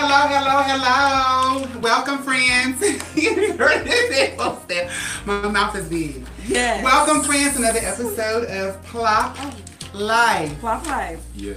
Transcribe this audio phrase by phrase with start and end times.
[0.00, 1.66] Hello, hello, hello.
[1.80, 2.80] Welcome, friends.
[5.26, 6.24] My mouth is big.
[6.46, 6.84] Yes.
[6.84, 9.36] Welcome, friends, to another episode of Plop
[9.92, 10.56] Life.
[10.60, 11.20] Plop Life.
[11.34, 11.54] Yeah.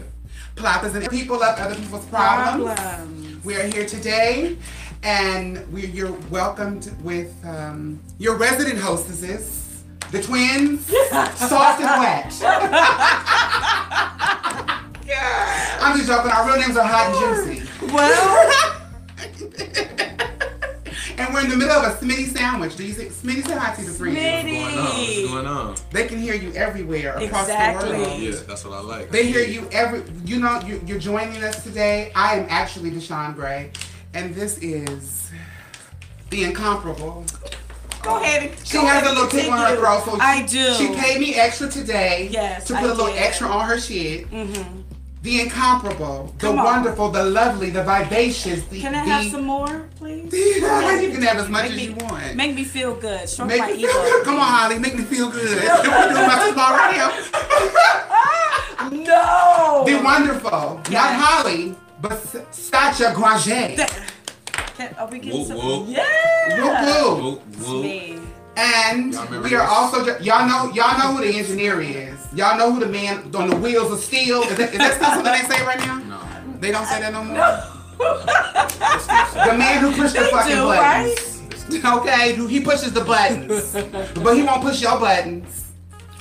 [0.55, 2.79] Plop is in people of other people's problems.
[2.79, 3.45] Problems.
[3.45, 4.57] We are here today,
[5.03, 10.87] and we, you're welcomed with um, your resident hostesses, the twins,
[11.35, 12.33] soft and wet.
[15.19, 16.31] I'm just joking.
[16.31, 17.67] Our real names are Hot and Juicy.
[17.93, 18.51] Well,
[21.17, 22.75] and we're in the middle of a Smitty sandwich.
[22.75, 24.15] Do you say Smitty say hi to the three?
[24.15, 24.61] Smitty.
[24.61, 24.87] What's going on?
[24.87, 25.75] What's going on?
[25.91, 27.91] They can hear you everywhere across Exactly.
[27.91, 28.21] the world.
[28.21, 29.11] Yeah, that's what I like.
[29.11, 30.03] They hear you every.
[30.25, 32.11] You know, you, you're joining us today.
[32.15, 33.71] I am actually Deshon Gray,
[34.13, 35.31] and this is
[36.29, 37.25] the incomparable.
[38.03, 38.49] go ahead.
[38.51, 39.81] And, She go has ahead a little and on her continue.
[39.81, 40.73] throat, so I do.
[40.75, 42.29] She paid me extra today.
[42.31, 43.17] Yes, to put I a little did.
[43.17, 44.29] extra on her shit.
[44.31, 44.80] Mm-hmm.
[45.23, 46.55] The incomparable, the on.
[46.55, 48.63] wonderful, the lovely, the vivacious.
[48.65, 50.33] The, Can I the, have some more, please?
[50.33, 50.61] you
[51.11, 52.35] can have as much Make as me- you want.
[52.35, 53.29] Make me feel good.
[53.29, 54.01] Stroke Make my me feel ego.
[54.01, 54.25] good.
[54.25, 54.79] Come on, Holly.
[54.79, 55.47] Make me feel good.
[55.61, 57.31] We're doing my football right.
[58.91, 59.83] No.
[59.85, 61.01] The wonderful, Yeah.
[61.03, 63.85] not Holly, but S- Sacha Granger.
[64.75, 65.57] Can, are we getting Whoop, some?
[65.57, 65.85] whoop.
[65.87, 66.03] Yeah.
[66.57, 67.23] Whoop, whoop.
[67.23, 68.21] Whoop, It's whoop.
[68.61, 68.73] Me.
[69.17, 69.69] And we are this?
[69.69, 72.19] also y'all know y'all know who the engineer is.
[72.33, 74.41] Y'all know who the man on the wheels of steel.
[74.43, 75.97] Is that, is that still something they say right now?
[75.99, 76.59] No.
[76.59, 77.35] They don't say that no more.
[78.01, 81.85] The man who pushed the They fucking do, buttons.
[81.85, 83.71] Okay, who- he pushes the buttons,
[84.23, 85.65] but he won't push your buttons.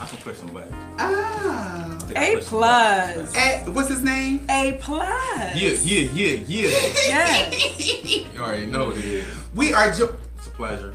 [0.00, 0.74] I can push some buttons.
[0.98, 1.96] Ah.
[2.16, 3.34] A plus.
[3.36, 4.44] Eh, what's his name?
[4.50, 5.06] A plus.
[5.54, 6.68] Yeah, yeah, yeah, yeah.
[7.06, 8.34] Yes.
[8.34, 9.26] You already know what it is.
[9.54, 9.92] We are.
[9.92, 10.94] Jo- It's a pleasure.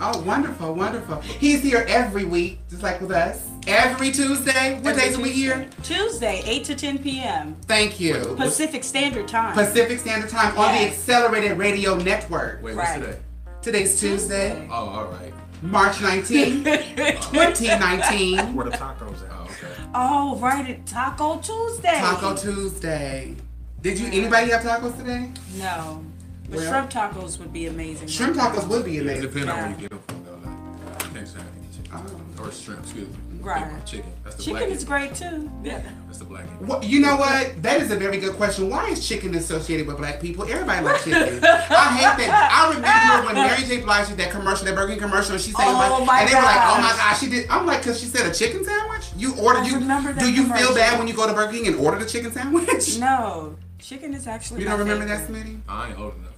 [0.00, 0.12] Okay.
[0.12, 0.22] Bless you.
[0.22, 1.20] Oh, wonderful, wonderful.
[1.20, 3.46] He's here every week, just like with us.
[3.66, 4.78] Every Tuesday.
[4.80, 5.68] What days are we here?
[5.82, 7.56] Tuesday, 8 to 10 p.m.
[7.66, 8.34] Thank you.
[8.38, 9.52] Pacific Standard Time.
[9.54, 12.62] Pacific Standard Time on the Accelerated Radio Network.
[12.62, 12.98] Wait, Right.
[13.00, 13.18] what's today?
[13.60, 14.68] Today's Tuesday, Tuesday.
[14.70, 15.34] Oh, all right.
[15.62, 18.54] March 19, 2019.
[18.54, 19.32] Where the tacos at?
[19.32, 19.82] Oh, okay.
[19.94, 20.70] Oh, right.
[20.70, 21.98] It Taco Tuesday.
[21.98, 23.34] Taco Tuesday.
[23.82, 25.30] Did you anybody have tacos today?
[25.58, 26.04] No.
[26.50, 28.08] But Well- shrimp tacos would be amazing.
[28.08, 29.22] Shrimp tacos would be It amazing.
[29.22, 29.62] depends on Yeah.
[29.62, 30.50] where you get them from, though.
[30.90, 32.00] Like, you can't say anything chicken.
[32.38, 32.42] Oh.
[32.44, 33.14] Or shrimp, excuse me.
[33.40, 33.86] Right.
[33.86, 34.12] Chicken.
[34.24, 35.50] That's the Chicken black is great too.
[35.62, 35.80] Yeah.
[36.06, 36.68] That's the black end.
[36.68, 37.62] What, you know what?
[37.62, 38.68] That is a very good question.
[38.68, 40.44] Why is chicken associated with black people?
[40.44, 41.38] Everybody likes chicken.
[41.44, 42.50] I hate that.
[42.52, 43.80] I remember when Mary J.
[43.80, 46.28] Blige did that commercial, that Burger King commercial, and she said, Oh like, my and
[46.28, 46.96] they were like, oh my gosh.
[46.98, 47.46] gosh, she did.
[47.48, 49.04] I'm like, cause she said a chicken sandwich.
[49.16, 51.52] You order, I you remember that do you feel bad when you go to Burger
[51.52, 52.98] King and order the chicken sandwich?
[52.98, 53.54] No.
[53.78, 54.60] Chicken is actually.
[54.62, 55.28] You don't remember that.
[55.28, 55.60] Smitty?
[55.68, 56.32] I ain't old enough.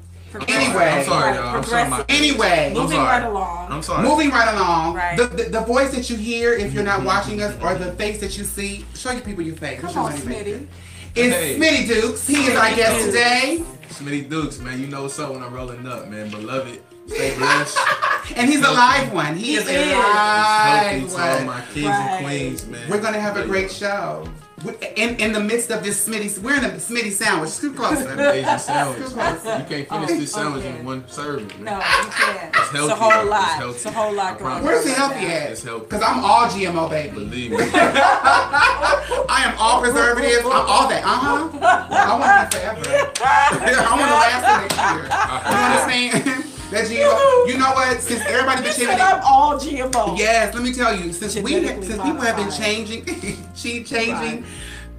[0.49, 0.85] Anyway.
[0.85, 1.57] I'm sorry, y'all.
[1.57, 1.89] I'm sorry.
[1.91, 3.21] My, Anyway, I'm Moving sorry.
[3.21, 3.71] right along.
[3.73, 4.03] I'm sorry.
[4.09, 4.95] moving right along.
[4.97, 5.17] Right.
[5.17, 7.07] The, the the voice that you hear if you're not mm-hmm.
[7.07, 9.81] watching us, or the face that you see, show your people your face.
[9.81, 10.45] Come Show on, your face.
[10.47, 10.67] Smitty.
[11.15, 11.57] It's Hey.
[11.59, 12.27] Smitty Dukes.
[12.27, 13.07] He is our guest Dukes.
[13.07, 14.81] today, Smitty Dukes, man.
[14.81, 16.29] You know what's up when I'm rolling up, man.
[16.31, 17.79] Beloved, stay blessed.
[18.35, 19.37] and he's a live one.
[19.37, 19.93] He, He is a is.
[19.93, 21.47] live to all one.
[21.47, 22.11] my kings Right.
[22.11, 22.91] and queens, man.
[22.91, 24.27] We're gonna have a great show.
[24.65, 27.51] We- In, in the midst of this Smitty, we're in a Smitty sandwich.
[27.51, 28.19] Scoot closer.
[28.31, 28.99] Asian sandwich.
[29.11, 30.79] You can't finish Oh, this sandwich okay.
[30.79, 31.51] in one serving.
[31.63, 32.55] No, you can't.
[32.57, 33.21] It's, healthy, a whole though.
[33.21, 33.49] It's lot.
[33.59, 33.77] healthy.
[33.77, 34.59] It's a whole lot going promise.
[34.61, 34.65] on.
[34.65, 35.51] Where's the healthy at?
[35.51, 35.85] It's healthy.
[35.87, 37.11] Because I'm all GMO, baby.
[37.15, 37.57] Believe me.
[37.73, 40.45] I am all preservatives.
[40.47, 41.03] I'm all that.
[41.05, 41.49] Uh huh.
[41.91, 43.13] I want to be forever.
[43.25, 45.05] I want to last the next year.
[45.51, 46.44] You understand?
[46.75, 47.49] That GMO.
[47.49, 48.01] You know what?
[48.01, 49.01] Since everybody been You said changing.
[49.07, 50.19] I'm all GMO.
[50.19, 51.13] Yes, let me tell you.
[51.13, 53.07] Since we, Genetically since people have been changing,
[53.55, 54.45] she changing Right.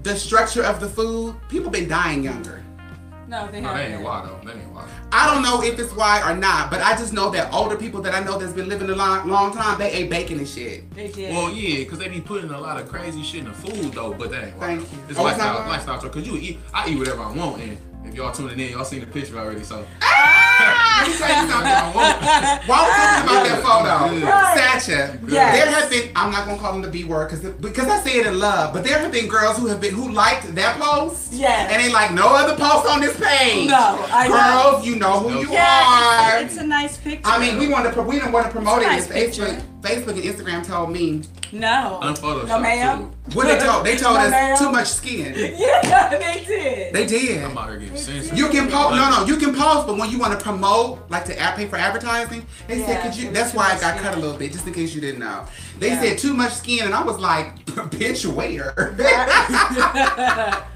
[0.04, 1.36] the structure of the food.
[1.50, 2.62] People been dying younger.
[3.28, 4.06] No, they No, that ain't haven't.
[4.06, 4.40] why though.
[4.48, 4.88] That ain't why.
[5.12, 8.00] I don't know if it's why or not, but I just know that older people
[8.04, 10.90] that I know that's been living a long, long time, they ate bacon and shit.
[10.94, 11.34] They did.
[11.34, 14.14] Well, yeah, because they be putting a lot of crazy shit in the food though,
[14.14, 14.68] but that ain't why.
[14.68, 14.88] Thank you.
[15.10, 15.68] It's Oh, it's lifestyle, why?
[15.70, 16.00] lifestyle.
[16.10, 17.78] Cause you eat, I eat whatever I want, and
[18.08, 19.64] if y'all tuning in, y'all seen the picture already.
[19.64, 21.02] So ah!
[21.02, 22.68] Let me tell you something.
[22.68, 24.56] While we're talking about that photo, Right.
[25.28, 25.56] Yes.
[25.58, 28.00] there have been, I'm not going to call them the B word because because I
[28.00, 30.80] say it in love, but there have been girls who have been, who liked that
[30.80, 31.34] post.
[31.34, 31.72] Yes.
[31.72, 33.68] And they like no other post on this page.
[33.70, 34.72] No, I know.
[34.72, 36.42] Girls, you know who you yeah, are.
[36.42, 37.22] it's, it's a nice picture.
[37.26, 38.88] I mean, we want to, we didn't want to promote it.
[38.92, 39.62] It's a nice Facebook.
[39.82, 41.22] Facebook and Instagram told me.
[41.60, 43.12] No, unphotoshopped no, ma'am.
[43.34, 44.58] What they told, they told No, us ma'am.
[44.58, 45.34] too much skin.
[45.58, 46.94] Yeah, they did.
[46.94, 47.44] They did.
[47.44, 48.38] I'm out here getting censored.
[48.38, 51.26] You can post, no, no, you can post, but when you want to promote, like
[51.26, 54.04] to ad- pay for advertising, they said, could you, that's why I got skin.
[54.04, 55.46] cut a little bit, just in case you didn't know.
[55.80, 56.02] They Yeah.
[56.02, 58.74] said too much skin, and I was like, bitch, where?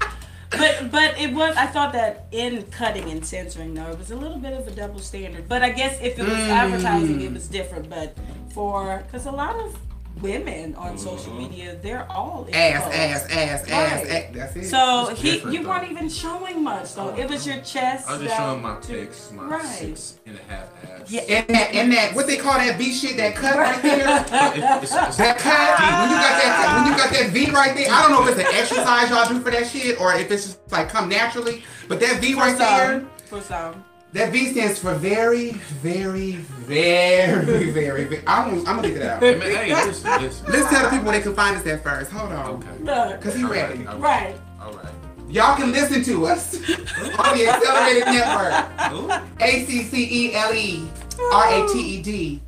[0.52, 4.16] But but it was I thought that in cutting and censoring though it was a
[4.16, 5.48] little bit of a double standard.
[5.48, 6.48] But I guess if it was Mm.
[6.48, 7.88] advertising it was different.
[7.88, 8.16] But
[8.52, 9.76] for because a lot of
[10.20, 11.38] women on social mm-hmm.
[11.38, 14.10] media, they're all Ass, ass, ass, ass, Right.
[14.10, 14.26] ass.
[14.32, 14.64] That's it.
[14.68, 15.68] So It's he, you though.
[15.70, 17.14] weren't even showing much though.
[17.14, 17.64] It was your mm-hmm.
[17.64, 18.08] chest.
[18.08, 19.64] I was just showing my to- pics, my right.
[19.64, 21.10] six and a half ass.
[21.10, 21.20] Yeah.
[21.22, 24.00] and that, and that, what they call that V shit, that cut right there.
[24.00, 27.76] It- it's- it's- That cut, when you got that, when you got that V right
[27.76, 30.30] there, I don't know if it's an exercise y'all do for that shit or if
[30.30, 33.84] it's just like come naturally, but that V For right there, for some.
[34.12, 35.52] That V stands for very,
[35.82, 38.22] very, very, very, very.
[38.26, 39.22] I'm, I'm gonna get it out.
[39.22, 40.46] Hey, man, hey, listen, listen.
[40.50, 42.10] Let's tell the people where they can find us at first.
[42.10, 42.50] Hold on.
[42.56, 42.78] Okay.
[42.82, 43.86] Look, Cause he ready.
[43.86, 44.36] All right.
[44.60, 44.86] All right.
[45.28, 48.92] Y'all can listen to us on the Accelerated Network.
[48.92, 49.44] Ooh.
[49.44, 50.88] A C C E L E
[51.32, 52.40] R A T E D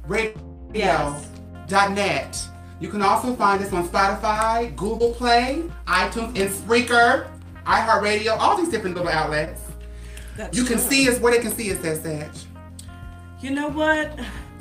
[0.75, 1.29] Yes.
[1.69, 2.49] radio.net.
[2.81, 7.29] You can also find us on Spotify, Google Play, iTunes, and Spreaker,
[7.65, 9.61] iHeartRadio, all these different little outlets.
[10.37, 10.87] That's You can true.
[10.91, 12.45] see us where they can see us at Satch.
[13.41, 14.19] You know what?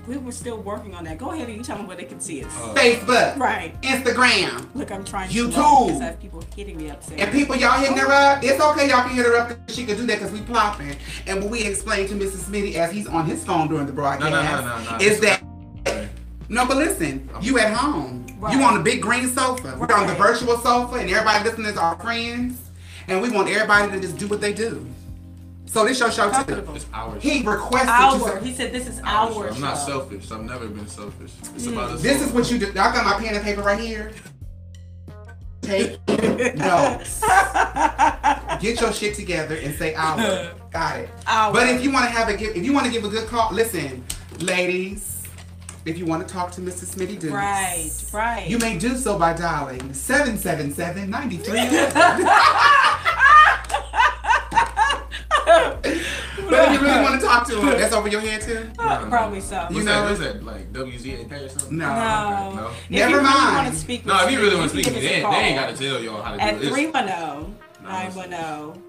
[0.08, 1.20] We were still working on that.
[1.20, 2.52] Go ahead and you tell them where they can see us.
[2.58, 3.80] Uh, Facebook, right.
[3.84, 5.54] Instagram, Look, I'm trying to YouTube.
[5.54, 7.22] slow because I have people hitting me up saying.
[7.22, 8.44] And people, y'all hitting her up.
[8.44, 10.96] It's okay, y'all can hit her up she can do that because we plopping.
[11.28, 12.50] And what we explained to Mrs.
[12.50, 15.06] Smitty as he's on his phone during the broadcast No, no, no, no, no.
[15.06, 15.44] is that
[15.88, 16.10] Okay.
[16.50, 18.58] no, but listen, you at home, Right.
[18.58, 19.78] you on the big green sofa.
[19.80, 22.58] We're on the virtual sofa, and everybody listening is our friends,
[23.08, 24.84] and we want everybody to just do what they do.
[25.72, 26.32] So this your show too.
[26.32, 26.76] Comfortable.
[26.76, 27.24] It's ours.
[27.24, 28.40] He requested Our.
[28.40, 28.44] to.
[28.44, 29.56] He said this is Our our show.
[29.56, 29.86] I'm not show.
[29.86, 30.30] selfish.
[30.30, 31.32] I've never been selfish.
[31.56, 31.72] It's mm.
[31.72, 32.02] about us.
[32.02, 32.72] This is what you do.
[32.72, 34.12] I got my pen and paper right here.
[35.62, 36.06] Take
[36.58, 37.22] notes.
[38.62, 40.52] Get your shit together and say our.
[40.72, 41.10] Got it.
[41.26, 41.54] Our.
[41.54, 43.30] But if you want to have a give, if you want to give a good
[43.30, 44.04] call, listen,
[44.40, 45.08] ladies.
[45.86, 46.96] If you want to talk to Mrs.
[46.96, 48.48] Smitty Dukes, Right, right.
[48.48, 51.60] you may do so by dialing 777 93
[55.46, 58.70] But if you really want to talk to him, that's over your head too?
[58.80, 59.58] Uh, probably so.
[59.58, 60.02] What's You that?
[60.04, 60.44] know- What's that?
[60.44, 61.78] Like WZAK or something?
[61.78, 61.88] No.
[61.88, 62.54] No.
[62.56, 62.68] No.
[62.68, 63.56] If Never you really mind.
[63.56, 65.30] want to speak No, if you really want to speak, to can me, give they,
[65.32, 66.74] they ain't got to tell y'all how to do it.
[66.74, 68.84] 310 910.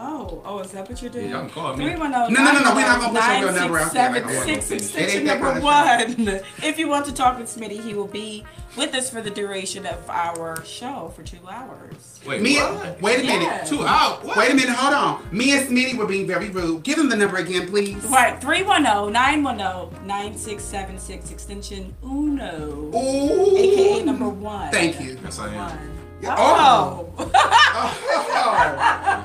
[0.00, 1.26] Oh, oh, is that what you're doing?
[1.26, 1.92] Yeah, y'all can call me.
[1.92, 4.32] Oh no, no, no, no, we're not gonna put your number out there like I
[4.32, 4.44] 967 want.
[4.46, 6.40] six It ain't extension number one.
[6.62, 8.44] If you want to talk with Smitty, he will be
[8.76, 12.20] with us for the duration of our show for two hours.
[12.24, 13.02] Wait, Me, what?
[13.02, 13.42] wait a minute.
[13.42, 13.64] Yeah.
[13.64, 14.24] Two out.
[14.24, 14.36] What?
[14.36, 15.36] Wait a minute, hold on.
[15.36, 16.84] Me and Smitty were being very rude.
[16.84, 18.04] Give him the number again, please.
[18.04, 22.92] Right, oh, 310 910 9676 extension uno.
[22.94, 23.56] Ooh.
[23.56, 24.70] AKA number one.
[24.70, 25.18] Thank you.
[25.24, 25.54] Yes, I am.
[25.56, 25.97] One.
[26.20, 27.12] Yeah, Oh.
[27.20, 27.24] Oh,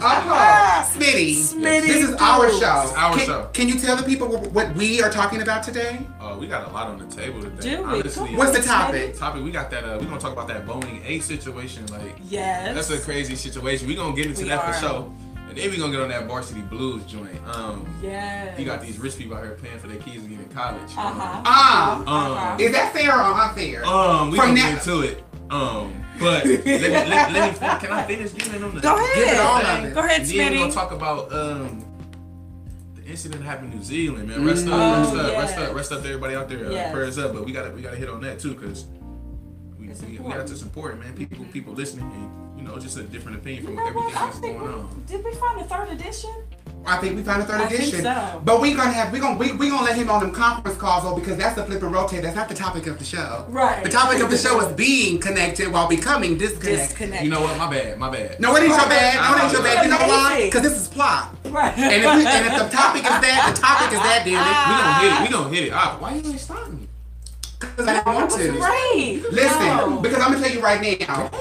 [0.02, 1.36] oh, Smitty.
[1.36, 2.82] Smitty This is our show.
[2.84, 3.50] It's our can, show.
[3.54, 6.06] Can you tell the people what, we are talking about today?
[6.20, 7.78] Uh, we got a lot on the table today.
[7.78, 8.00] Do we?
[8.00, 9.18] Honestly, What's the topic?
[9.18, 9.44] topic?
[9.44, 9.84] We got that.
[9.84, 11.86] Uh, we gonna talk about that Boeing A situation.
[11.88, 12.76] Like, Yes.
[12.76, 13.88] that's a crazy situation.
[13.88, 14.74] We're gonna get into We that are.
[14.74, 15.12] for sure.
[15.50, 17.40] And then we gonna get on that Varsity Blues joint.
[17.48, 18.58] Um, Yes.
[18.60, 20.92] you got these rich people out here paying for their kids to get in college.
[20.98, 21.42] Uh-huh.
[21.46, 23.86] Ah, Um, is that fair or unfair?
[23.86, 25.24] Um, we From now- get into it.
[25.52, 29.16] Um, but let me, let, let me can I finish giving them the Go ahead.
[29.16, 29.94] Give it all of it.
[29.94, 31.86] Go ahead, then we're gonna talk about um
[32.96, 34.46] the incident that happened in New Zealand, man.
[34.46, 34.72] Rest Mm.
[34.74, 36.66] up, rest Oh, up, rest up, rest up to everybody out there.
[36.72, 38.86] Uh, Prayers up, but we gotta we gotta hit on that too, cause
[39.80, 41.14] we, It's we, we gotta just support, man.
[41.14, 43.90] People people listening, and you know, just a different opinion You from know what?
[43.90, 45.04] everything I that's think going on.
[45.08, 46.34] did we find a third edition?
[46.86, 48.04] I think we found a third I think edition.
[48.04, 48.42] so.
[48.44, 51.04] But we're gonna have we gonna we, we gonna let him on them conference calls
[51.04, 52.22] though because that's the flip and rotate.
[52.24, 53.46] That's not the topic of the show.
[53.50, 53.84] Right.
[53.84, 56.90] The topic of the show is being connected while becoming disconnected.
[56.90, 57.24] Disconnect.
[57.24, 57.58] You know what?
[57.58, 58.40] My bad, my bad.
[58.40, 59.16] No, it ain't your bad.
[59.16, 59.86] No, it ain't your bad.
[59.86, 60.32] You know why?
[60.32, 60.50] Amazing.
[60.50, 61.36] Because this is plot.
[61.46, 61.78] Right.
[61.78, 64.44] And if, we, and if the topic is that, the topic is that, then We
[64.44, 65.22] damn gonna hit it.
[65.22, 65.74] We gonna hit it.
[65.74, 66.84] Ah, why you ain't stopping me?
[66.84, 66.90] it.
[67.60, 68.52] Because I didn't want to.
[68.52, 69.32] great.
[69.32, 70.00] Listen, No.
[70.02, 71.32] because I'm gonna tell you right now,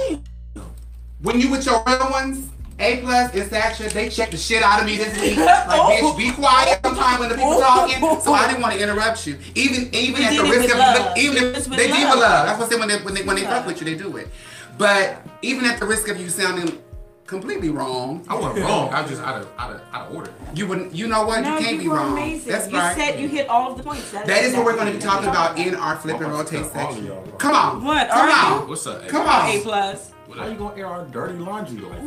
[1.22, 2.48] when you with your real ones,
[2.82, 5.36] A plus plus and Sacha, they checked the shit out of me this week.
[5.72, 8.20] Like, bitch, be quiet sometime when the people talking.
[8.20, 9.38] So I didn't want to interrupt you.
[9.54, 11.16] Even even We at the risk of love.
[11.16, 12.10] even if they do love.
[12.10, 12.46] with love.
[12.46, 14.16] That's what I say when they when they when they fuck with you, they do
[14.16, 14.28] it.
[14.76, 16.78] But even at the risk of you sounding
[17.26, 18.92] completely wrong, I wasn't wrong.
[18.92, 20.32] I was just out of out of out of order.
[20.54, 20.94] you wouldn't.
[20.94, 21.42] You know what?
[21.42, 22.12] no, you can't be were wrong.
[22.12, 22.52] amazing.
[22.52, 22.96] That's you right.
[22.96, 24.10] said you hit all of the points.
[24.10, 26.66] That, that is what we're going to be talking about in our flip and rotate
[26.66, 27.10] section.
[27.38, 27.84] Come on.
[27.84, 28.68] What, Come on.
[28.68, 29.06] What's up?
[29.08, 29.48] Come on.
[29.50, 30.12] A plus.
[30.32, 32.00] What How you gonna air our dirty laundry like?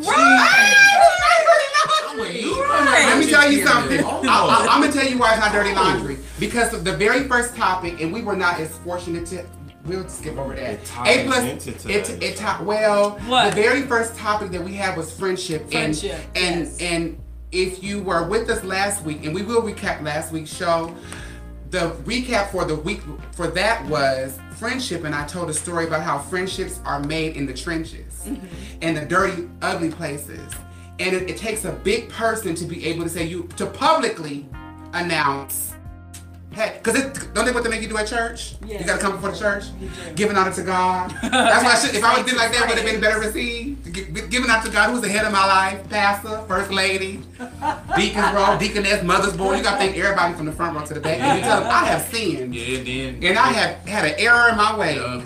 [2.17, 4.01] Let me tell you something.
[4.03, 4.67] Oh.
[4.67, 6.17] I, am gonna tell you why it's not dirty laundry.
[6.39, 9.45] Because of the very first topic, and we were not as fortunate to.
[9.85, 10.79] We'll skip over that.
[11.05, 11.67] A plus.
[11.67, 13.11] into It it ti- well.
[13.27, 13.53] What?
[13.53, 15.69] The very first topic that we had was friendship.
[15.69, 16.81] Friendship, And and yes.
[16.81, 20.95] and if you were with us last week, and we will recap last week's show.
[21.69, 23.01] The recap for the week
[23.33, 27.45] for that was friendship, and I told a story about how friendships are made in
[27.45, 28.81] the trenches, Mm-hmm.
[28.81, 30.51] in the dirty, ugly places,
[30.99, 34.47] and it, it takes a big person to be able to say you to publicly
[34.93, 35.73] announce
[36.51, 38.55] Hey, cause it, don't they what they make you do at church?
[38.65, 38.79] Yes.
[38.79, 39.65] You gotta come before the church,
[40.15, 41.09] giving honor to God.
[41.21, 43.93] That's why I should, if I would did like that, would have been better received.
[43.93, 47.21] Gi- Giving honor to God, who's the head of my life, pastor, first lady,
[47.97, 49.57] deacon's row, deaconess, mother's board.
[49.57, 51.19] You gotta thank everybody from the front row to the back.
[51.19, 53.23] And you tell them, I have sinned, Yeah, then.
[53.23, 54.97] and I have had an error in my way.
[54.99, 55.23] Um,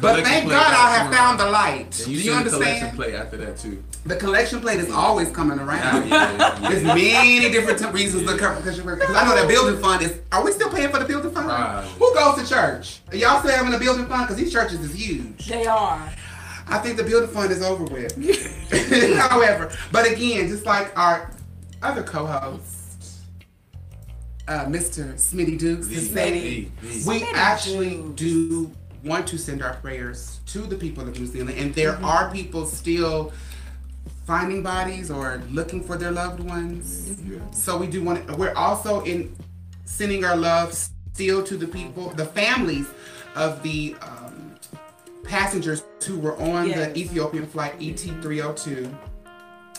[0.00, 1.52] But thank God I have coming found the around.
[1.52, 1.80] light.
[1.98, 3.82] And Do you you see the collection plate after that too.
[4.04, 6.08] The collection plate is always coming around.
[6.08, 10.18] Yeah, There's many different t- reasons to come because I know that building fund is.
[10.32, 11.48] Are we still paying for the building fund?
[11.48, 11.82] Right.
[11.98, 13.00] Who goes to church?
[13.10, 14.22] Are y'all still having a building fund?
[14.28, 15.46] Because these churches is huge.
[15.48, 16.12] They are.
[16.68, 18.12] I think the building fund is over with.
[19.18, 21.30] However, but again, just like our
[21.86, 23.22] other co-host,
[24.48, 25.14] uh, Mr.
[25.14, 27.08] Smitty Dukes, has said, V, V.
[27.08, 28.14] we Smitty actually Dukes.
[28.20, 28.70] do
[29.04, 32.04] want to send our prayers to the people of New Zealand, and there Mm-hmm.
[32.04, 33.32] are people still
[34.26, 37.16] finding bodies or looking for their loved ones.
[37.52, 38.26] So we do want.
[38.26, 39.34] To, we're also in
[39.84, 42.86] sending our love still to the people, the families
[43.36, 44.56] of the um,
[45.22, 46.76] passengers who were on Yes.
[46.92, 48.88] the Ethiopian flight ET 302.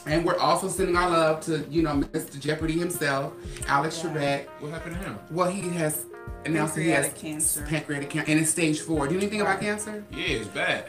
[0.08, 2.40] And we're also sending our love to, you know, Mr.
[2.40, 3.34] Jeopardy himself,
[3.68, 4.10] Alex Yeah.
[4.12, 4.46] Trebek.
[4.62, 5.20] What happened to him?
[5.32, 6.06] Well, he has
[6.46, 7.66] announced that he has Pancreatic cancer.
[7.68, 9.08] pancreatic cancer, and it's stage four.
[9.08, 10.04] Do you know anything about cancer?
[10.12, 10.86] Yeah, it's bad.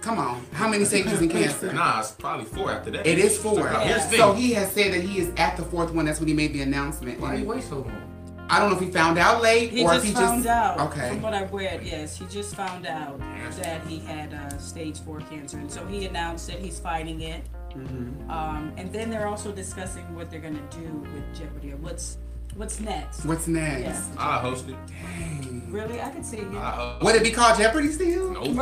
[0.00, 1.72] Come on, how many stages in cancer?
[1.72, 3.06] Nah, it's probably four after that.
[3.06, 3.70] It is four.
[3.70, 6.06] So, So he has said that he is at the fourth one.
[6.06, 7.20] That's when he made the announcement.
[7.20, 8.08] Why And you wait so long?
[8.48, 10.48] I don't know if he found out late He or just if he found just
[10.54, 10.80] out.
[10.80, 11.08] okay.
[11.10, 13.18] From what I read, yes, he just found out
[13.62, 17.42] that he had uh, stage four cancer, and so he announced that he's fighting it.
[17.74, 18.30] Mm-hmm.
[18.30, 22.18] Um, and then they're also discussing what they're gonna do with Jeopardy or what's
[22.56, 23.24] what's next.
[23.24, 23.82] What's next?
[23.82, 24.04] Yeah.
[24.18, 24.76] I host it.
[24.86, 25.70] Dang.
[25.72, 26.58] Really, I could see you.
[26.58, 28.30] I Would it be called Jeopardy still?
[28.32, 28.44] Nope.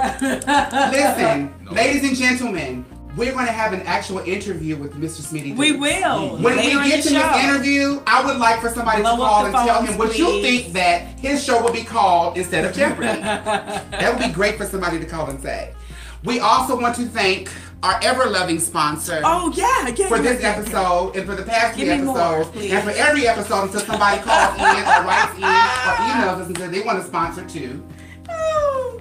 [0.93, 1.73] Listen, No.
[1.73, 2.85] ladies and gentlemen,
[3.17, 5.21] we're going to have an actual interview with Mr.
[5.23, 5.57] Smitty.
[5.57, 6.37] we will.
[6.39, 7.33] When later we get the to show.
[7.33, 10.17] this interview, I would like for somebody Blow to call the and tell him what
[10.17, 13.21] you think that his show will be called instead of Jeopardy.
[13.21, 15.75] that would be great for somebody to call and say.
[16.23, 17.51] We also want to thank
[17.83, 19.21] our ever loving sponsor.
[19.25, 20.09] Oh yeah, yeah.
[20.09, 20.61] for yeah, this yeah, yeah.
[20.61, 22.73] episode and for the past three Give me more, episodes please.
[22.73, 26.13] and for every episode until somebody calls in or writes in or ah.
[26.13, 27.85] emails us and says they want to sponsor too.
[28.29, 29.01] Oh.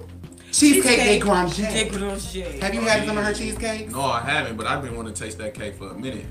[0.52, 1.62] Cheesecake de De Granger.
[1.90, 2.60] Granger.
[2.60, 3.92] Have you had some of her cheesecakes?
[3.92, 6.26] No, I haven't, but I've been wanting to taste that cake for a minute.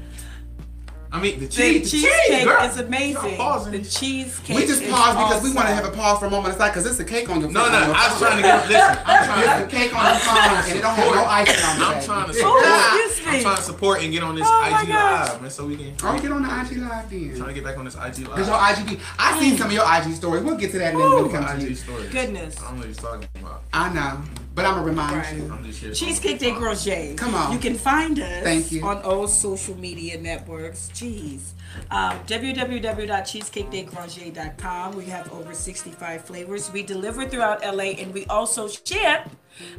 [1.12, 3.38] I mean, the The cheese, the cheesecake cheese, is amazing.
[3.72, 4.56] The cheesecake.
[4.56, 6.86] We just paused because we want to have a pause for a moment aside because
[6.86, 8.68] it's a cake on your No, on no, I was trying to get.
[8.70, 11.66] Listen, I'm It's trying a cake on your phone and it don't have no icing
[11.66, 11.98] on it.
[11.98, 12.64] I'm trying to support.
[12.64, 15.96] I'm trying to support and get on this Oh IG live, man, so we can.
[16.04, 17.30] Oh, get on the IG live then.
[17.32, 18.38] I'm Trying to get back on this IG Live.
[18.38, 18.58] Cause your.
[18.58, 19.58] IGB, I seen mm.
[19.58, 20.44] some of your IG stories.
[20.44, 21.76] We'll get to that in a minute when it comes to IG you.
[21.76, 22.08] story.
[22.10, 22.60] Goodness.
[22.60, 23.64] I don't know what he's talking about.
[23.74, 24.22] I know,
[24.56, 25.36] but I'm gonna remind Right.
[25.38, 25.52] you.
[25.52, 25.94] I'm just here.
[25.94, 27.14] Cheesecake de Granger.
[27.16, 27.54] Come on.
[27.54, 28.84] You can find us Thank you.
[28.84, 30.90] on all social media networks.
[30.94, 31.40] Jeez.
[31.92, 34.96] Um, www.cheesecakedegranger.com.
[34.96, 36.72] We have over 65 flavors.
[36.72, 39.30] We deliver throughout LA and we also ship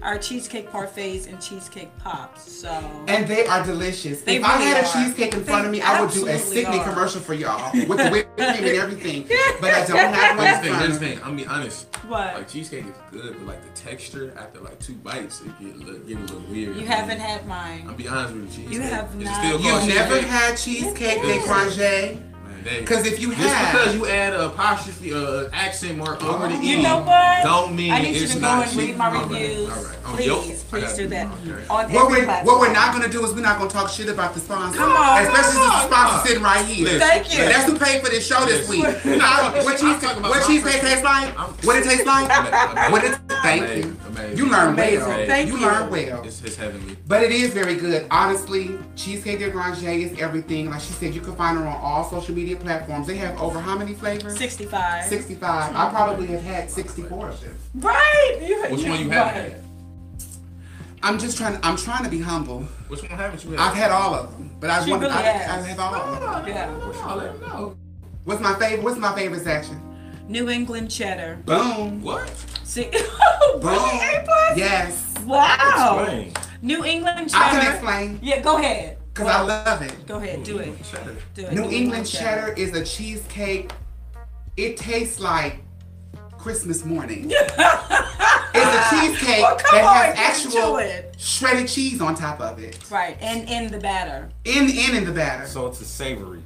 [0.02, 2.50] our cheesecake parfaits and cheesecake pops.
[2.50, 2.68] So
[3.06, 4.22] And they are delicious.
[4.22, 6.32] They if I really had a cheesecake in front of me, I would do a
[6.32, 6.88] absolutely sickening are.
[6.92, 9.26] commercial for y'all with the whipped cream and everything.
[9.60, 10.80] But I don't have one Here's in the thing.
[10.80, 11.20] Here's the thing.
[11.24, 11.86] I'm be honest.
[12.08, 12.34] what?
[12.34, 15.78] Like cheesecake is good, but like the texture after like two bites, it get a
[15.78, 16.76] little, get a little weird.
[16.76, 17.86] You haven't had mine.
[17.88, 18.64] I'll be honest with you.
[18.64, 18.74] Cheesecake.
[18.74, 19.60] You have not.
[19.62, 20.30] You've never cheesecake?
[20.30, 21.40] had cheesecake de
[21.80, 22.00] Yes.
[22.04, 22.24] Granger?
[22.46, 23.40] Man, they- Because if you Just
[23.72, 27.42] because you add a apostrophe, uh, accent mark over the You E, know what?
[27.42, 29.70] don't mean I need you it's to go and read my reviews.
[29.70, 29.96] all right.
[30.06, 31.26] Oh, Please, yo, please do that.
[31.26, 31.64] Okay.
[31.70, 33.88] On what we're, what we're not going to do is we're not going to talk
[33.90, 34.76] shit about the sponsor.
[34.78, 35.86] Come on, Especially since the come on.
[35.90, 36.84] sponsor sitting right here.
[36.84, 37.38] Listen, Thank you.
[37.44, 38.82] And that's who paid for this show this week.
[39.04, 39.18] Listen.
[39.20, 41.38] What I'm cheesecake, talking about what my cheesecake first- tastes like?
[41.38, 42.28] I'm- What it tastes like?
[42.92, 43.96] What it, thank you.
[44.26, 44.38] Amazing.
[44.38, 44.98] You learn Amazing.
[45.08, 45.26] well.
[45.26, 45.66] Thank you you.
[45.66, 46.22] learn well.
[46.24, 46.96] It's, it's heavenly.
[47.06, 48.06] But it is very good.
[48.10, 50.70] Honestly, Cheesecake de Grange is everything.
[50.70, 53.06] Like she said, you can find her on all social media platforms.
[53.06, 54.36] They have over how many flavors?
[54.38, 55.04] 65.
[55.04, 55.74] 65.
[55.76, 57.56] I probably have had 64 of them.
[57.76, 58.38] Right.
[58.42, 59.60] You, Which one you haven't had?
[61.02, 62.60] I'm just trying to, I'm trying to be humble.
[62.88, 63.60] Which one haven't you had?
[63.60, 65.64] I've had all of them, but I She want really I, has.
[65.64, 66.48] I have all of them.
[66.54, 66.68] Yeah.
[67.04, 67.76] Oh, let me know.
[68.24, 68.82] What's my favorite?
[68.84, 69.80] What's my favorite section?
[70.28, 71.38] New England cheddar.
[71.46, 72.02] Boom.
[72.02, 72.28] What?
[72.70, 72.84] See,
[73.54, 73.64] Boom.
[73.64, 74.56] A plus?
[74.56, 75.14] Yes.
[75.24, 76.04] Wow.
[76.04, 76.32] Explain.
[76.62, 77.70] New England I can cheddar.
[77.72, 78.96] explain Yeah, go ahead.
[79.12, 80.06] because I love it.
[80.06, 80.80] Go ahead, do it.
[80.84, 81.16] Cheddar.
[81.34, 81.52] Do it.
[81.52, 83.72] New England cheddar is a cheesecake.
[84.56, 85.58] It tastes like
[86.38, 87.26] Christmas morning.
[87.32, 92.60] it's a cheesecake Oh, come that on, has get actual shredded cheese on top of
[92.60, 92.78] it.
[92.88, 94.30] Right, and in the batter.
[94.44, 95.46] In in in the batter.
[95.48, 96.40] So it's a savory.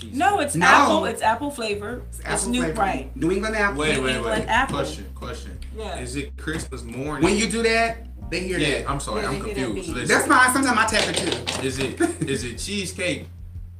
[0.00, 0.14] Cheese.
[0.14, 0.66] No, it's No.
[0.66, 1.04] apple.
[1.06, 2.02] It's apple flavor.
[2.10, 2.80] It's, Apple new, flavor.
[2.80, 3.16] right?
[3.16, 3.80] New England apple.
[3.80, 4.48] Wait, New wait, England wait.
[4.48, 4.76] apple.
[4.78, 5.58] Question, question.
[5.76, 5.98] Yeah.
[6.00, 7.22] Is it Christmas morning?
[7.24, 8.90] When you do that, they hear yeah, that.
[8.90, 9.88] I'm sorry, Yeah, I'm they hear that confused.
[9.88, 9.94] beat.
[9.96, 10.52] Listen, That's fine.
[10.52, 11.16] Sometimes I tap it
[11.60, 11.66] too.
[11.66, 13.26] is it is it cheesecake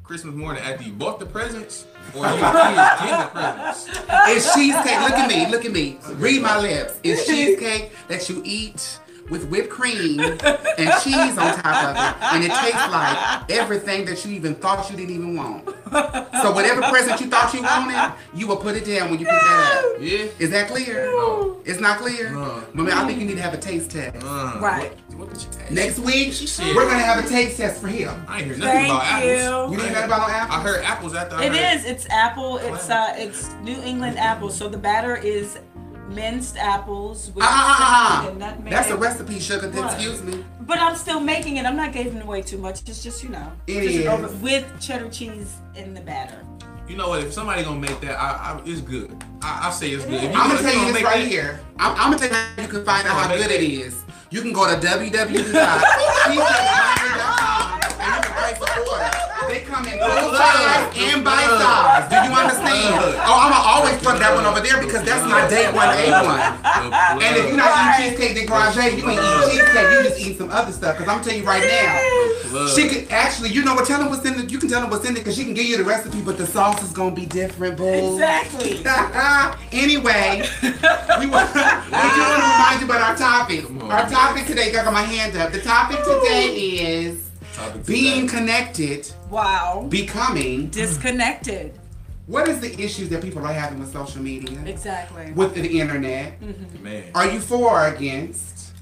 [0.03, 3.89] Christmas morning after you bought the presents or you kids get the presents?
[4.29, 5.01] It's cheesecake.
[5.01, 5.47] Look at me.
[5.51, 5.99] Look at me.
[6.15, 6.95] Read my lips.
[7.03, 8.99] It's cheesecake that you eat
[9.31, 14.25] with whipped cream and cheese on top of it, and it tastes like everything that
[14.25, 15.65] you even thought you didn't even want.
[16.43, 19.35] So whatever present you thought you wanted, you will put it down when you pick
[19.35, 20.01] that up.
[20.01, 20.27] Yeah.
[20.39, 21.07] Is that clear?
[21.07, 21.57] No.
[21.65, 22.31] It's not clear.
[22.33, 22.63] No.
[22.75, 24.25] Mama, I think you need to have a taste test.
[24.25, 24.93] Uh, Right.
[25.17, 25.71] What, what did you ask?
[25.73, 28.25] Next week, said- we're gonna have a taste test for him.
[28.29, 29.71] I ain't hear nothing about Thank apples.
[29.73, 29.83] You you.
[29.83, 31.77] didn't know about no I heard apples after I It heard.
[31.79, 31.85] is.
[31.87, 32.59] It's apple.
[32.59, 34.51] It's uh, it's New England apple.
[34.51, 35.59] So the batter is
[36.09, 38.39] minced apples with Ah, ah, ah, ah.
[38.39, 38.73] nutmeg.
[38.73, 39.69] That's a recipe, sugar.
[39.69, 39.93] Right.
[39.95, 40.45] Excuse me.
[40.63, 41.65] But I'm still making it.
[41.67, 42.81] I'm not giving away too much.
[42.89, 46.43] It's just you know, It just with cheddar cheese in the batter.
[46.89, 47.23] You know what?
[47.23, 49.15] If somebody gonna make that, I, I it's good.
[49.43, 50.23] I, I say it's good.
[50.25, 51.61] If I'm gonna if tell you gonna this right that- here.
[51.79, 53.71] I'm, I'm gonna tell you how you can find out how good it it.
[53.71, 54.03] is.
[54.31, 56.85] You can go to www.cheesecakehungry.com
[59.99, 62.07] They come full size and bite size.
[62.09, 62.95] Do you understand?
[63.27, 66.39] Oh, I'ma always put that one over there because that's my day one A one.
[67.19, 69.91] And if you're not eating cheesecake de Grange, you ain't eating cheesecake.
[69.91, 70.97] You just eating some other stuff.
[70.99, 73.87] Cause I'm telling you right now, she could actually, you know what?
[73.87, 74.51] Tell them what's in it.
[74.51, 76.39] You can tell them what's in it because she can give you the recipe, but
[76.39, 78.15] the sauce is gonna be different, boo.
[78.15, 78.79] Exactly.
[79.73, 83.67] anyway, we want, we do want to remind you about our topic.
[83.67, 83.91] Come.
[83.91, 85.53] Our topic today, I got my hand up.
[85.53, 87.28] The topic today is Topic
[87.87, 88.39] being today.
[88.39, 89.87] connected, Wow.
[89.89, 90.69] becoming.
[90.69, 91.79] Disconnected.
[92.27, 95.33] What is the issues that people are having with social media, Exactly.
[95.33, 96.41] with the internet?
[96.41, 96.83] Mm-hmm.
[96.85, 97.05] man.
[97.15, 98.73] Are you for or against?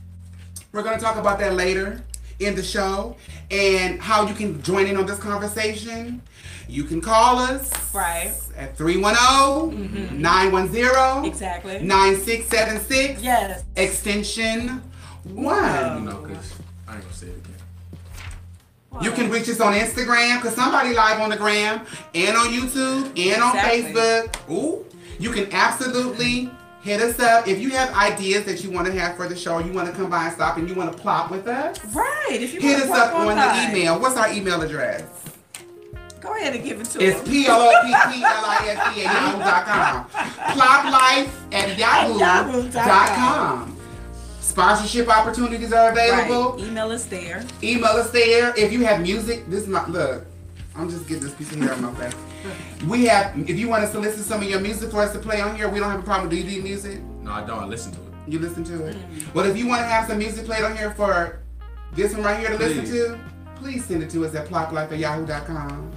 [0.73, 2.03] We're going to talk about that later
[2.41, 3.17] in the show
[3.51, 6.21] and how you can join in on this conversation.
[6.69, 8.33] You can call us Right.
[8.57, 11.79] at 310 910 Exactly.
[11.81, 13.63] 9676 Yes.
[13.77, 14.83] extension
[15.23, 15.33] one.
[15.35, 16.05] You 1.
[16.05, 16.53] know, cause
[16.89, 17.56] I ain't gonna say it again.
[19.03, 21.85] You can reach us on Instagram because somebody live on the gram
[22.15, 23.93] and on YouTube and on Exactly.
[23.95, 24.51] Facebook.
[24.51, 24.85] Ooh.
[25.19, 26.51] You can absolutely
[26.83, 29.59] hit us up if you have ideas that you want to have for the show.
[29.59, 31.83] You want to come by and stop and you want to plot with us.
[31.95, 32.29] Right.
[32.41, 33.99] If you Hit us up on by, the email.
[34.01, 35.03] What's our email address?
[36.21, 37.29] Go ahead and give it to It's us.
[37.29, 40.05] P L O P P L I S E at yahoo.com.
[40.57, 43.76] Plopplife at yahoo.com.
[44.57, 46.53] Sponsorship opportunities are available.
[46.57, 46.65] Right.
[46.67, 47.45] Email us there.
[47.63, 48.55] Email us there.
[48.57, 50.25] If you have music, this is my look.
[50.75, 52.15] I'm just getting this piece of hair on my face.
[52.89, 55.43] We have, if you want to solicit some of your music for us to play
[55.43, 56.31] on here, we don't have a problem.
[56.31, 57.03] Do you need music?
[57.21, 57.59] No, I don't.
[57.59, 58.07] I listen to it.
[58.29, 58.97] You listen to it.
[58.97, 59.35] Mm.
[59.35, 61.41] Well, if you want to have some music played on here for
[61.93, 63.21] this one right here to listen to,
[63.57, 65.93] please send it to us at plopplife at yahoo.com.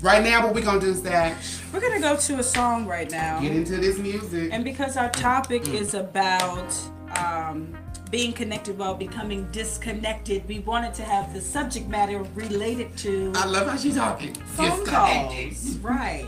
[0.00, 1.36] Right now, what we're going to do is that
[1.70, 3.40] We're gonna go to a song right now.
[3.40, 4.50] get into this music.
[4.54, 5.74] And because our topic Mm.
[5.80, 6.74] is about
[7.18, 7.76] um,
[8.10, 13.46] being connected while becoming disconnected, we wanted to have the subject matter related to I
[13.46, 14.34] love how she's talking.
[14.34, 15.76] phone calls.
[15.78, 16.26] Right.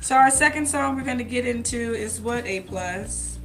[0.00, 3.37] so our second song we're gonna get into is what A plus.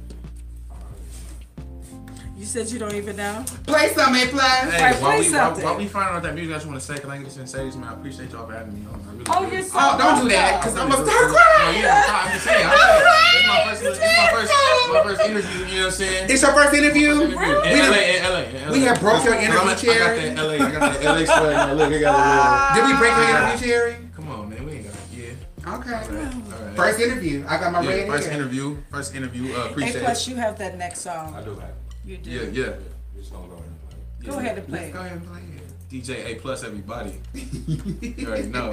[2.36, 3.44] You said you don't even know.
[3.64, 4.42] Play something, A plus.
[4.72, 5.64] Hey, Right, while play we, something.
[5.64, 7.46] while we find out that music, I just want to say, can I get some
[7.46, 7.88] say this, man?
[7.88, 9.00] I appreciate y'all for having me on.
[9.06, 9.54] I really Oh, do.
[9.54, 11.76] you're so Oh, don't do that, because I'm going to start No, crying.
[11.78, 12.20] you don't cry.
[12.26, 12.66] I'm just saying.
[12.66, 13.04] I'm saying.
[13.30, 13.82] This is my first.
[13.82, 14.50] This is my first.
[14.94, 15.58] My first interview.
[15.58, 16.26] You know what I'm saying?
[16.30, 17.10] It's your first interview?
[17.22, 18.72] In We LA, done- in LA, in LA.
[18.72, 20.02] we have broke your I'm interview at- chair.
[20.02, 20.54] I got that LA.
[20.54, 21.54] I got that LA swag.
[21.54, 21.76] man.
[21.78, 22.74] Look, I got it.
[22.74, 23.96] Did we break your interview, Cherry?
[24.16, 24.66] Come on, man.
[24.66, 25.00] We ain't got it.
[25.14, 25.74] Yeah.
[25.78, 25.94] Okay.
[25.94, 26.34] All right.
[26.34, 26.76] All right.
[26.76, 27.44] First interview.
[27.46, 28.34] I got my yeah, red first hair.
[28.36, 28.76] interview.
[28.90, 29.54] First interview.
[29.54, 30.30] Uh, A appreciate plus, it.
[30.30, 31.32] you have that next song.
[31.36, 31.74] I do have it.
[32.06, 32.30] You do.
[32.30, 32.72] Yeah, yeah.
[33.14, 34.30] We're just gonna go ahead and play.
[34.30, 34.80] Go ahead and play.
[34.80, 35.62] Let's go ahead and play it.
[35.90, 37.20] DJ A plus everybody.
[37.34, 38.72] You already know.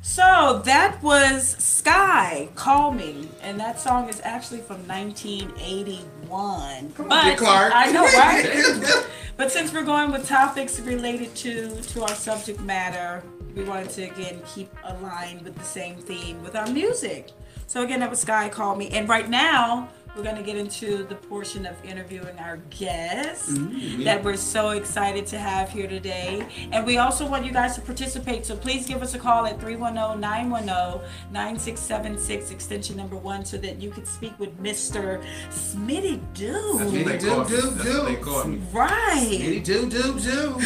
[0.00, 3.28] So that was Skyy, Call Me.
[3.42, 6.92] And that song is actually from 1981.
[6.92, 7.72] Come on, Dick Clark.
[7.74, 9.06] I know, right?
[9.36, 13.22] but since we're going with topics related to, to our subject matter,
[13.54, 17.30] we wanted to again keep aligned with the same theme with our music.
[17.66, 18.88] So again, that was Skyy, Call Me.
[18.88, 23.56] And right now, we're going to get into the portion of interviewing our guests
[24.04, 26.46] that we're so excited to have here today.
[26.72, 28.44] And we also want you guys to participate.
[28.44, 33.80] So please give us a call at 310 910 9676, extension number one, so that
[33.80, 35.22] you could speak with Mr.
[35.50, 37.06] Smitty That's what Dude.
[37.06, 37.48] they Do, call me.
[37.48, 37.98] do, That's do.
[37.98, 38.60] what they call me.
[38.72, 39.28] Right.
[39.30, 40.58] Smitty do do do.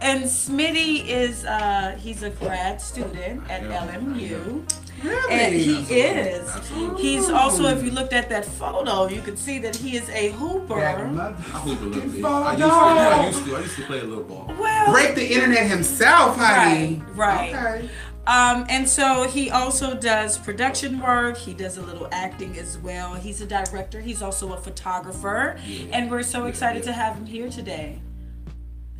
[0.00, 4.64] and Smitty is uh he's a grad student at Yeah, LMU.
[5.02, 5.32] Really?
[5.32, 5.96] And he Absolutely.
[6.00, 6.48] is.
[6.50, 7.02] Absolutely.
[7.02, 10.30] He's also, if you looked at that photo, you could see that he is a
[10.32, 11.08] hooper.
[11.08, 12.24] mother- I hoop a little bit.
[12.24, 12.66] I used, to.
[12.68, 13.56] I used to.
[13.56, 14.52] I used to play a little ball.
[14.58, 17.02] Well, Break the internet himself, honey.
[17.14, 17.74] Right, right.
[17.84, 17.90] Okay.
[18.24, 21.36] Um, and so he also does production work.
[21.36, 23.14] He does a little acting as well.
[23.14, 24.00] He's a director.
[24.00, 25.56] He's also a photographer,
[25.90, 28.00] and we're so excited to have him here today.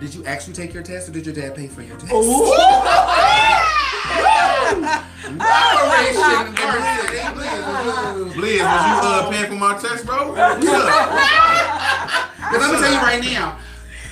[0.00, 2.12] Did you actually take your test, or did your dad pay for your test?
[5.26, 6.54] Operation
[8.36, 10.28] Blizz, was you uh, paying for my test, bro?
[10.28, 10.60] What's up?
[12.36, 13.58] Because I'm gonna tell you right now,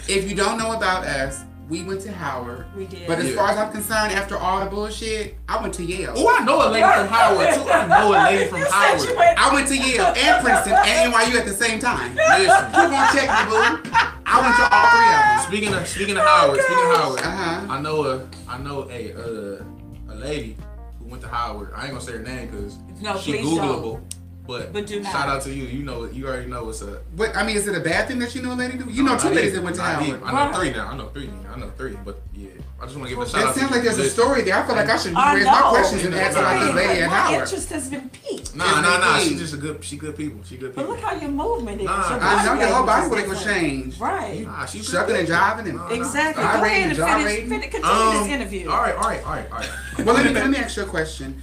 [0.09, 2.67] if you don't know about us, we went to Howard.
[2.77, 3.07] We did.
[3.07, 3.37] But as Yeah.
[3.37, 6.13] far as I'm concerned, after all the bullshit, I went to Yale.
[6.17, 7.71] Oh, I know a lady from Howard too.
[7.71, 9.01] I know a lady from You said Howard.
[9.09, 12.15] you went- I went to Yale and Princeton and NYU at the same time.
[12.15, 12.67] Listen.
[12.67, 13.91] Keep on checking boo.
[14.27, 15.47] I went to all three of them.
[15.49, 17.67] Speaking of speaking of Howard, speaking of Howard, Uh-huh.
[17.71, 20.57] I know a I know a uh, a lady
[20.99, 21.73] who went to Howard.
[21.75, 24.01] I ain't gonna say her name because No, she please Googleable.
[24.47, 25.11] But, But do not.
[25.11, 25.65] shout out to you.
[25.65, 27.03] You know you already know what's up.
[27.17, 28.85] But I mean, is it a bad thing that you know a lady do?
[28.91, 30.23] You know two ladies that went to Howard.
[30.23, 30.55] I know Right.
[30.55, 30.89] three now.
[30.89, 31.31] I know three.
[31.51, 31.97] I know three.
[32.05, 33.57] But yeah, I just want to give a shout That out.
[33.57, 34.57] It sounds to like there's a story there.
[34.57, 35.51] I feel like I should I raise know.
[35.51, 37.41] my questions and ask about this lady at My Howard.
[37.41, 38.55] interest has been piqued.
[38.55, 39.17] Nah, nah, nah.
[39.19, 39.29] Indeed.
[39.31, 39.83] She just a good.
[39.83, 40.41] She good people.
[40.45, 40.85] She good people.
[40.85, 41.87] But look how your movement is.
[41.87, 43.99] Nah, Your I know body your whole body language would is was changed.
[44.01, 44.43] Right.
[44.45, 45.41] Nah, she good Shucking and people.
[45.41, 45.95] jiving and Nah, nah.
[45.95, 46.43] Exactly.
[46.45, 48.69] Go ahead and finish, finish, continue Um, this interview.
[48.69, 49.71] All right, all right, all right, all right.
[50.05, 51.41] Well, let me let me ask you a question.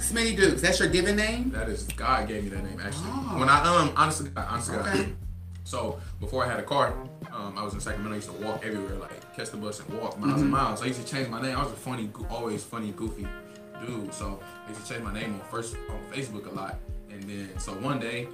[0.00, 1.50] Smitty Dukes, that's your given name?
[1.50, 3.04] That is God gave me that name actually.
[3.08, 3.36] Oh.
[3.38, 5.12] When I um honestly honestly Okay.
[5.64, 6.94] so before I had a car,
[7.32, 8.12] um I was in Sacramento.
[8.12, 10.42] I used to walk everywhere, like catch the bus and walk miles Mm-hmm.
[10.42, 10.82] and miles.
[10.82, 11.56] I used to change my name.
[11.56, 13.26] I was a funny, always funny, goofy
[13.86, 14.12] dude.
[14.14, 16.76] So I used to change my name on first on Facebook a lot.
[17.10, 18.28] And then so one day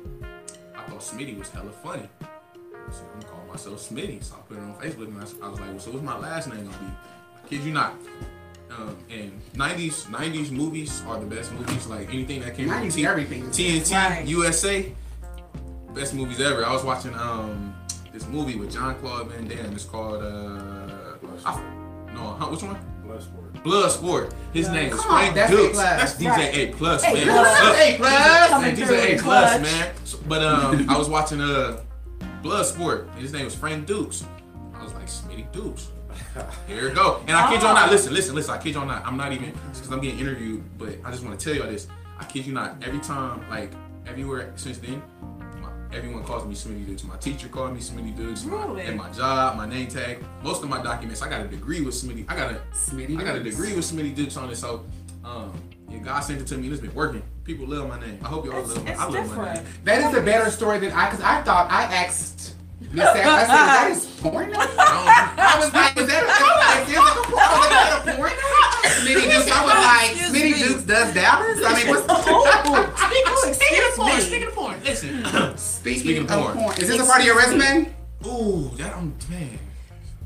[0.76, 2.08] I thought Smitty was hella funny.
[2.92, 4.22] So I'm gonna call myself Smitty.
[4.22, 6.48] So I put it on Facebook and I was like, well, so what's my last
[6.48, 6.84] name gonna be?
[7.44, 7.94] I kid you not.
[8.70, 11.86] Um, and 90s 90s movies are the best movies.
[11.86, 13.44] Like anything that came from 90s T- everything.
[13.50, 14.26] TNT Right.
[14.26, 14.92] USA,
[15.94, 16.64] best movies ever.
[16.64, 17.74] I was watching um
[18.12, 19.72] this movie with Jean-Claude Van Damme.
[19.72, 21.60] It's called uh, I,
[22.14, 22.76] no, huh, which one?
[23.06, 23.62] Bloodsport.
[23.62, 24.32] Bloodsport.
[24.52, 25.78] His name is Frank that's Dukes.
[25.78, 26.54] That's DJ Right.
[26.54, 27.24] A plus, A man.
[27.26, 27.60] plus.
[27.60, 27.96] What's up?
[27.98, 28.62] Plus.
[28.62, 29.94] Man, these A plus, man.
[30.04, 31.80] So- But um, I was watching uh
[32.42, 33.08] Bloodsport.
[33.12, 34.24] and His name was Frank Dux.
[34.74, 35.88] I was like, Smitty Dukes.
[36.66, 37.20] Here we go.
[37.26, 37.74] And I kid you Ah.
[37.74, 37.90] not.
[37.90, 38.54] Listen, listen, listen.
[38.54, 39.04] I kid y'all not.
[39.06, 41.86] I'm not even because I'm getting interviewed, but I just want to tell y'all this.
[42.18, 42.76] I kid you not.
[42.82, 43.70] Every time, like
[44.06, 45.02] everywhere since then,
[45.60, 47.04] my, everyone calls me Smitty Dukes.
[47.04, 48.44] My teacher called me Smitty Dukes.
[48.44, 48.82] Really?
[48.82, 51.22] and my job, my name tag, most of my documents.
[51.22, 52.24] I got a degree with Smitty.
[52.28, 54.56] I got a Smitty I got a degree with Smitty Dukes on it.
[54.56, 54.84] So,
[55.24, 55.52] um,
[55.88, 56.68] yeah, God sent it to me.
[56.68, 57.22] It's been working.
[57.44, 58.18] People love my name.
[58.24, 58.90] I hope y'all It's, love my.
[58.90, 59.64] it's I love my name.
[59.84, 62.55] That is a better story than I, because I thought I asked
[62.92, 64.52] Miss Sam, I said, that is porn?
[64.54, 64.58] I
[65.36, 67.42] I was like, is that a, is that a porn?
[67.42, 68.32] I was like, is that a porn?
[68.96, 70.68] Smitty Dukes, I was like, Excuse Smitty.
[70.68, 71.58] Dukes does Dallas?
[71.64, 75.56] I mean, what's Oh, Speaking of porn, speaking of porn, listen.
[75.58, 76.56] Speaking, Speaking of of porn.
[76.56, 76.78] porn.
[76.80, 77.92] Is this a part of your resume?
[78.26, 79.58] Ooh, that I'm man.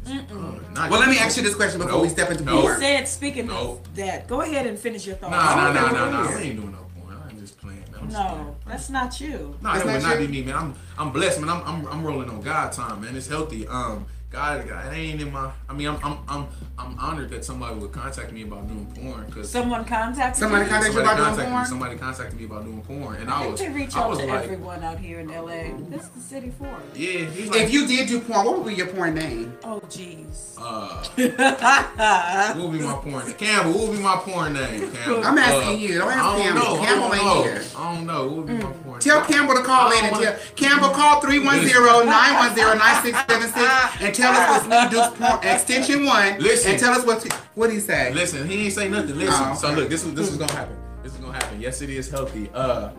[0.07, 2.03] Uh, Well, let me ask you this question before No.
[2.03, 2.57] we step into No.
[2.57, 2.81] He porn.
[2.81, 3.55] said, speaking No.
[3.83, 5.33] of that, go ahead and finish your thoughts.
[5.33, 6.29] Nah, nah, nah, Okay, nah, nah.
[6.31, 7.17] I ain't doing no porn.
[7.29, 7.85] I'm just playing.
[7.93, 8.00] man.
[8.17, 9.57] I'm No, that's not you.
[9.63, 10.27] No, That's that would not not you?
[10.27, 10.57] be me, man.
[10.57, 11.49] I'm I'm blessed, man.
[11.51, 13.17] I'm I'm, I'm rolling on God time, man.
[13.17, 13.67] It's healthy.
[13.67, 15.51] Um, God, God, it ain't in my.
[15.69, 16.47] I mean, I'm, I'm, I'm,
[16.79, 20.71] I'm honored that somebody would contact me about doing porn because Someone contacted Somebody you?
[20.71, 21.51] contact- you somebody about doing contacted me.
[21.53, 21.67] porn?
[21.67, 24.11] Somebody contacted me about doing porn, and I I think was, they reach I out
[24.11, 25.73] was to like, everyone out here in LA.
[25.91, 26.97] This is the city for it.
[26.97, 27.29] yeah.
[27.51, 29.53] Like, If you did do porn, what would be your porn name?
[29.65, 30.55] Oh, jeez.
[30.61, 31.03] uh,
[32.55, 33.35] what would be my porn name?
[33.35, 34.93] Campbell, what would be my porn name?
[34.93, 35.25] Campbell.
[35.25, 35.99] I'm asking Uh, you.
[35.99, 36.63] Don't ask I don't Campbell.
[36.63, 36.77] know.
[36.85, 37.43] Campbell I don't ain't know.
[37.43, 37.63] here.
[37.77, 38.23] I don't know.
[38.29, 39.29] What would be my porn Tell name?
[39.33, 44.99] Campbell to call I in and tell Campbell call 310-910-9676 and tell us what's New
[44.99, 46.39] Duke's porn extension one.
[46.39, 46.73] Listen.
[46.73, 48.13] And tell us what what did he say?
[48.13, 49.17] Listen, he ain't say nothing.
[49.19, 49.35] Listen.
[49.49, 50.77] Oh, So look, this is this is gonna happen.
[51.03, 51.61] This is gonna happen.
[51.61, 52.51] Yes, it is healthy.
[52.55, 52.91] Uh,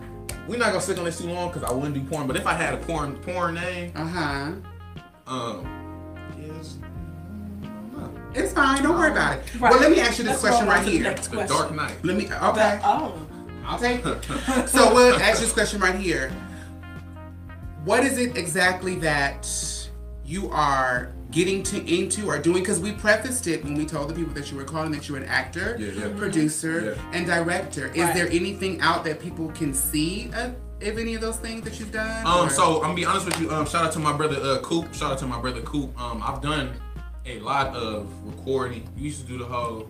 [0.47, 2.27] we're not gonna stick on this too long because I wouldn't do porn.
[2.27, 4.51] But if I had a porn porn name, Uh-huh.
[5.27, 6.77] um, yes.
[8.33, 8.81] It's fine.
[8.81, 9.43] Don't worry about it.
[9.59, 9.71] Right.
[9.71, 11.03] Well, let me ask you this Let's question right here.
[11.03, 11.43] next The.
[11.43, 11.93] Dark Knight.
[12.03, 12.25] Let me.
[12.27, 12.79] But, Okay.
[12.83, 13.13] oh.
[13.65, 14.23] I'll take it.
[14.69, 16.31] so we'll ask you this question right here.
[17.85, 19.45] What is it exactly that
[20.31, 22.59] you are getting to into or doing?
[22.63, 25.17] Because we prefaced it when we told the people that you were calling that you're
[25.17, 26.17] an actor, Yeah, yeah.
[26.17, 27.11] producer, Yeah.
[27.17, 27.87] and director.
[27.87, 28.13] Is Right.
[28.15, 31.91] there anything out that people can see of, of any of those things that you've
[31.91, 32.25] done?
[32.25, 33.51] Um, or- so I'm gonna be honest with you.
[33.51, 34.93] Um, shout out to my brother uh Coop.
[34.93, 35.99] Shout out to my brother Coop.
[36.01, 36.69] Um, I've done
[37.25, 38.87] a lot of recording.
[38.95, 39.89] We used to do the whole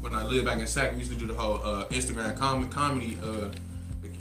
[0.00, 0.92] when I lived back in Sac.
[0.92, 3.48] We used to do the whole uh Instagram com- comedy uh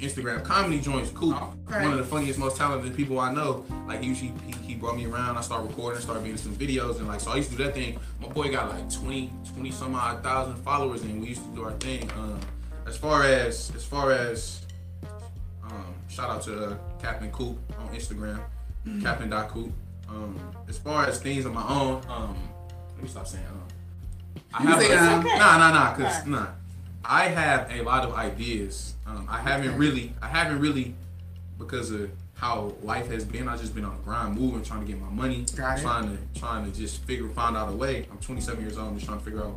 [0.02, 1.12] Instagram comedy joints.
[1.12, 1.36] Coop,
[1.70, 1.84] Okay.
[1.84, 3.64] one of the funniest, most talented people I know.
[3.88, 5.38] Like usually he, he brought me around.
[5.38, 7.64] I started recording, started being in some videos, and like so I used to do
[7.66, 8.00] that thing.
[8.20, 11.64] My boy got like 20, 20 some odd thousand followers, and we used to do
[11.64, 12.10] our thing.
[12.18, 12.40] Um,
[12.88, 14.66] as far as as far as
[15.64, 18.40] um, shout out to uh, Captain Coop on Instagram,
[19.02, 19.72] Captain Dot Coop.
[20.10, 20.38] Um,
[20.68, 22.36] as far as things of my own, um,
[22.96, 23.62] let me stop saying um.
[24.54, 25.24] I You have say, a, um.
[25.24, 26.28] nah nah nah cause Right.
[26.28, 26.48] nah.
[27.06, 28.96] I have a lot of ideas.
[29.06, 30.94] Um, I haven't really I haven't really
[31.58, 33.48] because of how life has been.
[33.48, 36.72] I just been on the grind, moving, trying to get my money, trying to trying
[36.72, 38.08] to just figure find out a way.
[38.12, 38.90] I'm 27 years old.
[38.90, 39.56] I'm just trying to figure out.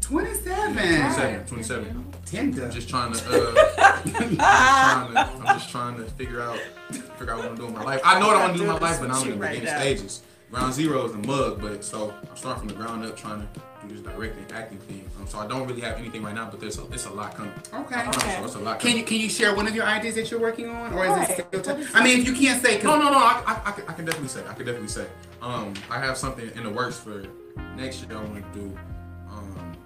[0.00, 0.74] 27.
[0.74, 2.14] 27, 27.
[2.24, 2.64] Tender.
[2.64, 3.20] I'm just trying to.
[3.28, 6.58] Uh, I'm, just trying to I'm just trying to figure out,
[6.90, 8.00] figure out what I'm doing in my life.
[8.04, 9.66] I know what I want to do in my life, but I'm in the beginning
[9.66, 10.22] stages.
[10.50, 13.77] Ground zero is the mug, but so I'm starting from the ground up, trying to
[13.88, 15.10] do this directing, acting things.
[15.18, 17.34] Um, so I don't really have anything right now, but there's a, it's a lot
[17.34, 17.52] coming.
[17.72, 18.06] Okay.
[18.08, 18.38] Okay.
[18.38, 20.40] you, it's a lot Can you can you share one of your ideas that you're
[20.40, 21.76] working on, or is it still?
[21.76, 23.18] What I mean, if you can't say, No, no, no.
[23.18, 24.40] I, I, I, can, I can definitely say.
[24.46, 25.06] I can definitely say.
[25.42, 27.24] Um, I have something in the works for
[27.76, 28.18] next year.
[28.18, 28.78] I want to do.
[29.30, 29.76] Um,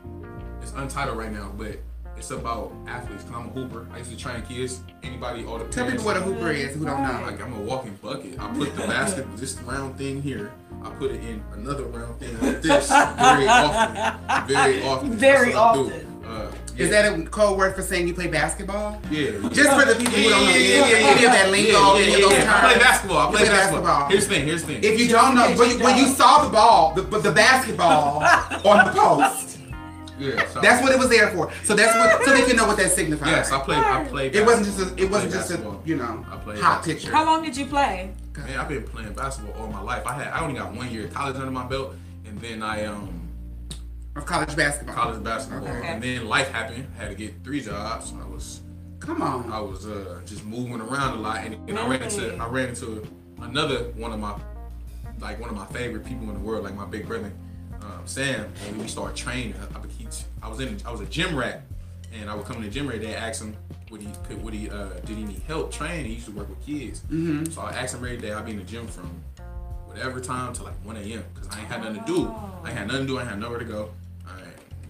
[0.63, 1.79] it's untitled right now, but
[2.17, 3.25] it's about athletes.
[3.25, 3.87] Cause I'm a hooper.
[3.93, 4.81] I used to train kids.
[5.03, 7.23] Anybody, all the tell parents- people what a hooper is who don't know.
[7.27, 8.39] Like I'm a walking bucket.
[8.39, 10.53] I put the basket, this round thing here.
[10.85, 14.47] I put it in another round thing like this very often.
[14.49, 15.13] Very often.
[15.13, 15.81] Very That's what I do.
[15.91, 16.09] often.
[16.25, 19.01] Uh, Is that a code word for saying you play basketball?
[19.11, 19.31] yeah?
[19.51, 21.95] Just for the people who don't know, Yeah, yeah, yeah, any of that lingo, Yeah,
[21.95, 22.57] yeah, any of yeah, those yeah.
[22.57, 23.19] I play basketball.
[23.19, 24.09] I You play basketball.
[24.09, 24.45] Here's the thing.
[24.47, 24.85] Here's the thing.
[24.85, 28.23] If you don't know, when you, when you saw the ball, the, the basketball
[28.65, 29.59] on the post,
[30.19, 31.53] yeah, so- that's what it was there for.
[31.65, 33.29] So that's what, so they can know what that signifies.
[33.31, 33.79] Yes, I played.
[33.79, 34.35] I played.
[34.35, 35.83] It wasn't just a, it wasn't just a, basketball.
[35.85, 36.95] you know, I played hot basketball.
[36.95, 37.11] picture.
[37.13, 38.13] How long did you play?
[38.37, 40.07] Man, I've been playing basketball all my life.
[40.07, 40.29] I had.
[40.33, 43.29] I only got one year of college under my belt, and then I um
[44.17, 44.95] Of college basketball.
[44.95, 45.87] college basketball, Okay.
[45.87, 46.87] and then life happened.
[46.99, 48.13] I had to get three jobs.
[48.21, 48.61] I was
[49.01, 49.51] Come on.
[49.53, 52.69] I was uh, just moving around a lot, and, and I ran into I ran
[52.71, 53.07] into
[53.41, 54.35] another one of my
[55.21, 57.33] like one of my favorite people in the world, like my big brother
[57.83, 58.47] um, Sam.
[58.67, 59.55] And we started training.
[59.61, 60.07] I, I, would- he,
[60.43, 61.63] I was in I was a gym rat,
[62.13, 63.57] and I would come to the gym every day, ask him
[63.91, 66.07] would he could would he uh, did he need help training?
[66.07, 67.45] He used to work with kids, Mm-hmm.
[67.47, 68.33] so I asked him every day.
[68.33, 69.23] I'd be in the gym from
[69.87, 71.25] whatever time to like 1 a.m.
[71.35, 72.35] because I ain't had nothing to do.
[72.65, 73.19] I ain't had nothing to do.
[73.19, 73.91] I had nowhere to go.
[74.27, 74.45] All right,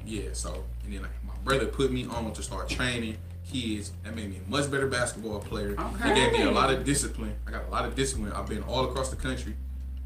[0.07, 0.29] yeah.
[0.33, 3.17] So and then like my brother put me on to start training
[3.51, 3.93] kids.
[4.05, 5.75] That made me a much better basketball player.
[5.79, 6.13] Okay.
[6.13, 7.35] It gave me a lot of discipline.
[7.47, 8.33] I got a lot of discipline.
[8.33, 9.55] I've been all across the country,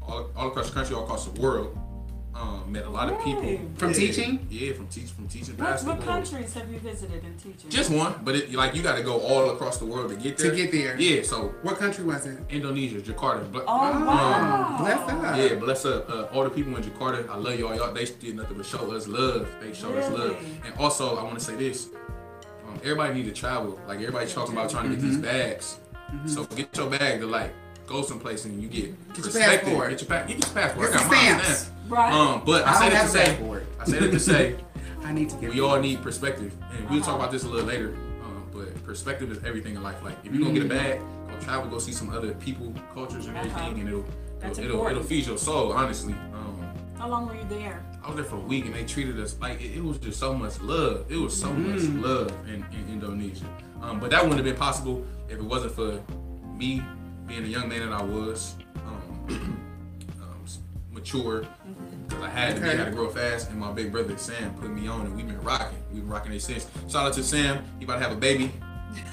[0.01, 1.77] all, all across the country, all across the world.
[2.39, 3.41] Um, met a lot of people
[3.77, 4.45] From Yeah, teaching?
[4.51, 5.97] Yeah, from teach from teaching What, basketball.
[5.97, 7.67] what countries have you visited in teaching?
[7.67, 10.37] Just one, but it, like you got to go all across the world to get
[10.37, 10.51] there.
[10.51, 10.99] To get there.
[11.01, 11.23] Yeah.
[11.23, 12.37] So What country was it?
[12.49, 13.51] Indonesia, Jakarta.
[13.51, 14.77] But, Oh, um, wow.
[14.79, 15.37] Bless up.
[15.37, 16.07] Yeah, bless up.
[16.07, 17.73] Uh, all the people in Jakarta, I love y'all.
[17.75, 19.47] Y'all, they did nothing but show us love.
[19.59, 20.37] They showed us love.
[20.63, 21.89] And also, I want to say this:
[22.67, 23.79] um, everybody need to travel.
[23.87, 25.09] Like everybody's talking about trying to get Mm-hmm.
[25.09, 25.79] these bags.
[26.27, 27.51] So get your bag to like
[27.87, 29.69] go someplace and you get Get your perspective.
[29.73, 29.89] passport.
[29.89, 30.91] Get your pa- Get your passport.
[30.91, 31.71] Get I some got mine stamps.
[31.87, 32.11] Right.
[32.13, 33.61] Um, but I, I say that to say.
[33.79, 34.55] I say that to say,
[35.03, 37.65] I need to get we all need perspective, and we'll talk about this a little
[37.67, 37.89] later.
[38.23, 40.01] Um, but perspective is everything in life.
[40.03, 43.27] Like if you're gonna get a bag, go travel, go see some other people, cultures,
[43.27, 43.47] and Uh-huh.
[43.47, 44.05] everything, and it'll
[44.43, 45.71] it'll, it'll, it'll feed your soul.
[45.71, 46.59] Honestly, um,
[46.97, 47.81] How long were you there?
[48.03, 50.19] I was there for a week, and they treated us like it, it was just
[50.19, 51.05] so much love.
[51.09, 53.45] It was so much love in, in Indonesia.
[53.81, 56.01] Um, but that wouldn't have been possible if it wasn't for
[56.55, 56.81] me
[57.27, 58.55] being a young man that I was.
[58.77, 59.27] Um,
[60.21, 60.45] um,
[60.91, 61.45] mature
[62.07, 62.77] because I had to be, I Okay.
[62.77, 63.49] had to grow fast.
[63.49, 65.77] And my big brother Sam put me on, and we've been rocking.
[65.91, 66.67] We've been rocking it since.
[66.89, 67.63] Shout out to Sam.
[67.79, 68.51] He about to have a baby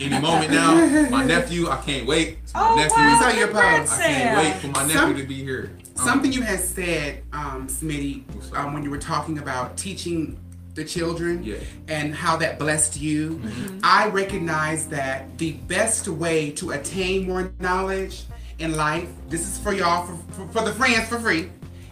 [0.01, 0.75] any moment now.
[1.11, 2.39] My nephew, I can't wait.
[2.43, 2.97] It's my Oh, nephew.
[2.97, 3.21] wow.
[3.21, 4.03] saw your Congrats, post.
[4.03, 5.73] I can't wait for my nephew Some- to be here.
[5.99, 8.25] Um, Something you had said, um, Smitty,
[8.57, 10.39] um, when you were talking about teaching
[10.75, 11.57] the children Yeah.
[11.87, 13.41] and how that blessed you,
[13.85, 18.25] I recognize that the best way to attain more knowledge
[18.59, 21.49] in life, this is for y'all, for, for, for the friends for free,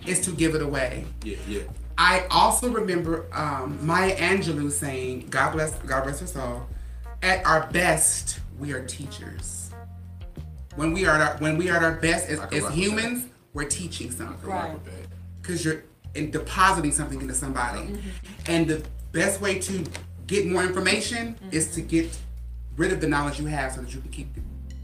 [0.07, 1.05] is to give it away.
[1.25, 1.61] Yeah, yeah.
[1.99, 6.69] I also remember um, Maya Angelou saying, "God bless, God bless us all."
[7.23, 9.71] At our best, we are teachers.
[10.75, 13.65] When we are at our, when we are at our best as, as humans, we're
[13.69, 14.77] teaching something Right.
[15.41, 15.85] because you're
[16.15, 17.81] in depositing something into somebody.
[17.81, 18.09] Mm-hmm.
[18.47, 19.85] And the best way to
[20.27, 21.49] get more information Mm-hmm.
[21.53, 22.17] is to get
[22.77, 24.29] rid of the knowledge you have so that you can keep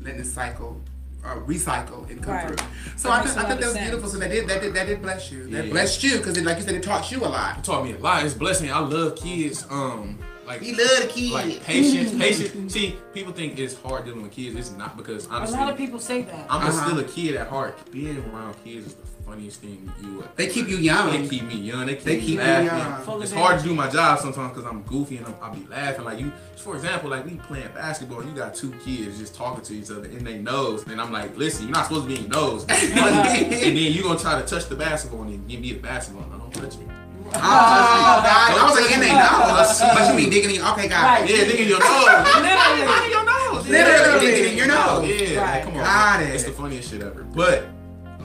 [0.03, 0.81] letting it cycle.
[1.25, 2.47] Uh, recycle and come Right.
[2.47, 2.57] through.
[2.97, 3.85] So That I, makes th- a I lot think of that was sense.
[3.91, 4.09] beautiful.
[4.11, 5.49] So that did that did that did bless you.
[5.49, 5.73] That Yeah.
[5.73, 7.59] blessed you because, like you said, it taught you a lot.
[7.59, 8.25] It taught me a lot.
[8.25, 8.71] It's blessed me.
[8.71, 9.67] I love kids.
[9.69, 11.33] Um, like He love the kids.
[11.33, 12.73] like patience, patience.
[12.73, 14.55] See, people think it's hard dealing with kids.
[14.57, 16.47] It's not because honestly, A lot of people say that.
[16.49, 16.87] I'm Uh-huh.
[16.87, 17.77] still a kid at heart.
[17.91, 20.25] Being around kids is the funniest thing you.
[20.37, 21.11] They keep you young.
[21.11, 21.87] They keep me young.
[21.87, 22.67] They keep, They keep you laughing.
[23.09, 23.23] young.
[23.23, 26.05] It's hard to do my job sometimes because I'm goofy and I'm, I'll be laughing.
[26.05, 29.63] Like you, for example, like we playing basketball and you got two kids just talking
[29.65, 32.17] to each other in their nose, and I'm like, listen, you're not supposed to be
[32.17, 32.65] in your nose.
[32.69, 36.27] and then you gonna try to touch the basketball and then give me the basketball.
[36.31, 36.87] No, don't touch me.
[37.31, 38.25] Oh, God.
[38.25, 39.81] I was like, in they nose.
[39.81, 41.29] But you mean digging in Okay, got Right.
[41.31, 41.89] Yeah, dig in your nose.
[41.93, 43.05] Literally.
[43.05, 43.69] in your nose.
[43.69, 45.07] Literally digging in your nose.
[45.07, 45.63] Yeah, Right.
[45.63, 45.85] come on.
[45.85, 46.31] Got man.
[46.31, 46.35] it.
[46.35, 47.25] It's the funniest shit ever.
[47.25, 47.78] But I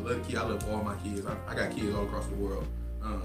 [0.04, 0.38] love the kid.
[0.38, 1.26] I love all my kids.
[1.26, 2.68] I, I got kids all across the world.
[3.02, 3.24] Um,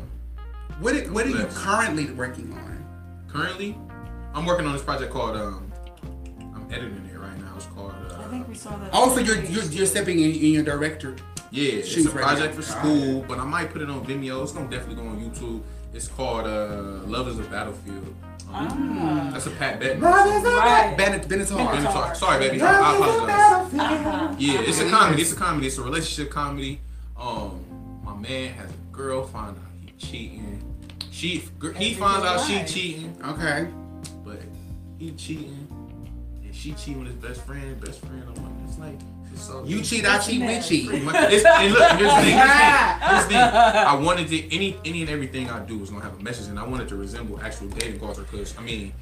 [0.80, 2.84] What, are- what are you currently working on?
[3.28, 3.76] currently,
[4.34, 5.36] I'm working on this project called.
[5.36, 5.70] Um,
[6.54, 7.52] I'm editing it right now.
[7.56, 7.92] It's called.
[8.10, 8.92] Uh, I think we saw that.
[8.92, 11.16] Also, you're you're, you're stepping in, in your director.
[11.50, 12.60] yeah, it's shoot a project now.
[12.60, 14.42] for school, but I might put it on Vimeo.
[14.42, 15.62] It's gonna definitely go on YouTube.
[15.92, 18.14] It's called uh, Love is a Battlefield.
[18.52, 19.30] Um, Ah.
[19.32, 20.00] That's a Pat Benatar.
[20.02, 20.94] Right.
[20.96, 21.82] Bennett, Bennett's I'm hard.
[21.82, 22.62] sorry, sorry, baby.
[22.62, 23.74] I, I apologize.
[23.80, 24.34] Uh-huh.
[24.38, 25.22] Yeah, it's a comedy.
[25.22, 25.66] It's a comedy.
[25.66, 26.80] It's a relationship comedy.
[27.16, 27.64] Um,
[28.04, 29.26] my man has a girl.
[29.26, 30.62] Find out he cheating.
[31.10, 31.44] She
[31.76, 33.68] he finds out she cheating, Okay.
[34.24, 34.40] but
[34.98, 35.66] he cheating,
[36.44, 37.78] and she cheating with his best friend.
[37.80, 38.22] Best friend.
[38.28, 39.64] I'm like, it's like it's so.
[39.64, 40.88] You cheat, I cheat, we cheat.
[40.92, 42.36] It's, and look, here's the thing.
[42.36, 43.00] Here's the thing.
[43.08, 43.36] Here's the thing.
[43.38, 46.58] I wanted to any any and everything I do is gonna have a message, and
[46.58, 48.24] I wanted to resemble actual dating culture.
[48.24, 48.92] Cause I mean,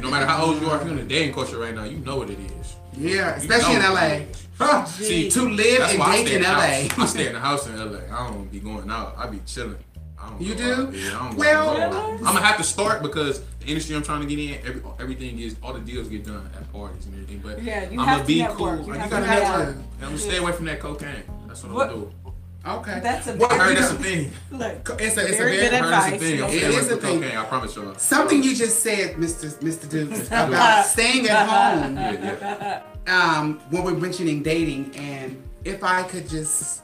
[0.00, 1.98] no matter how old you are, if you're in the dating culture right now, you
[1.98, 2.76] know what it is.
[2.98, 4.20] Yeah, You especially in LA.
[4.58, 6.58] Huh, See, To live and why I date stay in the LA.
[6.88, 6.98] house.
[6.98, 7.98] I stay in the house in LA.
[8.10, 9.14] I don't be going out.
[9.18, 9.76] I be chilling.
[10.18, 10.72] I don't You do?
[10.72, 11.10] out there.
[11.10, 11.80] I don't Well-
[12.14, 15.38] I'm gonna have to start because the industry I'm trying to get in, every, everything
[15.40, 17.40] is all the deals get done at parties and everything.
[17.40, 18.58] But Yeah, you I'm have gonna to be network.
[18.78, 18.86] cool.
[18.86, 19.28] You You, gotta network.
[19.28, 19.68] network.
[19.76, 21.22] And I'm gonna stay away from that cocaine.
[21.48, 22.12] That's what, What- I'm gonna do.
[22.68, 23.00] Okay.
[23.00, 24.32] That's a Well, I heard that's a thing.
[24.50, 24.96] look.
[25.00, 26.20] It's a, it's Very a good very, I heard that's a advice.
[26.20, 26.42] thing.
[26.42, 27.20] I'm It staying away is a thing.
[27.20, 27.36] cocaine.
[27.38, 27.94] I promise y'all.
[27.96, 29.54] something you just said, Mr.
[29.60, 29.88] Mr.
[29.88, 31.48] Dukes, about staying at
[31.84, 31.96] home.
[31.96, 33.38] Yeah, yeah.
[33.38, 36.82] um, when we're mentioning dating, and if I could just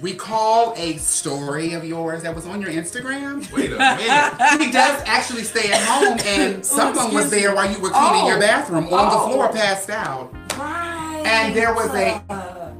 [0.00, 3.50] recall a story of yours that was on your Instagram.
[3.52, 4.60] Wait a minute.
[4.64, 7.40] He does actually stay at home, and oh, someone was excuse me.
[7.40, 8.28] there while you were cleaning Oh.
[8.28, 9.28] your bathroom on the Oh.
[9.28, 10.32] floor, passed out.
[10.58, 11.22] Right.
[11.24, 12.22] And there was a-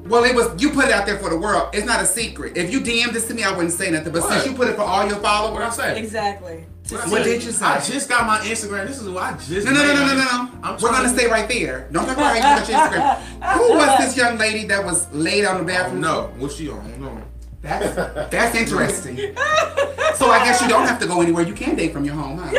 [0.06, 1.70] Well, it was you put it out there for the world.
[1.72, 2.56] It's not a secret.
[2.56, 4.12] If you DM this to me, I wouldn't say nothing.
[4.12, 4.32] But What?
[4.32, 5.98] since you put it for all your followers, What I followers, say?
[5.98, 6.66] exactly.
[6.88, 7.30] To What I What see.
[7.30, 7.64] did you say?
[7.64, 8.86] I just got my Instagram.
[8.86, 9.64] This is what I just.
[9.66, 10.50] no, no, no, no, no, no, no.
[10.62, 11.88] I'm We're gonna to- stay right there.
[11.92, 13.16] Don't talk about how your Instagram.
[13.56, 16.00] Who was this young lady that was laid on the I don't bathroom?
[16.02, 16.32] know.
[16.38, 16.80] What's she on?
[17.02, 17.22] I.
[17.62, 19.16] That's that's interesting.
[19.16, 21.46] so I guess you don't have to go anywhere.
[21.46, 22.50] You can date from your home, huh?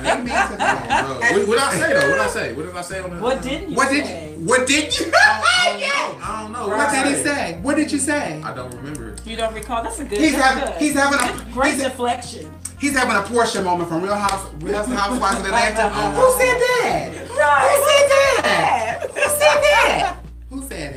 [0.00, 1.06] Amen to I that.
[1.08, 1.38] don't know.
[1.38, 2.10] What, what I say though?
[2.10, 2.52] What I say?
[2.52, 3.22] What did I say on the?
[3.22, 4.34] What didn't you What did say?
[4.36, 5.06] What did you?
[5.14, 6.10] I Yes.
[6.12, 6.26] don't know.
[6.26, 6.68] I don't know.
[6.68, 7.58] What I did he say?
[7.62, 8.42] What did you say?
[8.42, 9.16] I don't remember.
[9.24, 9.82] You don't recall?
[9.82, 10.18] That's a good.
[10.20, 10.82] He's having good.
[10.82, 12.52] he's having a great he's, deflection.
[12.80, 15.88] He's having a Portia moment from Real House Real Housewives of Atlanta.
[15.90, 17.12] Who said that?
[17.26, 18.08] Who said
[18.42, 19.10] that?
[19.10, 20.16] Who said that?
[20.50, 20.96] Who said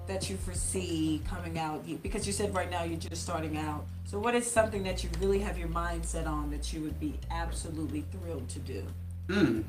[0.07, 1.83] that you foresee coming out?
[2.03, 3.85] Because you said right now you're just starting out.
[4.05, 6.99] So, what is something that you really have your mind set on that you would
[6.99, 8.83] be absolutely thrilled to do?
[9.27, 9.63] Mm.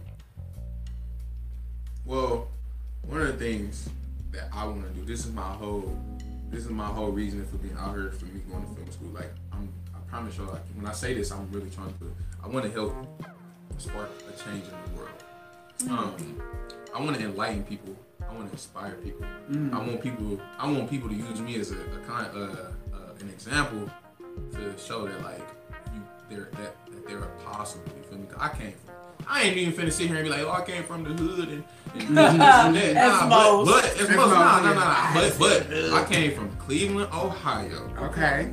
[2.05, 2.49] Well,
[3.03, 3.89] one of the things
[4.33, 5.05] that I want to do.
[5.05, 5.99] This is my whole.
[6.51, 9.09] This is my whole reason for being out here for me going to film school.
[9.11, 10.47] Like I'm, I promise y'all.
[10.53, 12.15] Like when I say this, I'm really trying to.
[12.43, 12.95] I want to help
[13.81, 15.11] spark a change in the world.
[15.91, 16.43] Um,
[16.95, 17.95] I want to enlighten people.
[18.29, 19.25] I want to inspire people.
[19.73, 20.41] I want people.
[20.59, 22.41] I want people to use me as a, a kind, uh,
[22.95, 23.89] uh, an example
[24.53, 25.47] to show that like
[25.95, 27.85] you, they're that, that they're possible.
[27.97, 28.27] You feel me?
[28.27, 28.95] 'Cause I came from.
[29.27, 31.49] I ain't even finna sit here and be like, oh, I came from the hood
[31.49, 31.65] and,
[31.95, 32.95] and, this and that.
[32.95, 35.15] Nah, but, but as most, nah, nah, nah, nah.
[35.15, 37.91] But, but I came from Cleveland, Ohio.
[38.11, 38.51] Okay.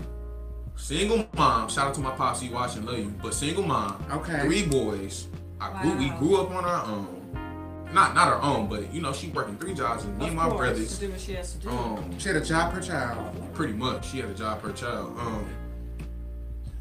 [0.75, 1.69] Single mom.
[1.69, 2.43] Shout out to my pops.
[2.43, 3.13] Watching, love you.
[3.21, 4.03] But single mom.
[4.11, 4.41] Okay.
[4.41, 5.27] Three boys.
[5.59, 5.95] I grew.
[5.97, 7.87] We grew up on our own.
[7.93, 10.37] Not not our own, but you know she working three jobs and me Of and
[10.37, 10.99] my course, brothers.
[10.99, 11.69] To do what she has to do.
[11.69, 13.53] Um, She had a job per child.
[13.53, 15.17] pretty much she had a job per child.
[15.17, 15.45] Um,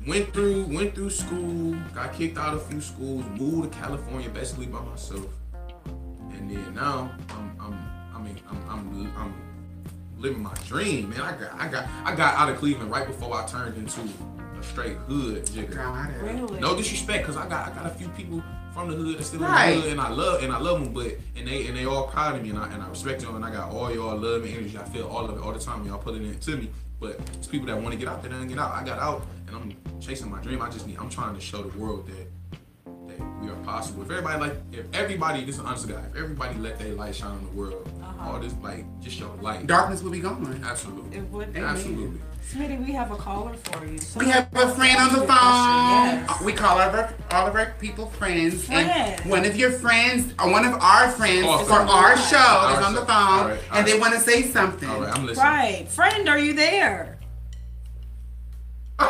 [0.06, 1.76] went through went through school.
[1.94, 3.24] Got kicked out of a few schools.
[3.38, 5.26] Moved to California basically by myself.
[6.32, 7.74] And then now I'm I'm
[8.14, 9.34] I mean I'm I'm I'm
[10.24, 11.20] living my dream, man.
[11.20, 14.62] I got I got I got out of Cleveland right before I turned into a
[14.62, 15.74] straight hood jigger.
[15.76, 16.22] Got it.
[16.22, 16.58] really?
[16.58, 19.40] No disrespect, cause I got I got a few people from the hood that still
[19.40, 19.68] Right.
[19.68, 21.84] in the hood, and I love and I love them, but and they and they
[21.84, 24.16] all proud of me, and I and I respect them, and I got all y'all
[24.16, 24.76] love and energy.
[24.78, 25.86] I feel all of it all the time.
[25.86, 28.48] Y'all put it into me, but it's people that want to get out, there don't
[28.48, 28.72] get out.
[28.72, 30.62] I got out, and I'm chasing my dream.
[30.62, 30.96] I just need.
[30.98, 32.23] I'm trying to show the world that
[33.18, 34.02] that we are possible.
[34.02, 36.02] If everybody like, if everybody, this is an honest guy.
[36.10, 38.30] If everybody let their light shine on the world, Uh-huh.
[38.32, 39.66] all this like just show light.
[39.66, 40.62] Darkness will be gone.
[40.64, 41.60] Absolutely, It would be.
[41.60, 42.20] absolutely.
[42.52, 43.96] Smitty, we have a caller for you.
[43.98, 45.28] So We have a friend on the phone.
[45.28, 46.40] Yes.
[46.42, 48.64] We call all of our, all of our people friends.
[48.66, 49.20] Friends.
[49.22, 51.88] And one of your friends, or one of our friends Oh, for friend.
[51.88, 54.42] our show Our is on the phone, All right, all and they want to say
[54.42, 54.86] something.
[54.88, 55.46] All right, I'm listening.
[55.46, 55.88] Right.
[55.88, 57.18] Friend, are you there?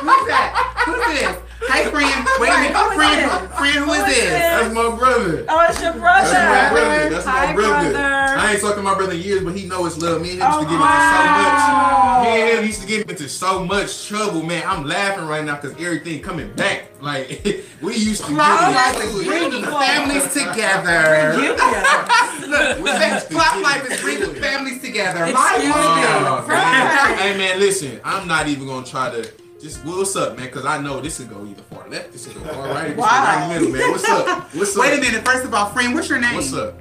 [0.00, 0.49] Who's that?
[0.86, 1.36] Who's this?
[1.68, 2.26] Hey, friend.
[2.40, 2.74] Wait a minute.
[2.76, 3.58] Who is Friend, this?
[3.58, 4.24] friend, who Who is is this?
[4.24, 4.40] this?
[4.40, 5.44] That's my brother.
[5.48, 6.30] Oh, it's your brother.
[6.30, 7.10] That's my brother.
[7.10, 7.90] That's Hi, my brother.
[7.92, 7.98] brother.
[8.40, 10.22] I ain't talked to my brother in years, but he know it's love.
[10.22, 10.88] Me and him used Oh, to get wow.
[10.96, 11.60] into so much.
[11.60, 14.62] Oh, me and him used to get into so much trouble, man.
[14.66, 16.86] I'm laughing right now because everything coming back.
[17.02, 17.28] Like
[17.82, 19.26] we used to Plot get into is it.
[19.26, 21.38] bringing families together.
[21.40, 22.06] You yeah.
[22.48, 25.20] Look, that Plopplife is bringing families together.
[25.32, 25.80] My Excuse me.
[25.80, 26.48] Oh, God.
[26.48, 27.18] man.
[27.18, 28.00] Hey man, listen.
[28.04, 29.30] I'm not even gonna try to.
[29.60, 30.46] Just what's up, man?
[30.46, 32.88] Because I know this could go either far left, this could go far right, this
[32.88, 33.90] could go right in the middle, man.
[33.90, 34.54] What's up?
[34.54, 34.82] What's up?
[34.82, 35.24] Wait a minute.
[35.26, 36.34] First of all, friend, what's your name?
[36.34, 36.80] What's up?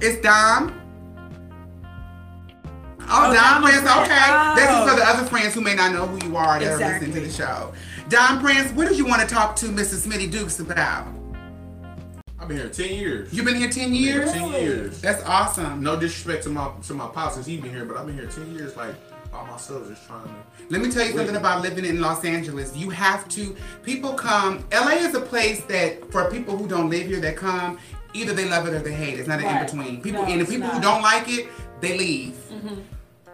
[0.00, 0.82] It's Dom.
[3.00, 3.80] Oh, Oh, Dom Dom Prince.
[3.80, 3.96] Prince.
[3.96, 4.54] Okay.
[4.56, 4.86] This is Oh.
[4.88, 5.12] for the oh.
[5.12, 7.72] other friends who may not know who you are that are listening to the show.
[8.08, 10.06] Dom Prince, what did you want to talk to Mrs.
[10.08, 11.06] Smitty Dukes about?
[12.40, 13.32] I've been here ten years.
[13.32, 14.32] You've been here 10 Been here years?
[14.32, 15.00] Ten years.
[15.00, 15.80] That's awesome.
[15.82, 18.26] No disrespect to my to my pops since he been here, but I've been here
[18.26, 18.94] ten years, like
[19.30, 20.30] by myself, just trying to.
[20.70, 22.76] Let me tell you something about living in Los Angeles.
[22.76, 27.06] You have to, people come, LA is a place that for people who don't live
[27.06, 27.78] here that come,
[28.14, 29.20] either they love it or they hate it.
[29.20, 29.60] It's not an Right.
[29.60, 30.02] in between.
[30.02, 31.48] People No, and the people who don't like it,
[31.80, 32.34] they leave.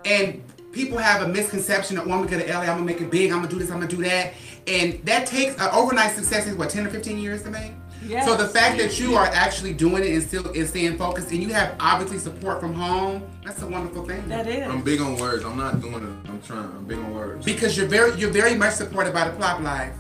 [0.05, 3.01] And people have a misconception that, oh, I'm gonna go to LA, I'm gonna make
[3.01, 4.33] it big, I'm gonna do this, I'm gonna do that.
[4.67, 7.73] And that takes uh, overnight success is what, 10 or 15 years to make?
[8.07, 8.27] Yes.
[8.27, 11.43] So the fact that you are actually doing it and still is staying focused and
[11.43, 14.29] you have obviously support from home, that's a wonderful thing.
[14.29, 14.67] That is.
[14.69, 15.45] I'm big on words.
[15.45, 16.29] I'm not doing it.
[16.29, 16.65] I'm trying.
[16.65, 17.45] I'm big on words.
[17.45, 19.95] Because you're very you're very much supported by the plopplife.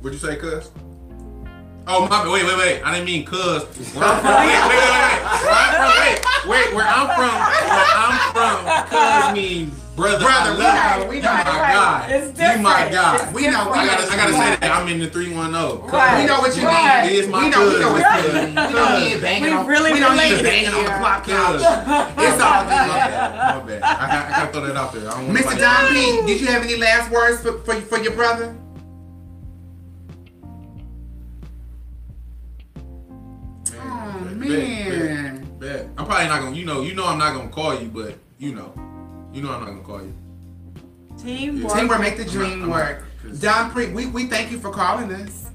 [0.00, 0.70] What'd you say, cuz?
[1.86, 2.28] Oh my!
[2.30, 2.82] Wait, wait, wait!
[2.82, 3.64] I didn't mean cuz.
[3.94, 4.34] Where I'm from?
[4.34, 5.20] Wait, wait, wait, wait!
[5.42, 5.90] Where I'm from?
[6.48, 6.74] Wait, wait!
[6.74, 7.34] Where I'm from?
[7.70, 8.56] Where I'm from?
[8.88, 10.24] Cuz mean brother.
[10.24, 11.28] Brother, we love know, we You know.
[11.32, 11.74] my Right.
[11.74, 12.06] guy.
[12.10, 12.92] It's You my different.
[12.92, 13.16] guy.
[13.22, 15.86] It's We know, we gotta, I gotta say that I'm in the three one zero.
[15.92, 16.20] Right.
[16.20, 17.02] We know what you Right.
[17.04, 17.10] need.
[17.12, 18.24] He is my we know, we know what Right.
[18.24, 18.48] you need.
[18.48, 19.66] We don't need banging We on.
[19.66, 20.98] really we don't need related banging on the here.
[20.98, 21.34] clock Cuz.
[21.34, 21.54] couch.
[21.60, 22.70] It's all good.
[22.70, 23.54] bad.
[23.56, 23.82] My bad.
[23.82, 25.08] I, got- I gotta throw that out there.
[25.10, 25.44] I don't Mr.
[25.44, 28.54] nobody- Don P, did you have any last words for, for, for your brother?
[33.72, 35.38] Oh, Bet, man.
[35.40, 35.86] bet, bet.
[35.98, 36.56] I'm probably not gonna.
[36.56, 36.80] You know.
[36.82, 37.06] You know.
[37.06, 38.72] I'm not gonna call you, but you know.
[39.32, 39.52] You know.
[39.52, 40.14] I'm not gonna call you.
[41.22, 41.72] Teamwork.
[41.74, 44.70] Teamwork make the I'm not- dream I'm not- Don Pre, we, we thank you for
[44.70, 45.46] calling us.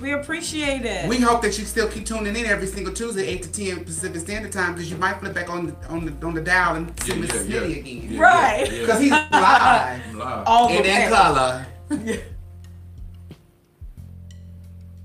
[0.00, 1.08] We appreciate it.
[1.08, 4.20] We hope that you still keep tuning in every single Tuesday, eight to ten Pacific
[4.20, 7.00] Standard Time, because you might flip back on the on the on the dial and
[7.02, 7.48] see Yeah, Mr.
[7.48, 7.76] yeah, Smitty yeah.
[7.80, 8.12] again.
[8.12, 8.70] Yeah, Right.
[8.70, 8.98] Because yeah.
[9.00, 10.42] he's live I'm live.
[10.46, 11.08] All the and in way.
[11.08, 11.66] color.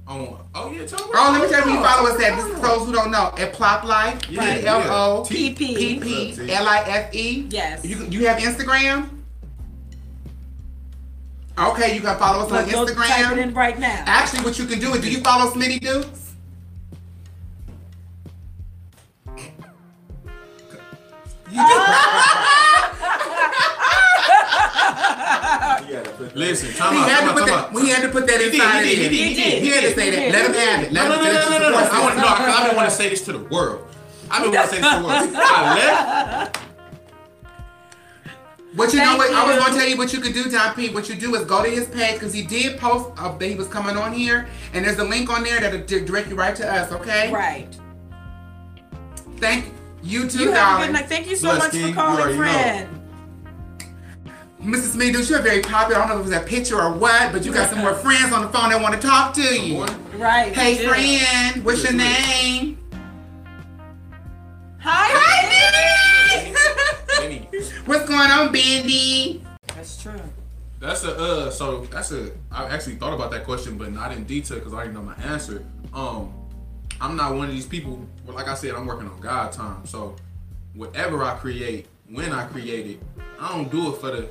[0.06, 1.12] Oh, oh yeah, tell me.
[1.16, 2.36] Oh, let me tell you, who you follow us at.
[2.36, 3.34] This is for those who don't know.
[3.38, 5.30] At Plopplife, P Yeah, L O yeah.
[5.30, 6.01] P PP.
[6.01, 7.47] P L I F E.
[7.49, 7.86] Yes.
[7.86, 9.10] You you have Instagram?
[11.58, 13.38] Okay, you can follow us on Let's type it Instagram.
[13.38, 14.04] in right now.
[14.08, 16.34] Actually, what you can do is, do you follow Smitty Dukes?
[26.36, 27.53] Listen, time He out, had to put that.
[27.66, 27.74] out.
[27.74, 28.86] We had to put that He did, inside.
[28.86, 30.32] he did, he did, He had to say that.
[30.32, 30.91] Let him have it.
[30.91, 31.84] Let No, him no, no, finish no, the no, no.
[31.86, 32.22] support I want to system.
[32.47, 33.88] know I've been wanting to say this to the world.
[34.32, 35.30] I've been want to say this to the world.
[35.36, 35.76] I
[36.43, 36.59] left.
[38.76, 39.32] But you know Thank what?
[39.34, 40.89] I was gonna tell you what you could do, Don P.
[40.89, 43.53] What you do is go to his page because he did post uh, that he
[43.53, 46.68] was coming on here, and there's a link on there that'll direct you right to
[46.72, 46.91] us.
[46.91, 47.32] Okay.
[47.32, 47.68] Right.
[49.38, 49.66] Thank
[50.01, 50.88] you too, You have a darling.
[50.88, 51.05] good night.
[51.07, 51.93] Thank you so Bless, much King.
[51.93, 52.91] for calling, friend.
[52.91, 53.03] know.
[54.64, 54.76] Friend.
[54.76, 54.93] Mrs.
[54.93, 56.01] Smith, you're very popular.
[56.01, 57.93] I don't know if it was a picture or what, but you got some more
[57.93, 59.84] friends on the phone that want to talk to you.
[60.18, 60.53] Right.
[60.53, 60.89] Hey, do.
[60.89, 62.78] friend, what's your name?
[64.80, 65.07] Hi.
[65.14, 66.53] Hi
[67.20, 67.47] Benny.
[67.86, 69.41] What's going on, Bendy?
[69.68, 70.20] That's true.
[70.80, 71.51] That's a uh.
[71.51, 72.32] So that's a.
[72.51, 75.16] I actually thought about that question, but not in detail because I already know my
[75.16, 75.66] answer.
[75.93, 76.34] Um,
[76.99, 78.05] I'm not one of these people.
[78.26, 79.86] Well, like I said, I'm working on God time.
[79.86, 80.18] So
[80.76, 82.99] whatever I create, when I create it,
[83.39, 84.30] I don't do it for the.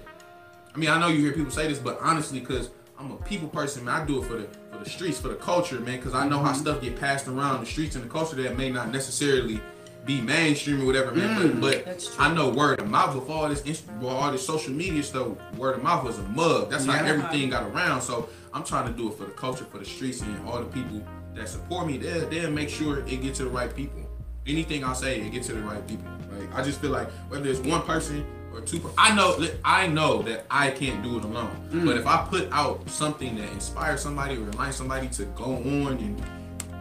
[0.74, 3.48] I mean, I know you hear people say this, but honestly, because I'm a people
[3.48, 5.98] person, man, I do it for the for the streets, for the culture, man.
[5.98, 6.60] Because I know how mm-hmm.
[6.60, 9.60] stuff get passed around the streets and the culture that may not necessarily
[10.04, 11.60] be mainstream or whatever, man.
[11.60, 12.16] But, mm, but.
[12.18, 15.28] I know word of mouth with all this, inst- with all this social media stuff.
[15.56, 16.70] Word of mouth was a mug.
[16.70, 18.00] That's how everything got around.
[18.02, 20.66] So I'm trying to do it for the culture, for the streets, and all the
[20.66, 21.02] people
[21.34, 21.98] that support me.
[21.98, 24.08] They'll, they'll make sure it get to the right people.
[24.46, 26.10] Anything I say, it get to the right people.
[26.32, 29.86] Like I just feel like whether it's one person or two, per- I know I
[29.86, 31.50] know that I can't do it alone.
[31.84, 35.98] But if I put out something that inspires somebody or reminds somebody to go on
[35.98, 36.22] and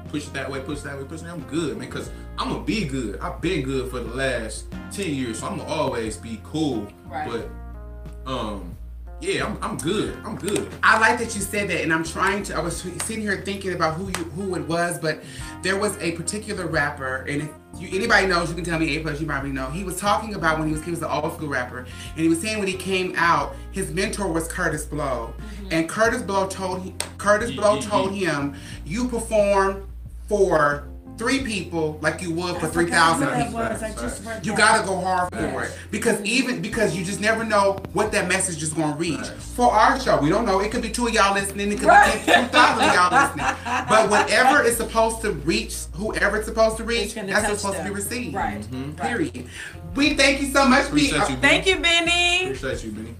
[0.09, 1.89] push it that way, push it that way, push it, I'm good, man.
[1.89, 3.19] Cause I'm gonna be good.
[3.19, 6.87] I've been good for the last ten years, so I'm gonna always be cool.
[7.05, 7.29] Right.
[7.29, 8.75] But um,
[9.21, 10.17] yeah, I'm, I'm good.
[10.25, 10.67] I'm good.
[10.81, 12.55] I like that you said that, and I'm trying to.
[12.55, 15.23] I was sitting here thinking about who you who it was, but
[15.61, 17.47] there was a particular rapper, and
[17.77, 18.95] you, anybody knows, you can tell me.
[18.97, 19.69] A plus, you probably know.
[19.69, 22.27] He was talking about when he was he was an old school rapper, and he
[22.27, 25.67] was saying when he came out, his mentor was Kurtis Blow, mm-hmm.
[25.71, 28.55] and Kurtis Blow told Kurtis Blow yeah, told him,
[28.85, 29.87] "You perform
[30.27, 30.87] for."
[31.21, 33.59] Three people like you would for I three forgot thousand who that people.
[33.59, 33.83] was.
[33.83, 34.57] I just read You that.
[34.57, 38.63] gotta go hard for it because even because you just never know what that message
[38.63, 39.19] is gonna reach.
[39.19, 39.51] Facts.
[39.53, 40.61] For our show, we don't know.
[40.61, 41.71] It could be two of y'all listening.
[41.71, 42.11] It could Right.
[42.25, 43.55] be two thousand of y'all listening.
[43.87, 47.83] But whatever is supposed to reach, whoever it's supposed to reach, that's what's supposed to
[47.83, 48.33] be received.
[48.33, 48.59] Right.
[48.61, 48.99] Mhm.
[48.99, 49.07] right.
[49.07, 49.47] Period.
[49.93, 51.11] We thank you so much, Pete.
[51.11, 51.35] Appreciate you.
[51.35, 52.45] Thank you, Benny.
[52.45, 53.15] Appreciate you, Benny.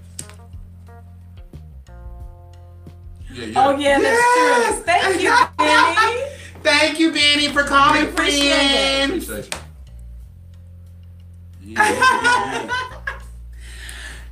[3.32, 3.64] Yeah, yeah.
[3.64, 4.74] Oh yeah, that's Yes.
[4.74, 4.82] true.
[4.86, 6.22] Thank you, Benny.
[6.62, 9.08] Thank you, Benny, for calling, Appreciate it.
[9.24, 9.28] friends.
[9.28, 9.60] Appreciate you.
[11.74, 12.68] Yeah, yeah, yeah.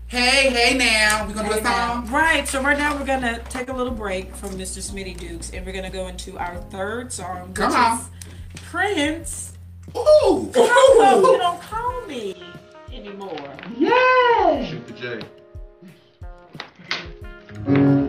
[0.07, 2.11] Hey, hey, now we're gonna do a song.
[2.11, 4.79] Right, so right now we're gonna take a little break from Mr.
[4.81, 7.99] Smitty Dukes and we're gonna go into our third song, which Come on.
[8.01, 8.09] is
[8.63, 9.53] Prince.
[9.97, 10.51] Ooh.
[10.53, 12.43] How come you don't call me
[12.93, 13.57] anymore?
[14.67, 15.25] Shoot the
[17.67, 18.00] J.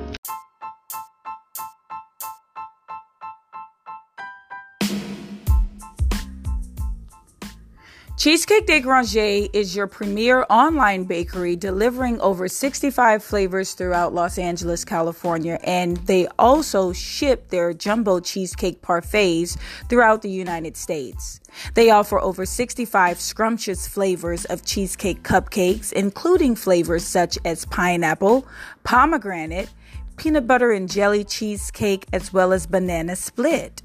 [8.21, 14.85] Cheesecake de Granger is your premier online bakery delivering over 65 flavors throughout Los Angeles,
[14.85, 19.57] California, and they also ship their jumbo cheesecake parfaits
[19.89, 21.39] throughout the United States.
[21.73, 28.45] They offer over 65 scrumptious flavors of cheesecake cupcakes, including flavors such as pineapple,
[28.83, 29.71] pomegranate,
[30.17, 33.81] peanut butter and jelly cheesecake, as well as banana split.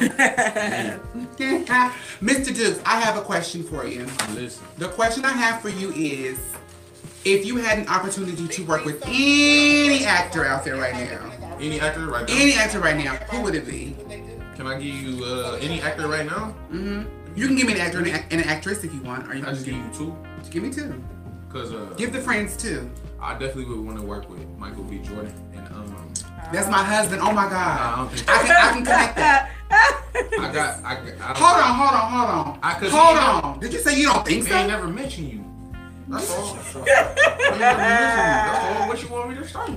[1.38, 2.54] Mr.
[2.54, 4.06] Dukes, I have a question for you.
[4.34, 4.64] Listen.
[4.78, 6.38] The question I have for you is
[7.26, 11.30] if you had an opportunity to work with any actor out there right now,
[11.60, 12.34] Any actor right now?
[12.34, 13.94] any actor right now, who would it be?
[14.56, 16.46] Can I give you uh, any actor right now?
[16.70, 17.02] hmm
[17.36, 19.34] You can give me an actor and an, and an actress if you want, or
[19.34, 20.16] you I can just give you two.
[20.50, 21.02] give me two.
[21.48, 22.90] Cause uh, Give the friends two.
[23.20, 24.98] I definitely would want to work with Michael B.
[24.98, 26.12] Jordan and um,
[26.52, 27.20] That's my husband.
[27.22, 27.96] Oh my I God.
[27.96, 29.50] don't think I can, I can connect that.
[29.72, 32.58] I got I, got- I Hold on, hold on, hold on.
[32.62, 33.60] I could- hold on.
[33.60, 34.76] Did you say you don't think Man, so?
[34.76, 35.44] never mentioned you.
[36.08, 36.44] That's all.
[36.44, 37.58] I ain't you.
[37.58, 38.88] That's all.
[38.88, 39.70] What you want me to start?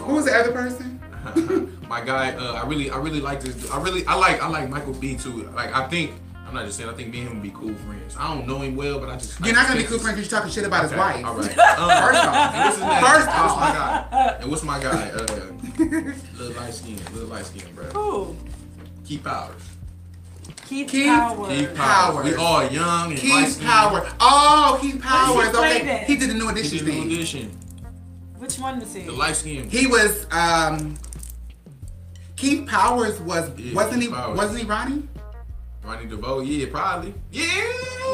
[0.00, 1.00] Who was the other person?
[1.88, 3.70] my guy, uh, I really, I really like this.
[3.70, 5.44] I really, I like, I like Michael B too.
[5.54, 6.12] Like, I think,
[6.46, 8.16] I'm not just saying, I think me and him would be cool friends.
[8.18, 9.38] I don't know him well, but I just.
[9.40, 11.24] You're I not gonna be cool friends because you're talking shit about his wife.
[11.24, 11.58] All right.
[11.78, 12.54] Um, First off.
[12.54, 13.04] and what's his name?
[13.04, 14.36] First what's my guy?
[14.40, 15.10] And what's my guy?
[15.10, 17.88] Uh, little light skin, little light skin, bro.
[17.90, 18.36] Cool.
[19.04, 19.62] Keith Powers.
[20.66, 21.48] Keith, Keith- Powers.
[21.48, 22.14] Keith Powers.
[22.16, 22.24] Powers.
[22.26, 23.68] We all young and Keith light-skinned.
[23.70, 24.08] Power.
[24.20, 25.48] Oh, Keith he Powers.
[25.50, 26.06] played Okay, in?
[26.06, 27.02] he did the new He edition did the thing.
[27.04, 27.58] audition.
[28.38, 29.02] Which one was he?
[29.02, 29.68] The light skin.
[29.70, 30.96] He was um
[32.38, 34.36] Keith Powers was Yeah, wasn't Keith he Powers.
[34.38, 35.08] wasn't he Ronnie?
[35.82, 36.40] Ronnie DeVoe.
[36.40, 37.14] Yeah, probably.
[37.32, 37.44] Yeah.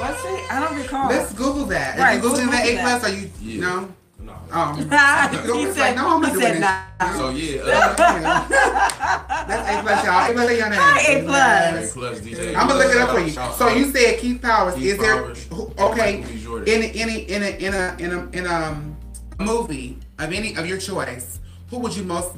[0.01, 0.47] Was he?
[0.51, 1.09] I don't recall.
[1.11, 1.99] Let's Google that.
[1.99, 3.11] Right, If you Googling we'll that A Google plus, that.
[3.11, 3.61] are you Yeah.
[3.61, 3.95] no?
[4.21, 4.35] No.
[4.51, 4.83] Um, he
[5.73, 6.61] said, like, no, I'm not he doing said this.
[6.61, 7.13] nah.
[7.19, 7.63] So yeah.
[7.63, 8.49] Uh,
[9.47, 10.31] That's A plus, y'all.
[10.31, 10.67] A plus, say your.
[10.73, 11.91] Hi, A plus.
[11.91, 12.49] A plus DJ.
[12.57, 13.31] I'm gonna look it up for you.
[13.31, 14.75] So you said Keith Powers.
[14.75, 15.47] Keith Is there Powers.
[15.79, 16.43] okay Michael B.
[16.43, 16.69] Jordan.
[16.69, 18.97] in a, in a, in a in a in a in a um,
[19.39, 21.41] movie of any of your choice?
[21.71, 22.33] Who would you most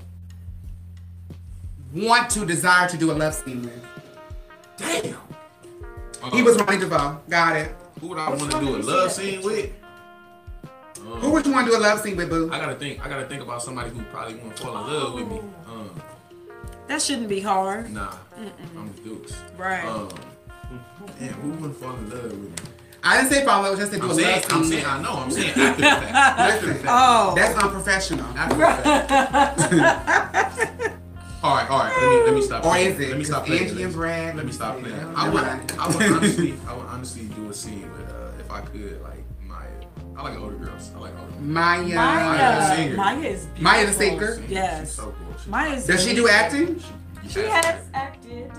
[2.04, 3.84] want to desire to do a love scene with?
[4.76, 5.16] Damn.
[6.22, 7.20] Uh, He was Ronnie DeVoe.
[7.28, 7.74] Got it.
[8.00, 9.32] Who would I want to do a love say?
[9.36, 9.70] scene with?
[11.00, 12.50] Um, Who would you want to do a love scene with, Boo?
[12.52, 13.04] I gotta think.
[13.04, 15.38] I gotta think about somebody who probably won't fall in love with me.
[15.68, 15.90] Um,
[16.88, 17.90] That shouldn't be hard.
[17.92, 18.12] nah,
[18.76, 19.34] I'm the Dukes.
[19.56, 19.84] Right.
[19.84, 20.08] Um,
[21.18, 22.50] damn, who wouldn't fall in love with me?
[23.04, 24.84] I didn't say fall in love, just to do I'm a saying, love I'm saying,
[24.84, 25.12] I know.
[25.12, 26.12] I'm saying after the fact.
[26.40, 26.86] After the fact.
[26.88, 27.34] Oh.
[27.36, 28.26] That's unprofessional.
[28.36, 28.66] After the
[29.70, 30.92] fact.
[31.42, 31.92] all right, all right.
[32.00, 32.64] Let me let me stop.
[32.64, 32.94] Or playing.
[32.94, 33.08] is it?
[33.10, 33.68] Let me stop 'Cause playing.
[33.70, 34.36] Angie and Brad.
[34.36, 34.96] Let me stop playing.
[34.96, 35.42] Yeah, I would.
[35.78, 39.22] I would honestly, I would honestly do a scene with, uh, if I could, like
[39.42, 39.66] Maya.
[40.16, 40.90] I like older girls.
[40.94, 41.32] I like older.
[41.32, 41.42] girls.
[41.42, 41.82] Maya.
[41.82, 41.94] Maya.
[41.94, 42.76] Maya.
[42.76, 42.96] singer.
[42.96, 43.62] Maya is beautiful.
[43.62, 44.42] Maya the singer?
[44.48, 44.80] Yes.
[44.80, 45.34] She's so cool.
[45.38, 46.82] She's, Maya's Does she do acting?
[47.28, 48.50] She has acted.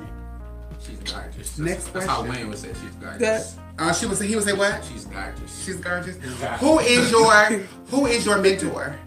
[0.80, 1.58] She's gorgeous.
[1.58, 2.24] Next that's, that's how.
[2.24, 3.56] Wayne would say she's gorgeous.
[3.80, 4.28] Uh, she would say.
[4.28, 4.84] He would say what?
[4.86, 5.64] She's gorgeous.
[5.66, 6.16] She's gorgeous.
[6.60, 7.34] Who is your
[7.90, 8.98] Who is your mentor?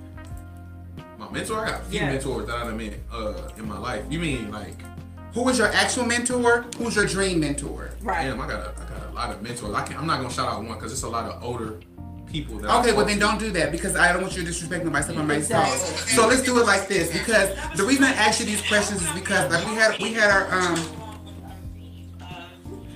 [1.33, 1.67] Mentor.
[1.67, 2.11] I got a few Yeah.
[2.13, 4.05] mentors that I met uh, in my life.
[4.11, 4.77] You mean like?
[5.35, 6.65] Who is your actual mentor?
[6.79, 7.93] Who's your dream mentor?
[8.03, 8.25] Right.
[8.27, 9.73] Damn, I got a, I got a lot of mentors.
[9.75, 11.79] I can I'm not gonna shout out one because it's a lot of older
[12.27, 12.59] people.
[12.59, 13.21] That Okay, well then to.
[13.21, 15.67] don't do that because I don't want you to disrespect nobody except for myself.
[15.83, 16.13] Exactly.
[16.15, 19.13] So let's do it like this because the reason I ask you these questions is
[19.13, 20.97] because like we had we had our um.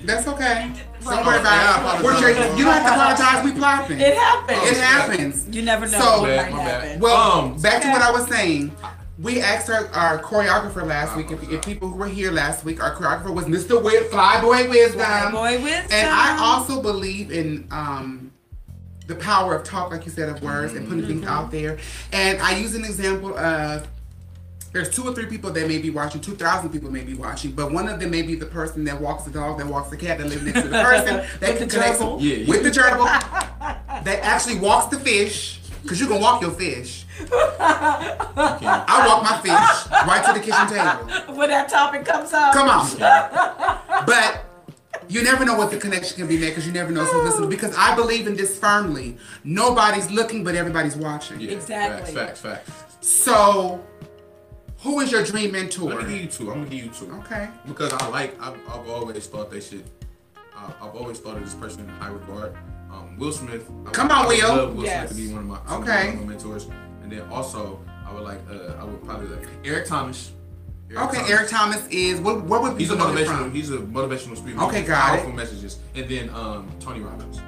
[0.05, 0.71] That's okay.
[1.05, 2.05] Don't worry about it.
[2.05, 2.57] We're drinking.
[2.59, 3.45] You don't have to apologize.
[3.45, 4.01] We plopping.
[4.01, 4.59] It happens.
[4.71, 5.49] It happens.
[5.57, 7.01] You never know So- what My might bad, happen.
[7.01, 8.75] Well, Um, back to what I was saying.
[9.17, 11.31] We asked our, our choreographer last week.
[11.31, 13.77] If, if people who were here last week, our choreographer was Mr.
[13.81, 15.31] Wi- Flyboy Wisdom.
[15.33, 15.87] Boy wisdom.
[15.93, 18.33] And I also believe in um,
[19.07, 21.79] the power of talk, like you said, of words and putting things out there.
[22.13, 23.87] And I use an example of
[24.75, 27.71] there's two or three people that may be watching, 2,000 people may be watching, but
[27.73, 30.19] one of them may be the person that walks the dog, that walks the cat,
[30.19, 32.01] that lives next to the person, that With can the connect.
[32.01, 32.49] Yeah, yeah.
[32.49, 33.07] with the gerbil,
[34.05, 37.07] that actually walks the fish, because you can walk your fish.
[37.21, 41.37] I walk my fish right to the kitchen table.
[41.37, 42.53] when that topic comes up.
[42.53, 43.81] Come on.
[44.07, 44.45] But
[45.09, 47.49] you never know what the connection can be made because you never know who's listening.
[47.49, 49.17] Because I believe in this firmly.
[49.45, 51.41] Nobody's looking, but everybody's watching.
[51.41, 52.13] Yeah, Exactly.
[52.13, 53.07] Facts, facts, facts.
[53.07, 53.85] So,
[54.85, 55.91] who is your dream mentor?
[55.93, 56.51] I'm gonna give you two.
[56.53, 57.11] I'm gonna give you two.
[57.25, 57.49] Okay.
[57.67, 59.85] Because I like, I've, I've always thought they should.
[60.57, 62.55] Uh, I've always thought of this person in high regard.
[62.93, 63.69] Um, Will Smith.
[63.87, 64.49] I Come would- on, I would Will.
[64.57, 65.11] love Will Yes.
[65.11, 66.07] Smith to be one of my, Okay.
[66.11, 66.69] one of my mentors.
[67.03, 70.31] And then also, I would like, uh, I would probably like Eric Thomas.
[70.95, 72.45] Okay, Eric Thomas is what?
[72.45, 73.39] What would He's a people know him motivational.
[73.39, 73.53] from?
[73.53, 74.61] He's a motivational speaker.
[74.65, 75.17] Okay, With got it.
[75.17, 75.79] Powerful messages.
[75.97, 77.41] And then um, Tony Robbins.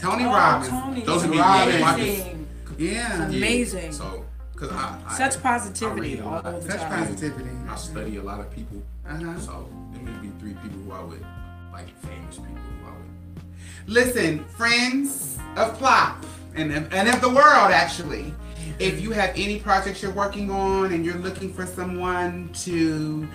[0.00, 0.70] Tony Oh, Robbins.
[0.70, 1.00] Tony.
[1.02, 1.82] Those would be Robbins.
[1.82, 2.46] Amazing.
[2.78, 2.92] Yeah.
[3.18, 3.92] Yeah, Amazing.
[3.92, 4.24] So,
[4.56, 6.44] cause I, I Such I positivity read a all lot.
[6.44, 7.04] the Such time.
[7.06, 7.50] positivity.
[7.68, 8.82] I study a lot of people.
[9.08, 9.38] Uh-huh.
[9.38, 11.24] So, there may be three people who I would
[11.72, 13.44] like famous people who I would.
[13.86, 18.34] Listen, friends of Plop and, and of the world, actually,
[18.78, 23.28] if you have any projects you're working on and you're looking for someone to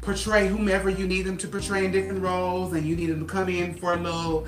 [0.00, 3.26] portray whomever you need them to portray in different roles and you need them to
[3.26, 4.46] come in for a little,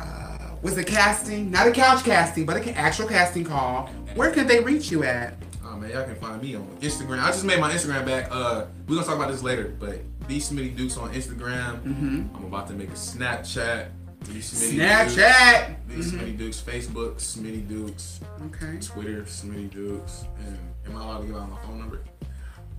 [0.00, 1.50] uh, was a casting?
[1.50, 3.90] Not a couch casting, but an actual casting call.
[4.14, 5.34] Where can they reach you at?
[5.64, 7.20] Oh man, y'all can find me on Instagram.
[7.22, 8.28] I just made my Instagram back.
[8.30, 11.80] Uh, we're gonna talk about this later, but B Smitty Dukes on Instagram.
[11.82, 12.36] Mm-hmm.
[12.36, 13.88] I'm about to make a Snapchat.
[14.26, 15.76] B Smitty Snapchat.
[15.88, 18.78] Dukes, B Smitty Dukes, Facebook, Smitty Dukes, Okay.
[18.80, 22.00] Twitter, Smitty Dukes, and am I allowed to give out my phone number?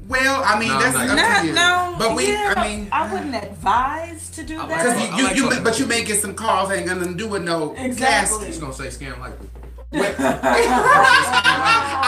[0.08, 1.46] Well, I mean, No, that's I'm not.
[1.56, 4.68] No, but we, yeah, I mean, I wouldn't advise to do that.
[4.68, 7.28] Because you, you, like you, but you may get some calls that ain't gonna do
[7.28, 8.48] with no Exactly.
[8.48, 9.32] It's gonna say scam like.
[9.32, 9.55] casting.
[9.96, 10.00] I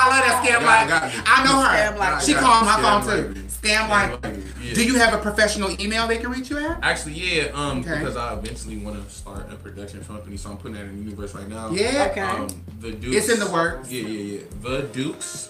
[0.09, 0.87] love that scam Got it, like.
[0.89, 1.03] got.
[1.25, 1.67] I know her.
[1.77, 2.21] Scam like.
[2.21, 3.09] She Got called my phone too.
[3.29, 3.37] like.
[3.47, 4.23] Scam Scam like.
[4.23, 4.73] like, yeah.
[4.73, 6.79] Do you have a professional email they can reach you at?
[6.83, 7.97] Actually, yeah, um, Okay.
[7.99, 11.03] because I eventually want to start a production company, so I'm putting that in the
[11.03, 11.69] universe right now.
[11.71, 12.07] Yeah.
[12.11, 12.21] Okay.
[12.21, 12.47] Um,
[12.79, 13.15] the Dukes.
[13.15, 13.89] It's in the works.
[13.91, 14.43] Yeah, yeah, yeah.
[14.61, 15.49] The Dukes,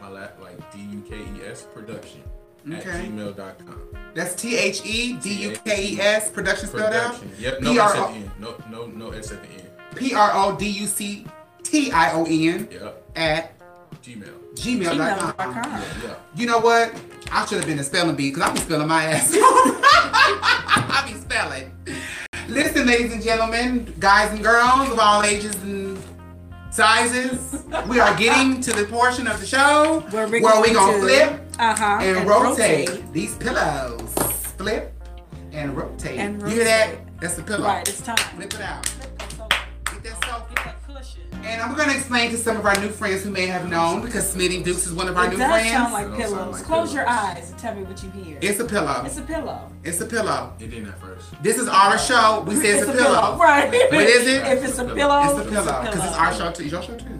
[0.00, 2.22] my la like D U K E S production
[2.72, 3.06] at Okay.
[3.06, 3.80] gmail.com.
[4.14, 7.14] That's T H E D U K E S production spelled out.
[7.14, 7.32] Production.
[7.38, 7.60] Yep.
[7.62, 8.30] No P S R at the end.
[8.40, 9.62] No, no, no S at the end.
[9.96, 11.24] P R O D U C
[11.70, 13.10] T I O N Yep.
[13.16, 13.58] at
[14.02, 14.34] Gmail.
[14.54, 15.32] Gmail.com.
[15.32, 15.82] Gmail.com.
[16.04, 16.14] Yeah.
[16.34, 16.94] You know what?
[17.30, 19.30] I should have been a spelling bee because I be spelling my ass.
[19.40, 21.72] I be spelling.
[22.48, 25.98] Listen, ladies and gentlemen, guys and girls of all ages and
[26.70, 30.72] sizes, we are getting to the portion of the show Where where, we're we going
[30.74, 31.98] gonna to- flip Uh-huh.
[32.00, 34.00] and, rotate, these pillows.
[34.56, 34.92] Flip
[35.52, 36.18] and rotate.
[36.18, 37.20] And You hear that?
[37.20, 37.66] That's the pillow.
[37.66, 38.16] Right, it's time.
[38.16, 38.88] Flip it out.
[41.48, 44.34] And I'm gonna explain to some of our new friends who may have known because
[44.34, 45.70] Smitty Dukes is one of our It new does friends.
[45.70, 46.54] sound like It don't sound pillows.
[46.54, 48.38] like Close your eyes and tell me what you hear.
[48.42, 49.02] it's a pillow.
[49.06, 49.72] It's a pillow.
[49.82, 50.52] It's a pillow.
[50.60, 51.42] It didn't at first.
[51.42, 52.44] This is our show.
[52.46, 53.38] We say it's, a, pillow.
[53.38, 53.70] Right.
[53.70, 54.46] What is it?
[54.46, 56.64] If it's a pillow, It's a pillow because it's our show too.
[56.64, 57.18] It's your show too.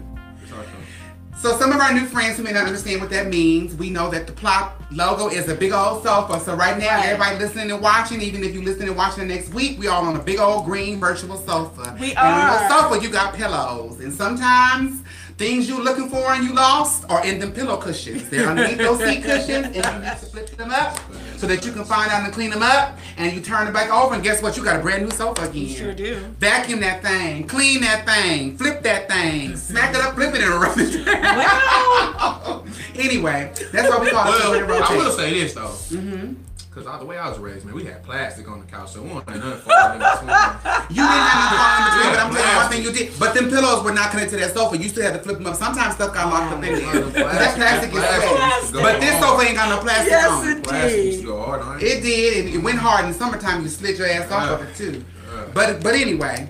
[1.39, 1.57] It's our show.
[1.57, 4.09] So some of our new friends who may not understand what that means, we know
[4.09, 6.39] that the plop logo is a big old sofa.
[6.39, 7.05] So right now, Right.
[7.09, 10.05] everybody listening and watching, even if you listen and watching the next week, we all
[10.05, 11.95] on a big old green virtual sofa.
[11.99, 12.69] We And on are.
[12.69, 15.01] sofa, you got pillows, and sometimes.
[15.39, 18.29] Things you're looking for and you lost are in them pillow cushions.
[18.29, 20.99] They're underneath those seat cushions, and you need to flip them up
[21.37, 22.97] so that you can find out and clean them up.
[23.15, 24.57] And you turn it back over, and guess what?
[24.57, 25.61] You got a brand new sofa again.
[25.61, 26.15] You sure do.
[26.39, 30.55] Vacuum that thing, clean that thing, flip that thing, smack it up, flip it, and
[30.55, 31.05] rub it.
[31.05, 32.65] Well.
[32.95, 35.67] anyway, that's why we call it Well, flip and I will say this though.
[35.69, 36.33] Mm-hmm.
[36.85, 39.09] Cause the way I was raised, man, we had plastic on the couch, so we
[39.09, 40.29] wanted nothing falling in between.
[40.89, 43.19] You didn't have any fall in between, but I'm telling you one thing you did.
[43.19, 44.77] But them pillows were not connected to that sofa.
[44.77, 45.55] You still had to flip them up.
[45.55, 47.01] Sometimes stuff got locked up in there.
[47.09, 48.73] That plastic is Plastic.
[48.81, 50.63] But this sofa ain't got no plastic Yes, on it it.
[50.63, 51.21] Plastic used did.
[51.25, 51.83] to go hard on it.
[51.83, 52.45] It did.
[52.45, 53.61] and It went hard in the summertime.
[53.63, 55.03] You slid your ass off of it too.
[55.31, 56.47] Uh, But but anyway,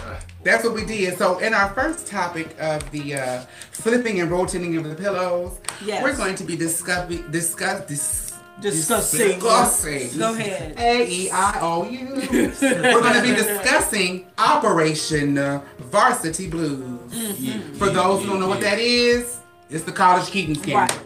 [0.00, 1.16] uh, That's what we did.
[1.18, 6.02] So, in our first topic of the uh, flipping and rotating of the pillows, Yes.
[6.02, 8.27] we're going to be discussing discuss dis-
[8.60, 9.38] Discussing.
[9.38, 10.18] discussing.
[10.18, 10.74] Go ahead.
[10.78, 12.06] A E I O U.
[12.60, 15.36] We're going to be discussing Operation
[15.78, 16.82] Varsity Blues.
[17.12, 17.74] Mm-hmm.
[17.74, 19.38] For those who don't know what that is,
[19.70, 20.80] it's the college cheating scandal.
[20.80, 21.00] Right.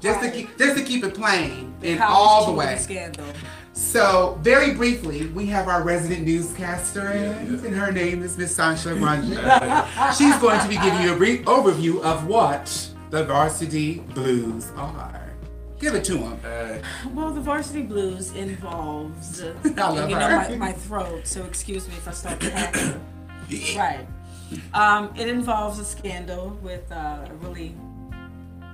[0.00, 0.32] Just Right.
[0.32, 2.76] to keep just to keep it plain and all the way.
[2.78, 3.24] Scandal.
[3.74, 8.88] So, very briefly, we have our resident newscaster, in, and her name is Miss Sacha
[8.88, 10.16] Ranjan.
[10.18, 15.17] She's going to be giving you a brief overview of what the Varsity Blues are.
[15.78, 16.40] Give it to them.
[16.44, 16.78] uh,
[17.14, 21.86] Well, the Varsity Blues involves, uh, I love you know, my, my throat, so excuse
[21.88, 23.00] me if I start coughing.
[23.76, 24.06] right.
[24.74, 27.74] Um, it involves a scandal with uh, a really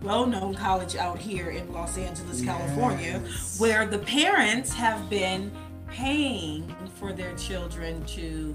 [0.03, 3.59] well-known college out here in Los Angeles, California, Yes.
[3.59, 5.51] where the parents have been
[5.89, 8.55] paying for their children to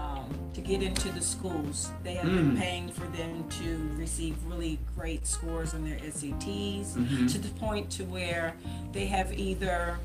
[0.00, 0.24] um,
[0.54, 1.90] to get into the schools.
[2.02, 6.94] They have been paying for them to receive really great scores on their SATs
[7.32, 8.54] to the point to where
[8.92, 9.98] they have either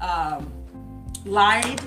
[0.00, 0.50] um,
[1.24, 1.80] lied.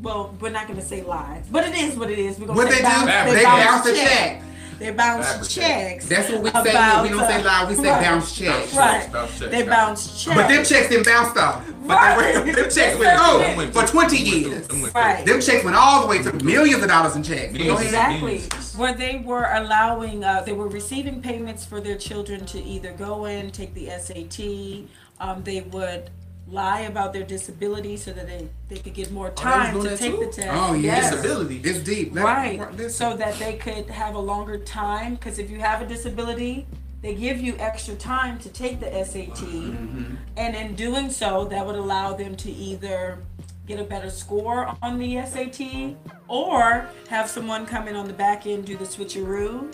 [0.00, 2.38] Well, we're not going to say lied, but it is what it is.
[2.38, 4.10] We're going What to they say do, bounce, they bounce a checks.
[4.12, 4.42] check.
[4.78, 5.50] They bounce Fabricate.
[5.50, 6.06] checks.
[6.08, 6.70] That's what we say.
[6.70, 8.02] about, We don't say loud, we say right.
[8.02, 8.74] bounce checks.
[8.76, 9.12] Right.
[9.12, 10.36] Bounce checks, They bounce checks.
[10.36, 11.60] But them checks didn't bounce though.
[11.86, 12.34] But Right.
[12.34, 13.66] they were, them checks went Exactly.
[13.66, 14.68] through for 20 years.
[14.94, 15.24] Right.
[15.26, 17.56] Them checks went all the way to millions of dollars in checks.
[17.56, 17.84] Go ahead.
[17.86, 18.42] Exactly.
[18.76, 23.24] Where they were allowing, uh, they were receiving payments for their children to either go
[23.24, 24.86] in, take the SAT.
[25.20, 26.10] Um, they would
[26.50, 30.12] lie about their disability so that they, they could get more time doing to take
[30.12, 30.24] too?
[30.24, 30.48] the test.
[30.50, 30.96] Oh, yeah.
[30.96, 31.10] Yes.
[31.10, 31.60] Disability.
[31.64, 32.14] It's deep.
[32.14, 32.72] Let- Right.
[32.76, 32.90] listen.
[32.90, 35.14] So that they could have a longer time.
[35.14, 36.66] Because if you have a disability,
[37.02, 39.36] they give you extra time to take the SAT.
[39.46, 40.14] Mm-hmm.
[40.36, 43.18] And in doing so, that would allow them to either
[43.66, 45.94] get a better score on the SAT
[46.26, 49.72] or have someone come in on the back end, do the switcheroo,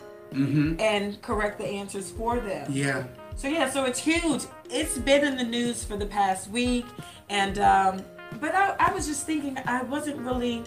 [0.81, 2.65] and correct the answers for them.
[2.67, 2.73] Mm-hmm.
[2.73, 3.05] Yeah.
[3.37, 4.45] So yeah, so it's huge.
[4.71, 6.87] It's been in the news for the past week,
[7.29, 8.03] and um,
[8.41, 10.65] but I, I was just thinking I wasn't really.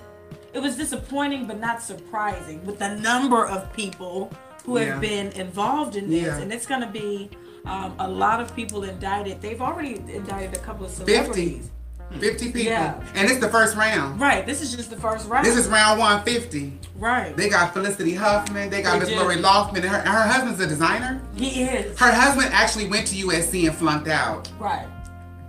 [0.53, 4.32] It was disappointing, but not surprising with the number of people
[4.65, 4.86] who Yeah.
[4.93, 6.38] have been involved in this, Yeah.
[6.38, 7.30] and it's going to be
[7.65, 9.41] um, a lot of people indicted.
[9.41, 11.63] They've already indicted a couple of celebrities.
[11.65, 11.72] 50
[12.20, 12.62] people.
[12.62, 12.99] Yeah.
[13.16, 14.20] And it's the first round.
[14.20, 14.45] Right.
[14.45, 15.45] This is just the first round.
[15.45, 16.80] This is round 150.
[16.97, 17.36] right.
[17.36, 18.70] They got Felicity Huffman.
[18.70, 19.12] They got Miss.
[19.12, 19.84] Lori Loughlin.
[19.84, 21.22] And her, and her husband's a designer.
[21.36, 21.97] he is.
[21.99, 24.51] Her husband actually went to USC and flunked out.
[24.60, 24.88] Right.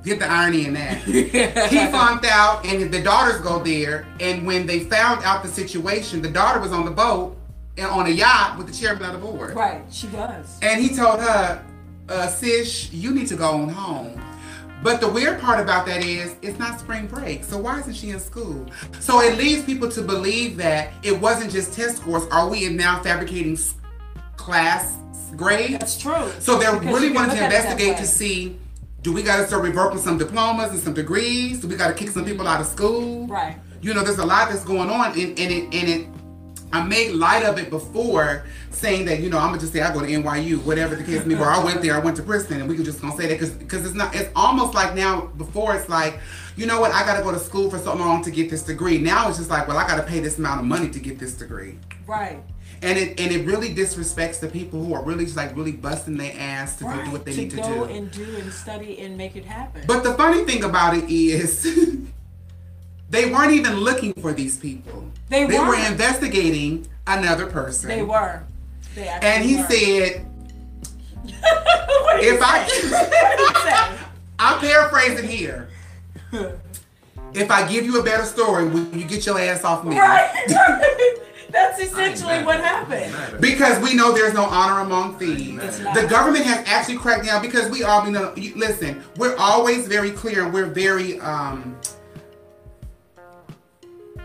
[0.05, 0.99] Get the irony in that.
[1.03, 4.07] he flunked out, and the daughters go there.
[4.21, 7.37] And when they found out the situation, the daughter was on the boat
[7.77, 9.55] and on a yacht with the chairman of the board.
[9.55, 9.83] Right.
[9.91, 10.59] She does.
[10.63, 11.65] And he told her,
[12.09, 14.21] uh, sis, you need to go on home.
[14.83, 17.45] But the weird part about that is it's not spring break.
[17.45, 18.66] So why isn't she in school?
[19.01, 22.24] So it leads people to believe that it wasn't just test scores.
[22.26, 23.59] Are we now fabricating
[24.37, 24.97] class
[25.37, 25.79] grades?
[25.79, 26.31] That's true.
[26.39, 28.59] So they're Because really wanting to look at it that investigate to see
[29.03, 31.61] do we got to start revoking some diplomas and some degrees?
[31.61, 32.55] Do we got to kick some people mm-hmm.
[32.55, 33.26] out of school?
[33.26, 33.57] Right.
[33.81, 36.07] You know, there's a lot that's going on, and, and it and it
[36.73, 39.93] I made light of it before, saying that you know I'm gonna just say I
[39.93, 41.41] go to NYU, whatever the case may be.
[41.41, 43.35] Or I went there, I went to Princeton, and we can just gonna say that
[43.35, 44.14] because because it's not.
[44.14, 45.27] It's almost like now.
[45.39, 46.19] Before it's like,
[46.57, 46.93] you know what?
[46.93, 48.99] I gotta go to school for so long to get this degree.
[48.99, 51.35] Now it's just like, well, I gotta pay this amount of money to get this
[51.35, 51.79] degree.
[52.07, 52.43] Right.
[52.83, 56.16] And it and it really disrespects the people who are really just like really busting
[56.16, 57.05] their ass to right.
[57.05, 57.93] do what they to need to go do.
[57.93, 59.83] and do and study and make it happen.
[59.87, 61.66] But the funny thing about it is,
[63.11, 65.05] they weren't even looking for these people.
[65.29, 65.91] They were weren't.
[65.91, 67.89] investigating another person.
[67.89, 68.43] they were.
[68.95, 69.67] They And he were.
[69.69, 70.27] said,
[71.41, 72.91] What if I, say?
[72.91, 73.99] What did he say?
[74.39, 75.69] I'm paraphrasing here.
[77.35, 79.99] If I give you a better story, will you get your ass off me?
[79.99, 80.31] Right.
[81.51, 82.89] That's essentially what at that.
[82.91, 83.13] I ain't happened.
[83.13, 83.41] mad at that.
[83.41, 85.79] Because we know there's no honor among thieves.
[85.79, 88.35] The government has actually cracked down because we all you know.
[88.55, 91.75] Listen, we're always very clear and we're very um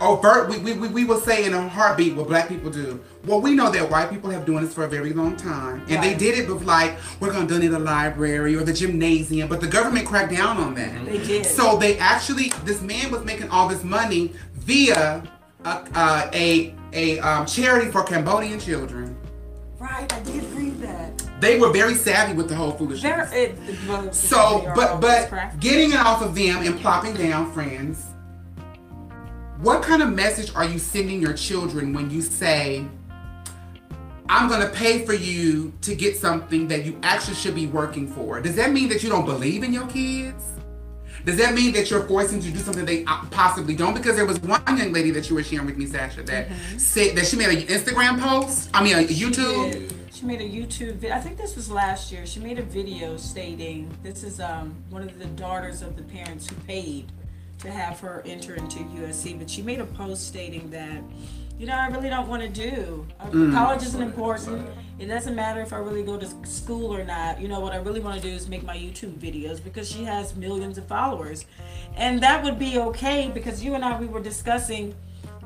[0.04, 0.50] overt.
[0.50, 3.04] We, we, we, we will say in a heartbeat what black people do.
[3.26, 6.04] Well, we know that white people have doing this for a very long time, and
[6.04, 9.68] they did it with like we're gonna donate a library or the gymnasium, but the
[9.68, 11.06] government cracked down on that.
[11.06, 11.46] They did.
[11.46, 15.24] So they actually, this man was making all this money via
[15.66, 19.16] a uh, a, a um, charity for Cambodian children.
[19.80, 21.24] right, I did read that.
[21.40, 23.32] They were very savvy with the whole foolishness.
[23.34, 23.56] it,
[23.88, 28.06] well, So, but but getting it off of them and plopping down, friends.
[29.64, 32.86] What kind of message are you sending your children when you say,
[34.28, 38.42] "I'm gonna pay for you to get something that you actually should be working for"?
[38.42, 40.44] Does that mean that you don't believe in your kids?
[41.24, 43.94] Does that mean that you're forcing to do something they uh, possibly don't?
[43.94, 47.16] Because there was one young lady that you were sharing with me, Sacha, that said
[47.16, 48.70] that she made an Instagram post.
[48.74, 49.90] I mean, a YouTube.
[49.90, 50.20] She.
[50.20, 51.16] She made a YouTube video.
[51.16, 52.26] I think this was last year.
[52.26, 56.50] She made a video stating this is um one of the daughters of the parents
[56.50, 57.12] who paid
[57.64, 59.38] to have her enter into USC.
[59.40, 61.02] But she made a post stating that,
[61.58, 63.08] you know, I really don't want to do.
[63.20, 64.70] Uh, College isn't important.
[65.00, 67.42] It doesn't matter if I really go to school or not.
[67.42, 70.04] You know, what I really want to do is make my YouTube videos because she
[70.04, 71.46] has millions of followers.
[71.96, 74.94] And that would be okay because you and I, we were discussing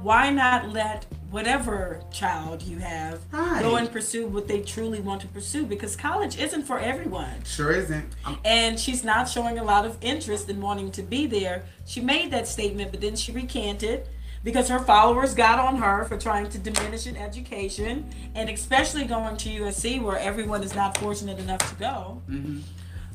[0.02, 3.62] why not let whatever child you have Right.
[3.62, 7.72] go and pursue what they truly want to pursue because college isn't for everyone Sure
[7.72, 8.16] isn't.
[8.46, 12.32] and she's not showing a lot of interest in wanting to be there she made
[12.32, 14.08] that statement but then she recanted
[14.44, 19.36] because her followers got on her for trying to diminish an education and especially going
[19.36, 22.22] to usc where everyone is not fortunate enough to go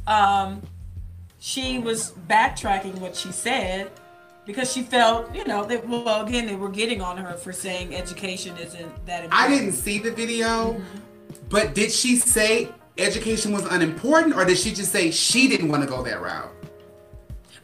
[0.06, 0.60] um,
[1.38, 3.90] she was backtracking what she said
[4.44, 7.94] because she felt, you know, that well, again, they were getting on her for saying
[7.94, 9.32] education isn't that important.
[9.34, 10.82] I didn't see the video, mm-hmm.
[11.48, 12.68] but did she say
[12.98, 16.52] education was unimportant, or did she just say she didn't want to go that route?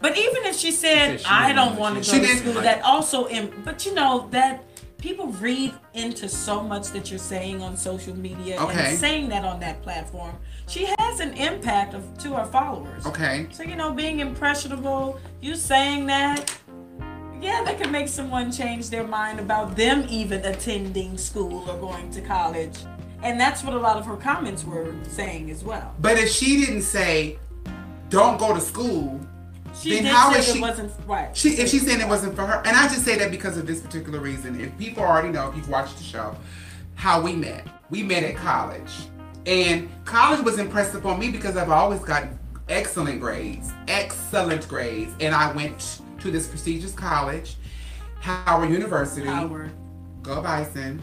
[0.01, 2.21] But even if she said, She said she "I don't want want to- to She
[2.21, 4.63] go to didn't- school," that also, in, but you know that
[4.99, 8.91] people read into so much that you're saying on social media Okay.
[8.91, 10.35] and saying that on that platform.
[10.69, 13.07] She has an impact of, to her followers.
[13.07, 13.47] Okay.
[13.53, 16.53] So you know, being impressionable, you saying that,
[17.41, 22.11] yeah, that could make someone change their mind about them even attending school or going
[22.13, 22.77] to college.
[23.23, 25.95] And that's what a lot of her comments were saying as well.
[26.01, 27.39] But if she didn't say,
[28.11, 29.21] "Don't go to school,"
[29.79, 31.37] She Then how is it she- wasn't right.
[31.37, 33.67] she if she's saying it wasn't for her, and I just say that because of
[33.67, 34.59] this particular reason.
[34.61, 36.35] If people already know, if you've watched the show,
[36.95, 37.67] how we met.
[37.91, 38.91] We met at college,
[39.47, 42.37] and college was impressed upon me because I've always gotten
[42.69, 47.57] excellent grades, excellent grades, and I went to this prestigious college,
[48.21, 49.27] Howard University.
[49.27, 49.71] Howard.
[50.23, 51.03] Go Bison.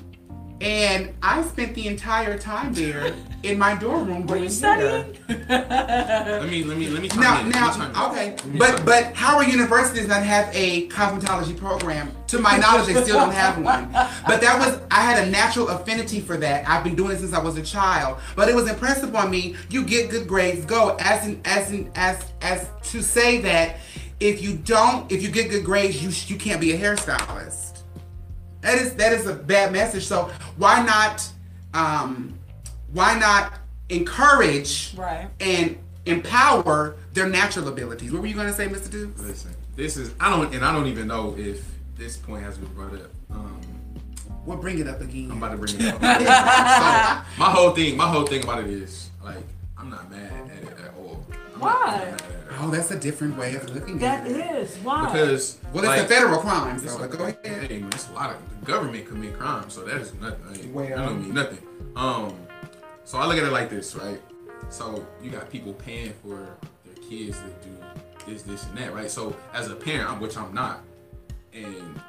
[0.61, 3.13] And I spent the entire time there
[3.43, 5.18] in my dorm room Were you studying?
[5.28, 7.51] Let me let me let me chime Now, in.
[7.51, 8.86] Let me now, okay, Let me but chime in.
[8.86, 12.09] but Howard University does not have a cosmetology program.
[12.28, 13.91] To my knowledge, they still don't have one.
[13.91, 16.66] But that was I had a natural affinity for that.
[16.70, 18.20] I've been doing it since I was a child.
[18.38, 19.55] But it was impressed upon me.
[19.70, 20.95] You get good grades, go.
[21.01, 23.76] As in as in as as to say that
[24.20, 27.80] if you don't, if you get good grades, you you can't be a hairstylist.
[28.61, 30.05] That is that is a bad message.
[30.05, 31.28] So why not
[31.74, 32.38] um
[32.93, 33.53] why not
[33.89, 35.28] encourage Right.
[35.39, 38.11] and empower their natural abilities?
[38.11, 38.89] What were you gonna say, Mr.
[38.89, 39.22] Dukes?
[39.22, 41.63] Listen, this is I don't and I don't even know if
[41.97, 43.11] this point has been brought up.
[43.32, 43.59] Um,
[44.45, 45.30] we'll bring it up again.
[45.32, 46.01] I'm about to bring it up.
[46.01, 49.38] so, my whole thing, my whole thing about it is like
[49.78, 50.74] I'm not mad at it at all.
[50.74, 50.94] I'm not-
[51.60, 51.72] Why?
[51.72, 52.68] I'm not mad at it at all.
[52.68, 55.06] oh, that's a different way of looking That at That is why.
[55.12, 57.39] Because Well, it's like, a federal crime, so it's but a- go ahead.
[57.70, 60.45] Hey, man, it's a lot of the government commit crimes, so that is nothing.
[60.47, 60.88] Like, Well.
[60.88, 61.60] that don't mean nothing.
[61.95, 62.36] Um,
[63.03, 64.22] so I look at it like this, right?
[64.70, 66.47] So you got people paying for
[66.86, 67.76] their kids to do
[68.26, 69.10] this, this, and that, right?
[69.12, 70.82] So as a parent, I'm- which I'm not,
[71.53, 71.99] and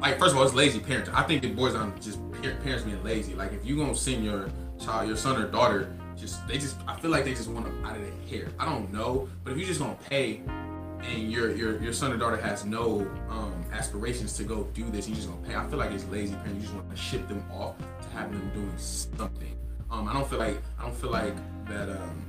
[0.00, 1.14] like first of all, it's lazy parenting.
[1.14, 2.18] I think it boils down to just
[2.62, 3.34] parents being lazy.
[3.34, 4.48] Like if you gonna send your
[4.80, 7.84] child, your son or daughter, just they just I feel like they just want them
[7.84, 8.52] out of their hair.
[8.58, 10.42] I don't know, but if you just gonna pay
[11.02, 15.08] and your your your son or daughter has no um, aspirations to go do this,
[15.08, 15.54] you just gonna pay.
[15.54, 16.56] I feel like it's lazy parenting.
[16.56, 19.56] You just want to ship them off to have them doing something.
[19.90, 21.34] Um, I don't feel like I don't feel like
[21.68, 21.90] that.
[21.90, 22.26] Um,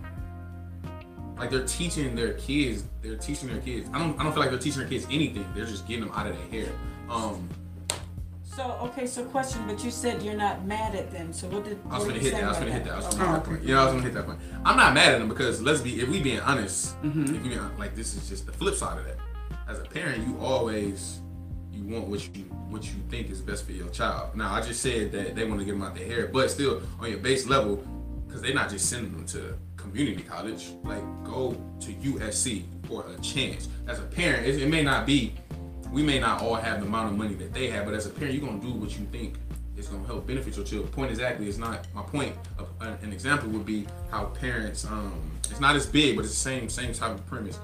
[1.37, 3.89] like they're teaching their kids, they're teaching their kids.
[3.93, 5.45] I don't I don't feel like they're teaching their kids anything.
[5.55, 6.73] They're just getting them out of their hair.
[7.09, 7.49] Um,
[8.55, 11.33] So okay, so question, but you said you're not mad at them.
[11.33, 12.43] So what did I was what gonna hit that.
[12.43, 12.93] I was gonna hit that.
[12.93, 13.63] I was gonna hit that point.
[13.63, 14.39] Yeah, I was gonna hit that point.
[14.63, 17.23] I'm not mad at them because let's be if we being honest, Mm-hmm.
[17.23, 19.17] if you being like this is just the flip side of that.
[19.67, 21.19] As a parent, you always
[21.71, 24.35] you want what you what you think is best for your child.
[24.35, 26.81] Now I just said that they want to get them out their hair, but still
[26.99, 27.77] on your base level,
[28.27, 30.73] because they're not just sending them to community college.
[30.83, 33.67] Like go to USC for a chance.
[33.87, 35.33] As a parent, it, it may not be
[35.93, 38.09] we may not all have the amount of money that they have, but as a
[38.09, 39.35] parent, you're gonna do what you think
[39.77, 40.91] is gonna help benefit your child.
[40.91, 42.35] Point exactly is not my point.
[42.57, 44.85] Of, an example would be how parents.
[44.85, 47.59] Um, it's not as big, but it's the same same type of premise.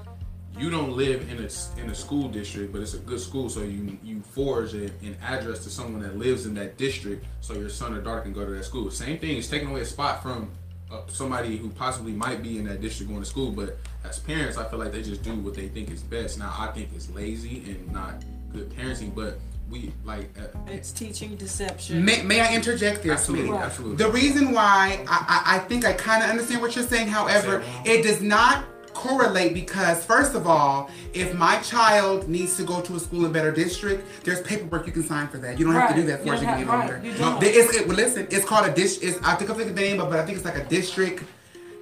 [0.56, 3.62] You don't live in a in a school district, but it's a good school, so
[3.62, 7.94] you you forge an address to someone that lives in that district, so your son
[7.94, 8.90] or daughter can go to that school.
[8.92, 10.50] Same thing is taking away a spot from
[10.90, 14.56] uh, somebody who possibly might be in that district going to school, but as parents,
[14.56, 16.38] I feel like they just do what they think is best.
[16.38, 18.14] Now, I think it's lazy and not
[18.52, 19.38] good parenting, but
[19.70, 22.04] we like uh, It's teaching deception.
[22.04, 23.62] May, may I interject there, absolutely, Smitty?
[23.62, 23.96] absolutely.
[24.04, 27.62] The reason why I, I, I think I kind of understand what you're saying, however,
[27.84, 32.96] it does not correlate because, first of all, if my child needs to go to
[32.96, 35.58] a school in a better district, there's paperwork you can sign for that.
[35.58, 37.00] You don't have to do that for You as you don't get have- older.
[37.04, 37.42] You No, don't.
[37.44, 38.98] it's, it, well, listen, it's called a dish.
[39.00, 40.64] It's, I think I forget the name of, it, but I think it's like a
[40.64, 41.22] district.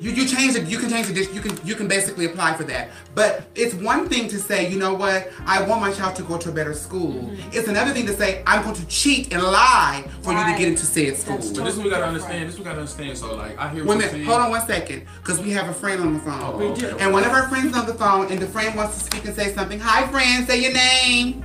[0.00, 0.66] You, you change it.
[0.68, 1.28] You can change the dish.
[1.32, 2.90] You can you can basically apply for that.
[3.14, 6.38] But it's one thing to say, you know what, I want my child to go
[6.38, 7.14] to a better school.
[7.14, 7.50] Mm-hmm.
[7.52, 10.68] It's another thing to say, I'm going to cheat and lie for you to get
[10.68, 11.36] into said school.
[11.36, 12.46] That's But this is what we gotta understand.
[12.48, 13.18] This is what we gotta understand.
[13.18, 15.68] So like, I hear Wait what a minute, hold on one second, because we have
[15.68, 16.40] a friend on the phone.
[16.42, 16.86] Oh, We okay, do.
[16.90, 17.04] okay.
[17.04, 19.34] And one of our friends on the phone, and the friend wants to speak and
[19.34, 19.80] say something.
[19.80, 21.44] Hi, friend, say your name.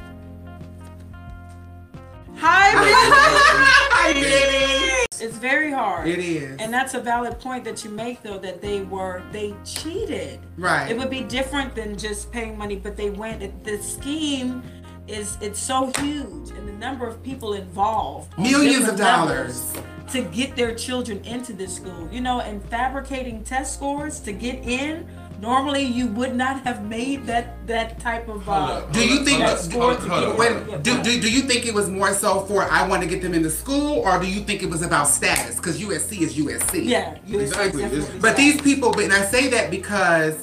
[2.46, 5.06] Hi, Hi, Billy.
[5.26, 6.08] It's very hard.
[6.10, 6.60] It is.
[6.60, 10.42] And that's a valid point that you make, though, that they were they cheated.
[10.58, 10.92] Right.
[10.92, 13.42] It would be different than just paying money, but they went.
[13.42, 14.62] it- The scheme
[15.08, 19.74] is it's so huge, and the number of people involved, Millions of dollars.
[20.12, 22.10] to get their children into this school.
[22.12, 25.08] You know, and fabricating test scores to get in.
[25.48, 28.44] Normally, you would not have made that that type of.
[28.44, 30.54] Hold Uh, Do you think- hold up, score hold up, hold up, in.
[30.56, 30.74] hold up.
[30.76, 33.22] Wait, do, do, do you think it was more so for I want to get
[33.22, 35.58] them into school, or do you think it was about status?
[35.58, 36.86] Because USC is USC.
[36.86, 37.82] yeah, you Exactly.
[37.82, 38.38] definitely But said.
[38.38, 40.36] these people, but and I say that because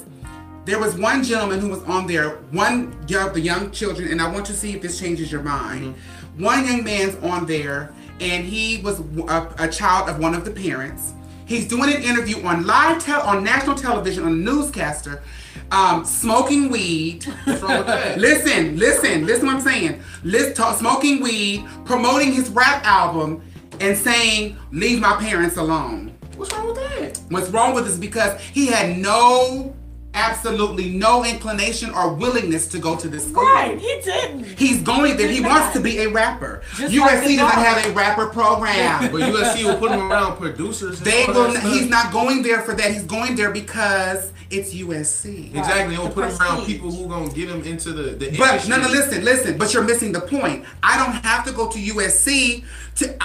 [0.65, 4.27] there was one gentleman who was on there, one young, the young children, and I
[4.31, 5.95] want to see if this changes your mind.
[6.37, 10.51] One young man's on there, and he was a, a child of one of the
[10.51, 11.13] parents.
[11.51, 15.21] He's doing an interview on live tel- on national television on a newscaster,
[15.69, 17.25] um, smoking weed.
[17.43, 18.17] What's wrong with that?
[18.17, 20.01] Listen, listen, listen what I'm saying.
[20.23, 23.41] Listen, talk, smoking weed, promoting his rap album,
[23.81, 26.15] and saying, leave my parents alone.
[26.37, 27.19] What's wrong with that?
[27.27, 29.75] What's wrong with this because he had no,
[30.13, 33.43] absolutely no inclination or willingness to go to this school.
[33.43, 34.45] Right, he didn't.
[34.57, 35.27] He's going there.
[35.27, 36.61] He Did wants to be a rapper.
[36.75, 39.11] Just USC like doesn't have a rapper program.
[39.11, 40.99] But USC will put him around producers.
[40.99, 41.53] They will.
[41.53, 42.91] Not, he's not going there for that.
[42.91, 45.55] He's going there because it's USC.
[45.55, 45.95] Exactly.
[45.95, 48.67] They will The put him around people who gonna get him into the the But
[48.67, 49.57] no, no, listen, listen.
[49.57, 50.65] But you're missing the point.
[50.83, 52.63] I don't have to go to USC
[52.97, 53.17] to.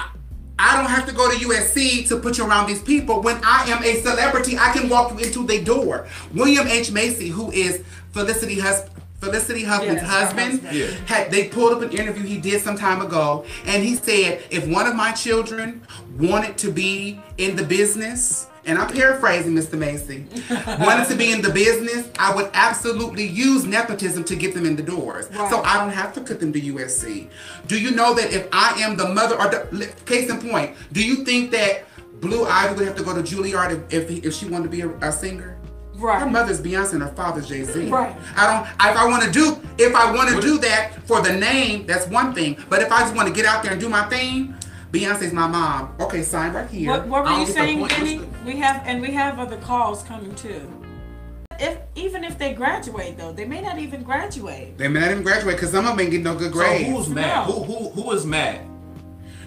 [0.59, 3.21] I- I don't have to go to USC to put you around these people.
[3.23, 6.07] When I am a celebrity, I can walk you into the door.
[6.35, 7.81] William H Macy, who is
[8.13, 8.85] Felicity Hus-
[9.21, 10.77] Felicity Huffman's Yes, husband, husband.
[10.77, 10.87] Yeah.
[11.07, 14.67] had they pulled up an interview he did some time ago, and he said, if
[14.67, 15.81] one of my children
[16.19, 19.79] wanted to be in the business, and I'm paraphrasing Mr.
[19.79, 20.27] Macy,
[20.85, 24.77] wanted to be in the business, I would absolutely use nepotism to get them in
[24.77, 25.31] the doors.
[25.31, 25.49] Right.
[25.51, 27.29] So I don't have to put them to USC.
[27.67, 31.05] Do you know that if I am the mother, or the case in point, do
[31.05, 31.85] you think that
[32.21, 34.81] Blue Ivy would have to go to Juilliard if if, if she wanted to be
[34.83, 35.59] a, a singer?
[35.95, 36.21] Right.
[36.21, 37.89] Her mother's Beyonce and her father's Jay Z.
[37.89, 38.15] Right.
[38.37, 38.67] I don't.
[38.91, 42.07] If I want to do, if I want to do that for the name, that's
[42.09, 42.63] one thing.
[42.69, 44.55] But if I just want to get out there and do my thing,
[44.97, 45.95] Beyonce's my mom.
[46.01, 46.91] Okay, sign right here.
[46.91, 47.93] What, what were you saying, point.
[47.93, 48.19] Benny?
[48.19, 50.73] What's We have and we have other calls coming too.
[51.59, 54.77] If even if they graduate though, they may not even graduate.
[54.79, 56.85] They may not even graduate because some of them ain't getting no good grades.
[56.85, 57.07] So grades.
[57.07, 57.49] who's mad?
[57.49, 57.55] No.
[57.55, 58.67] Who who who is mad?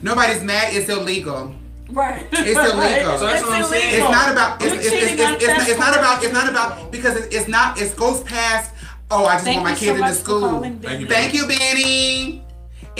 [0.01, 0.73] Nobody's mad.
[0.73, 1.53] It's illegal.
[1.89, 2.27] Right.
[2.31, 3.17] It's illegal.
[3.19, 4.01] So that's what I'm saying.
[4.01, 4.61] It's not about.
[4.61, 6.23] It's, it's, it's, it's, it's, not, it's not about.
[6.23, 7.81] It's not about because it, it's not.
[7.81, 8.73] It goes past.
[9.11, 10.41] Oh, I just Thank want my you kid so in the much for school.
[10.41, 12.43] calling, Thank you, Benny.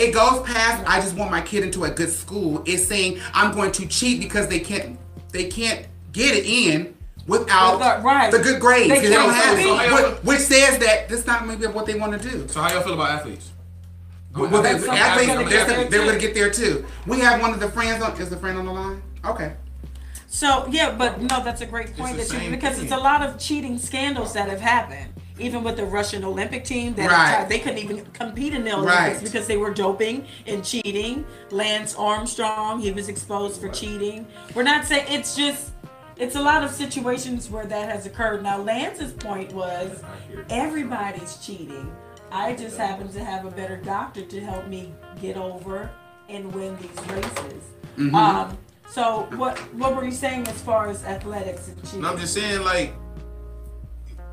[0.00, 0.30] Thank you, Benny.
[0.34, 0.84] it goes past.
[0.88, 2.62] I just want my kid into a good school.
[2.66, 4.98] It's saying I'm going to cheat because they can't
[5.32, 6.94] they can't get it in
[7.26, 8.30] without Without- right.
[8.32, 8.88] the good grades.
[8.88, 9.92] They 'cause They, don't have compete.
[9.92, 12.48] it, which, which says that that's not maybe what they want to do.
[12.48, 13.50] So how y'all feel about athletes?
[14.34, 16.06] Well, they, That's something athletes, they're gonna they're, get there they're too.
[16.06, 16.86] going to get there too.
[17.06, 18.12] We have one of the friends on.
[18.20, 19.02] Is the friend on the line?
[19.24, 19.54] Okay.
[20.28, 22.84] So yeah, but no, that's a great point that you same because thing.
[22.84, 25.12] it's a lot of cheating scandals that have happened.
[25.40, 27.48] Even with the Russian Olympic team, that Right.
[27.48, 29.22] they couldn't even compete in the Olympics Right.
[29.22, 31.24] because they were doping and cheating.
[31.50, 34.26] Lance Armstrong, he was exposed for cheating.
[34.54, 35.70] We're not saying it's just
[36.16, 38.42] it's a lot of situations where that has occurred.
[38.42, 40.02] Now Lance's point was
[40.50, 41.90] everybody's cheating.
[42.30, 45.90] I just happen to have a better doctor to help me get over
[46.28, 47.62] and win these races.
[47.96, 48.14] Mm-hmm.
[48.14, 48.58] Um,
[48.90, 52.04] so what what were you saying as far as athletics and cheating?
[52.04, 52.92] I'm just saying, like,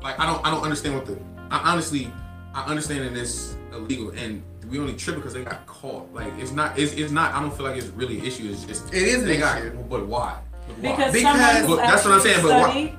[0.08, 1.18] like I don't, I don't understand what the.
[1.50, 2.10] I honestly,
[2.54, 6.12] I understand that it's illegal, and we only trip because they got caught.
[6.14, 7.34] Like, it's not, it's, it's not.
[7.34, 8.50] I don't feel like it's really an issue.
[8.50, 9.70] It's just It is an they got, issue.
[9.88, 10.38] but why?
[10.66, 10.90] But why?
[10.96, 12.98] because, Because- who But that's what I'm actually saying, but why- studied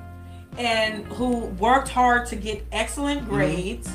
[0.58, 3.30] and who worked hard to get excellent Mm-hmm.
[3.30, 3.90] grades,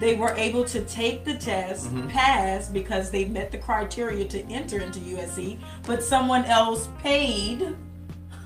[0.00, 2.08] they were able to take the test, Mm-hmm.
[2.08, 7.74] pass because they met the criteria to enter into USC, but someone else paid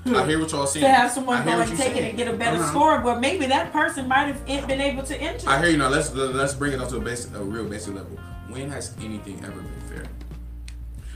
[0.05, 0.83] I hear what y'all saying.
[0.83, 2.69] to have someone I hear go and you're take it and get a better Uh-huh.
[2.69, 2.99] score.
[2.99, 5.47] But maybe that person might have been able to enter.
[5.49, 5.89] I hear you now.
[5.89, 8.17] Let's let's bring it up to a basic, a real basic level.
[8.49, 10.03] When has anything ever been fair?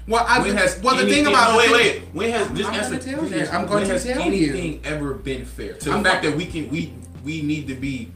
[0.07, 2.01] Well, I, When has well, the thing about no, wait, wait.
[2.13, 2.91] When has this I'm answer?
[2.91, 3.45] gonna tell you.
[3.47, 4.51] I'm going when to has tell you.
[4.53, 5.73] anything ever been fair?
[5.73, 8.11] To I'm the fact go- that we can we we need to be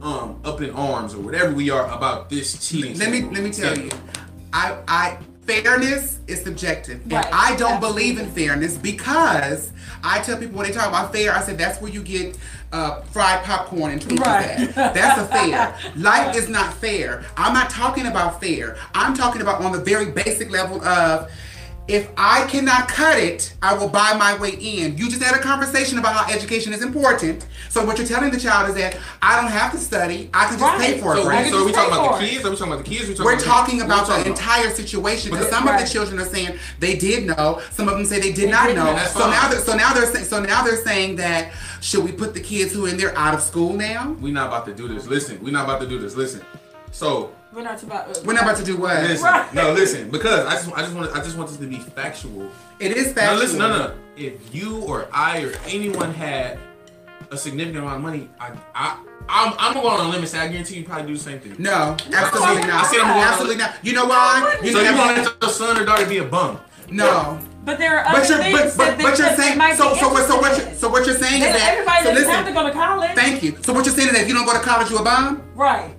[0.00, 2.98] um up in arms or whatever we are about this cheating.
[2.98, 3.90] let me let me tell you,
[4.54, 7.88] I I fairness is subjective, and I don't absolutely.
[8.14, 9.72] believe in fairness because
[10.02, 12.36] I tell people when they talk about fair, I said that's where you get
[12.72, 14.76] uh, fried popcorn and Twinkies Right.
[14.76, 14.94] at.
[14.94, 15.76] That's a fair.
[15.96, 17.24] Life is not fair.
[17.36, 18.76] I'm not talking about fair.
[18.94, 21.30] I'm talking about on the very basic level of.
[21.86, 24.96] If I cannot cut it, I will buy my way in.
[24.96, 27.46] You just had a conversation about how education is important.
[27.68, 30.30] So what you're telling the child is that I don't have to study.
[30.32, 31.02] I can just pay Right.
[31.02, 31.22] for it.
[31.22, 31.44] So, right?
[31.44, 32.30] we, so are we talking about the it.
[32.30, 32.44] kids?
[32.46, 33.20] Are we talking about the kids?
[33.20, 34.26] Or we We're talking what about the about?
[34.26, 37.60] entire situation because Because- some of the children are saying they did know.
[37.72, 38.96] Some of them say they did not didn't know.
[38.96, 39.06] know.
[39.08, 42.32] So now, they're, so now they're saying, so now they're saying that should we put
[42.32, 44.16] the kids who are in there out of school now?
[44.22, 45.06] We're not about to do this.
[45.06, 46.14] Listen, we're not about to do this.
[46.16, 46.40] Listen.
[46.92, 48.08] So We're not about.
[48.08, 49.02] uh, We're not about to do what?
[49.04, 49.24] listen.
[49.24, 49.54] Right.
[49.54, 50.10] No, listen.
[50.10, 52.50] Because I just I just want I just want this to be factual.
[52.80, 53.38] It is No, factual.
[53.38, 53.94] listen, no, no.
[54.16, 56.58] If you or I or anyone had
[57.30, 58.98] a significant amount of money, I, I,
[59.28, 60.20] I'm, I'm going on a limit.
[60.20, 61.56] and Say I guarantee you probably do the same thing.
[61.58, 62.86] No, absolutely I not.
[62.86, 63.74] said I'm going- absolutely not.
[63.82, 64.58] You know why?
[64.62, 66.60] You So know you want to let your son or daughter to be a bum?
[66.90, 67.38] No.
[67.64, 69.76] But there are other But you're, things but, but, that, but you're they saying might
[69.76, 70.76] so be so what so what you in.
[70.76, 72.34] so what you're saying is that everybody so doesn't listen.
[72.34, 73.14] have to go to college.
[73.14, 73.56] Thank you.
[73.62, 75.42] So what you're saying is that if you don't go to college, you a bum?
[75.54, 75.93] Right.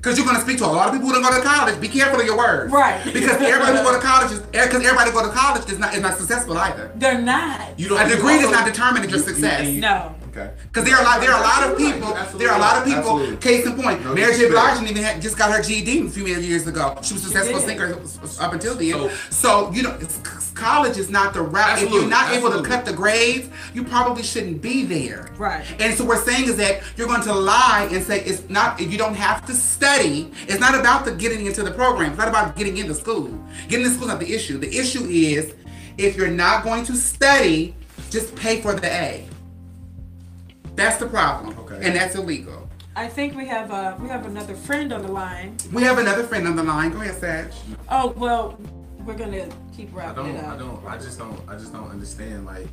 [0.00, 1.80] Because you're going to speak to a lot of people who don't go to college.
[1.80, 2.72] Be careful of your words.
[2.72, 3.02] Right.
[3.04, 5.92] Because everybody who go to college is eh, because everybody go to college is not
[5.94, 6.92] is not successful either.
[6.94, 7.78] They're not.
[7.78, 9.66] You A degree does not determine your you- you- success.
[9.66, 10.14] you- No.
[10.30, 10.50] Okay.
[10.68, 12.14] Because there are a lot, there are a lot of people.
[12.14, 12.38] Absolutely.
[12.46, 13.00] There are a lot of people.
[13.18, 13.36] Absolutely.
[13.38, 14.38] Case in point, No Mary J.
[14.46, 14.78] disrespect.
[14.78, 16.96] Blige even had, just got her GED a few years ago.
[17.02, 17.98] She was a successful singer
[18.40, 18.92] up until then.
[18.92, 20.20] So- So, you know, it's,
[20.58, 21.80] college is not the route.
[21.80, 25.30] If you're not able to cut the grades, you probably shouldn't be there.
[25.38, 25.64] Right.
[25.80, 28.80] And so we're saying is that you're going to lie and say it's not.
[28.80, 30.32] You don't have to study.
[30.48, 32.10] It's not about the getting into the program.
[32.10, 33.28] It's not about getting into school.
[33.68, 34.58] Getting into school is not the issue.
[34.58, 35.54] The issue is
[35.96, 37.74] if you're not going to study,
[38.10, 39.26] just pay for the A.
[40.74, 41.58] That's the problem.
[41.58, 41.78] Okay.
[41.82, 42.68] And that's illegal.
[42.94, 45.56] I think we have uh we have another friend on the line.
[45.72, 46.90] We have another friend on the line.
[46.90, 47.52] Go ahead, Sag.
[47.88, 48.58] Oh well,
[49.08, 50.44] we're gonna keep I wrapping don't.
[50.44, 50.86] I don't.
[50.86, 51.40] I just don't.
[51.48, 52.44] I just don't understand.
[52.44, 52.68] Like,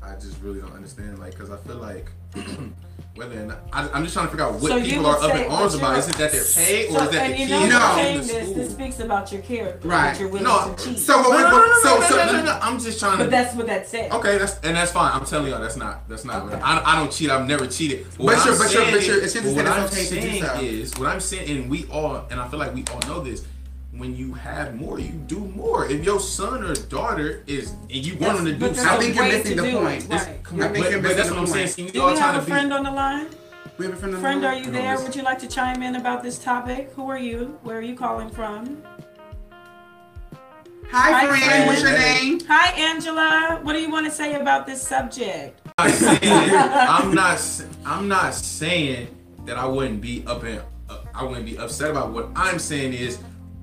[0.00, 1.18] I just really don't understand.
[1.18, 2.10] Like, because I feel like
[3.16, 5.30] whether or not I, I'm just trying to figure out what So people would are
[5.30, 5.98] up in arms about.
[5.98, 7.66] Is it that they're paid or So- is that the you kids know, No.
[7.66, 8.50] you're saying this.
[8.56, 9.88] This speaks about your character.
[9.88, 10.12] Right.
[10.12, 10.98] That you're willing No, to cheat.
[10.98, 13.00] So what No, we're no, no, no, so no, so no, no, no, I'm just
[13.00, 13.24] trying to.
[13.24, 14.12] but that's what that said.
[14.12, 15.12] Okay, that's and that's fine.
[15.12, 16.44] I'm telling y'all, that's not that's not.
[16.44, 16.60] Okay.
[16.62, 17.30] I, I don't cheat.
[17.30, 18.06] I've never cheated.
[18.16, 20.14] But What you're- I'm but you're- but you're- it's just what I'm it's okay to
[20.14, 23.00] do saying is what I'm saying, and we all, and I feel like we all
[23.08, 23.44] know this.
[23.94, 25.84] When you have more, you do more.
[25.86, 28.82] If your son or daughter is, and you want them to do But there's I
[28.82, 30.04] a something, think you're missing the point.
[30.04, 30.28] it, This- Right.
[30.30, 31.86] I think but, you're but that's missing what I'm the saying.
[31.88, 31.92] point.
[31.94, 32.50] Do all we have a to be.
[32.52, 33.26] friend on the line?
[33.76, 34.98] We have a friend on the Friend, are you there?
[35.00, 36.90] Would you like to chime in about this topic?
[36.96, 37.58] Who are you?
[37.64, 38.82] Where are you calling from?
[40.90, 41.42] Hi, Hi, friend.
[41.44, 41.66] friend.
[41.66, 42.40] What's your name?
[42.48, 43.60] Hi, Angela.
[43.62, 45.60] What do you want to say about this subject?
[45.78, 47.32] I'm not I'm not.
[47.34, 49.08] s- I'm not saying
[49.46, 52.12] that I wouldn't be up and uh, I wouldn't be upset about.
[52.12, 53.18] What I'm saying is,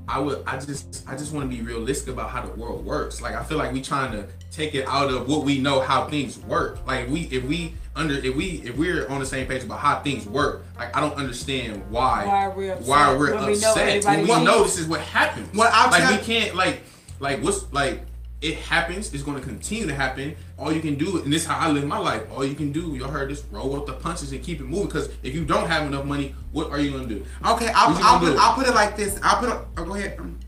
[0.10, 0.44] I would.
[0.48, 1.04] I just.
[1.08, 3.22] I just want to be realistic about how the world works.
[3.22, 6.08] Like I feel like we trying to take it out of what we know how
[6.08, 6.86] things work.
[6.88, 10.00] Like we if we under if we if we're on the same page about how
[10.00, 13.72] things work, like I don't understand why Why we're upset why we're when we know
[13.72, 15.54] upset when we know this is what happens.
[15.56, 16.82] Well, I'll like tell- we can't like
[17.20, 18.02] like what's like
[18.42, 19.14] it happens.
[19.14, 20.36] It's going to continue to happen.
[20.58, 22.24] All you can do, and this is how I live my life.
[22.32, 24.88] All you can do, y'all heard this, roll up the punches and keep it moving.
[24.88, 27.26] Because if you don't have enough money, what are you going to do?
[27.46, 28.38] Okay, I'll, I'll, put?
[28.38, 29.20] I'll put it like this.
[29.22, 29.68] I'll put it.
[29.78, 30.20] Oh, go ahead.
[30.20, 30.40] Um,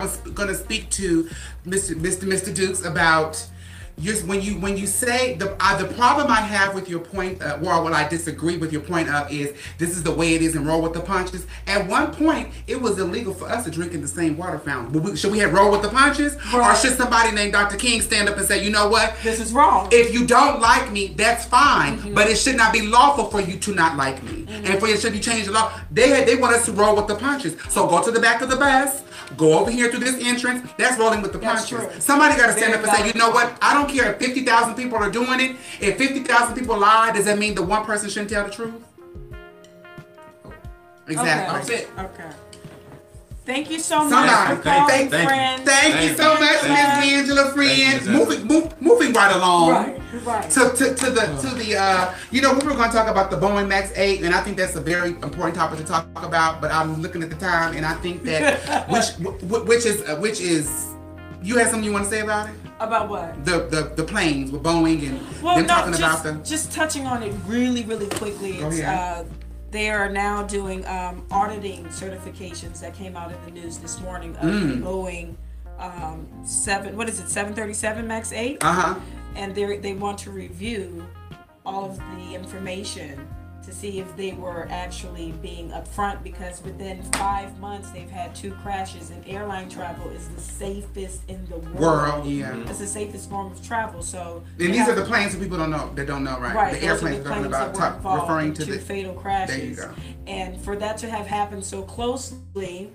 [0.00, 1.30] I was gonna speak to
[1.64, 1.94] Mr.
[1.94, 2.24] Mr.
[2.24, 2.52] Mr.
[2.52, 3.46] Dukes about
[4.00, 7.42] just when you when you say the uh, the problem I have with your point,
[7.42, 10.42] uh, or what I disagree with your point of is this is the way it
[10.42, 11.46] is and roll with the punches.
[11.66, 15.02] At one point, it was illegal for us to drink in the same water fountain.
[15.02, 17.76] We- Should we have roll with the punches, or should somebody named Dr.
[17.76, 19.14] King stand up and say, you know what?
[19.22, 19.88] This is wrong.
[19.92, 21.98] If you don't like me, that's fine.
[21.98, 22.14] Mm-hmm.
[22.14, 24.46] But it should not be lawful for you to not like me.
[24.48, 25.72] And for it should be changed the law.
[25.90, 27.56] They they want us to roll with the punches.
[27.68, 29.02] So go to the back of the bus.
[29.36, 30.70] Go over here through this entrance.
[30.78, 31.90] That's rolling with the That's punches.
[31.92, 32.00] true.
[32.00, 33.56] Somebody got to stand up and say, you know what?
[33.62, 35.56] I don't care if fifty thousand people are doing it.
[35.80, 38.74] If fifty thousand people lie, does that mean the one person shouldn't tell the truth?
[41.08, 41.74] Exactly.
[41.74, 41.86] Okay.
[41.98, 42.30] Okay.
[43.44, 44.56] Thank you so much Somebody.
[44.56, 45.28] for calling, Thank- thank you.
[45.28, 45.62] friends.
[45.70, 48.02] Thank, you so much, Miss Thank Angela, friend.
[48.06, 49.70] You, Moving, move, moving right along.
[49.70, 50.50] Right, right.
[50.50, 53.30] to, to, to the to the uh you know we were going to talk about
[53.32, 56.60] the Boeing Max 8 and I think that's a very important topic to talk about
[56.60, 60.16] but I'm looking at the time and I think that which wh- which is uh,
[60.16, 60.70] which is
[61.42, 63.44] you have something you want to say about it About what?
[63.44, 66.70] the the, the planes with Boeing and Well, them no, talking just, about the just
[66.70, 68.58] touching on it really, really quickly.
[68.58, 69.26] Go It's, ahead.
[69.26, 69.28] uh,
[69.72, 74.36] they are now doing um, auditing certifications that came out in the news this morning
[74.36, 74.82] of Mm.
[74.82, 75.34] Boeing
[75.78, 76.96] um, seven.
[76.96, 77.28] What is it?
[77.28, 78.62] Seven thirty seven Max eight.
[78.62, 78.94] uh-huh
[79.34, 81.04] and they they want to review
[81.64, 83.26] all of the information
[83.64, 88.50] to see if they were actually being upfront because within five months they've had two
[88.62, 91.78] crashes and airline travel is the safest in the world.
[91.80, 92.56] World, yeah.
[92.68, 94.02] It's the safest form of travel.
[94.02, 96.80] So and these are the planes that people don't know that don't know right, Right,
[96.80, 99.56] the airplanes the planes about that were involved referring to the fatal crashes.
[99.56, 99.94] There you go.
[100.26, 102.90] And for that to have happened so closely,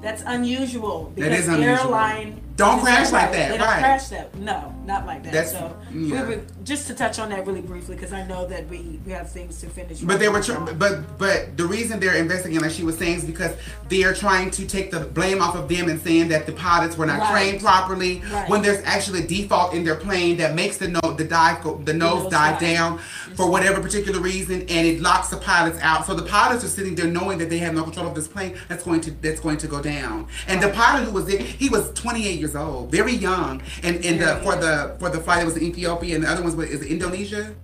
[0.00, 1.76] that's unusual That because is unusual.
[1.94, 3.78] airline Don't crash like that, They don't right.
[3.78, 4.34] crash that.
[4.36, 5.32] No, not like that.
[5.32, 6.22] That's- so yeah.
[6.24, 9.12] we would just to touch on that really briefly because I know that we we
[9.12, 10.00] have things to finish.
[10.00, 13.24] But they were, tr- but but the reason they're investigating, like she was saying, is
[13.24, 13.52] because
[13.88, 16.96] they are trying to take the blame off of them and saying that the pilots
[16.98, 17.30] were not Right.
[17.30, 18.22] trained properly.
[18.30, 18.48] Right.
[18.50, 21.76] When there's actually a default in their plane that makes the no, the dive go,
[21.78, 22.60] the nose nose dive dive.
[22.60, 22.98] down
[23.36, 26.06] for whatever particular reason, and it locks the pilots out.
[26.06, 28.56] So the pilots are sitting there knowing that they have no control of this plane
[28.68, 30.26] that's going to that's going to go down.
[30.48, 34.20] And the pilot who was there, he was 28 years old, very young, and and
[34.20, 36.54] the, Very for the for the flight it was in Ethiopia, and the other ones
[36.56, 37.54] was is it Indonesia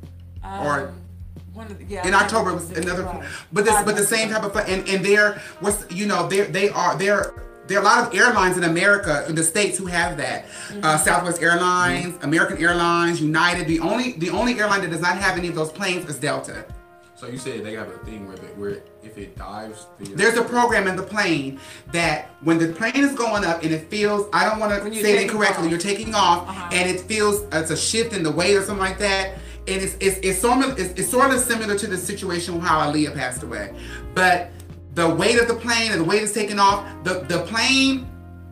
[0.43, 1.01] or Um,
[1.55, 3.25] one of the, yeah, in I October it was another, right.
[3.53, 6.47] but this, but the same type of flight, and and there was, you know, there
[6.47, 7.35] they are there.
[7.67, 10.45] There are a lot of airlines in America, in the states, who have that.
[10.45, 10.85] Mm-hmm.
[10.85, 13.67] Uh, Southwest Airlines, American Airlines, United.
[13.69, 16.67] The only the only airline that does not have any of those planes is Delta.
[17.25, 20.37] So you said they have a thing where, they, where if it dives, the, There's
[20.37, 21.59] a program in the plane
[21.91, 24.99] that when the plane is going up and it feels, I don't want to say
[24.99, 25.71] it taking incorrectly, off.
[25.71, 26.69] you're taking off Uh-huh.
[26.73, 29.39] and it feels it's a shift in the weight or something like that.
[29.67, 32.93] And it's, it's, it's, sort of, it's, it's sort of similar to the situation how
[32.93, 33.73] Aaliyah passed away.
[34.15, 34.51] But
[34.93, 38.07] the weight of the plane and the weight is taken off, the, the plane,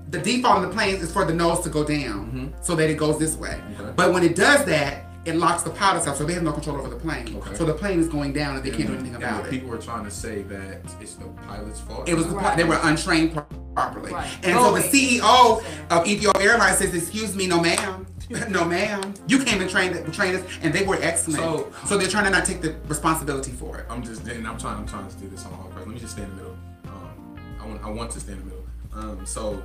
[0.08, 2.94] the default in the plane is for the nose to go down so that it
[2.96, 3.50] goes this way.
[3.60, 3.82] Mm-hmm.
[3.82, 3.92] Okay.
[3.96, 6.76] But when it does that, it locks the pilots out, so they have no control
[6.78, 7.36] over the plane.
[7.36, 7.54] Okay.
[7.54, 9.52] So the plane is going down and they can't do anything and about the it.
[9.52, 12.08] People were trying to say that it's the pilot's fault.
[12.08, 12.56] It was the, Right.
[12.56, 13.40] they were untrained
[13.74, 14.12] properly.
[14.12, 14.28] Right.
[14.42, 18.06] And so the CEO of Ethiopia Airlines says, "Excuse me, no ma'am,
[18.50, 21.40] no ma'am, you came and trained trained us, and they were excellent.
[21.40, 23.86] So, So- they're trying to not take the responsibility for it.
[23.88, 25.86] I'm just and I'm trying I'm trying to do this on all parts.
[25.86, 26.56] Let me just stay in the middle.
[26.86, 28.64] Um, I want I want to stay in the middle.
[28.94, 29.62] Um, so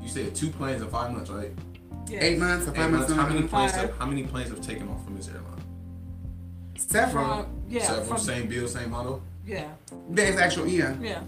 [0.00, 1.50] you said two planes in five months, right?
[2.08, 2.22] Yes.
[2.22, 3.12] Eight months or Eight five months?
[3.12, 3.72] How many planes?
[3.72, 5.62] Have, how many planes have taken off from this airline?
[6.76, 7.24] Several.
[7.42, 9.22] From, yeah, Several, from, same bill, same model.
[9.46, 9.68] yeah,
[10.10, 10.94] That's actual yeah.
[11.00, 11.22] yeah.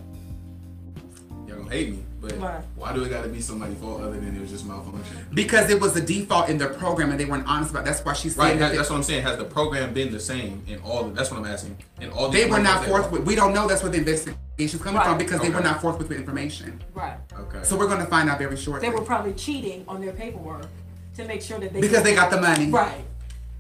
[1.46, 2.62] Y'all gonna hate me, but Why?
[2.76, 5.26] why do it gotta be somebody's fault other than it was just malfunction?
[5.34, 7.82] Because it was the default in their program and they weren't honest about.
[7.82, 7.86] it.
[7.86, 9.22] That's why she said Right, that that, that's what I'm saying.
[9.22, 11.06] Has the program been the same in all?
[11.06, 11.76] Of, that's what I'm asking.
[12.00, 13.22] In all they were not planes that- forthwith.
[13.26, 15.06] We don't know that's where the investigation's coming Right.
[15.08, 16.82] from because they were not forthwith with information.
[16.94, 17.16] Right.
[17.38, 17.60] Okay.
[17.62, 18.88] So we're going to find out very shortly.
[18.88, 20.66] They were probably cheating on their paperwork
[21.16, 22.70] to make sure that they because they got the money.
[22.70, 23.04] right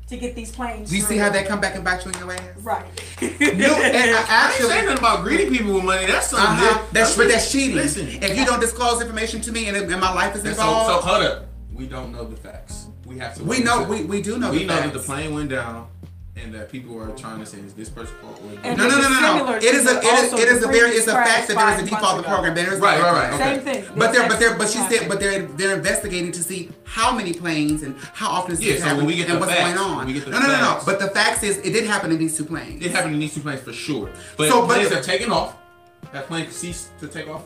[0.08, 0.90] to get these planes.
[0.90, 2.40] Do you see how they come back and bite you in your ass?
[2.58, 2.84] Right.
[3.40, 6.06] No, and I I ain't actually, saying nothing about greedy people with money.
[6.06, 6.46] That's something.
[6.46, 6.68] Uh-huh.
[6.74, 6.92] different.
[6.92, 7.76] That's but that's cheating.
[7.76, 8.08] Listen.
[8.08, 11.04] If you don't disclose information to me and, and my life is So, so involved,
[11.06, 11.46] hold up.
[11.72, 12.86] We don't know the facts.
[13.06, 13.44] We have to.
[13.44, 15.88] we know until- we, we do know we the know that the plane went down.
[16.36, 19.00] And that people are trying to say is this person fault or And No, no,
[19.00, 19.54] no, no, no.
[19.56, 21.80] It is a, it is it is a very, it's a fact that there is
[21.80, 22.34] a default months of the ago.
[22.34, 22.54] program.
[22.56, 23.38] There is Right, right, right.
[23.38, 23.84] Same thing.
[23.96, 27.32] But they're, but they're, but she said, but they're, they're investigating to see how many
[27.34, 29.52] planes and how often this Yeah, is so when happening we get and the what's
[29.52, 30.06] facts, going on.
[30.06, 30.80] we get the no, no, no, no.
[30.84, 32.84] But the facts is, it did happen in these two planes.
[32.84, 34.10] It happened in these two planes for sure.
[34.36, 35.56] But So, but- planes have taken off.
[36.12, 37.44] That plane ceased to take off.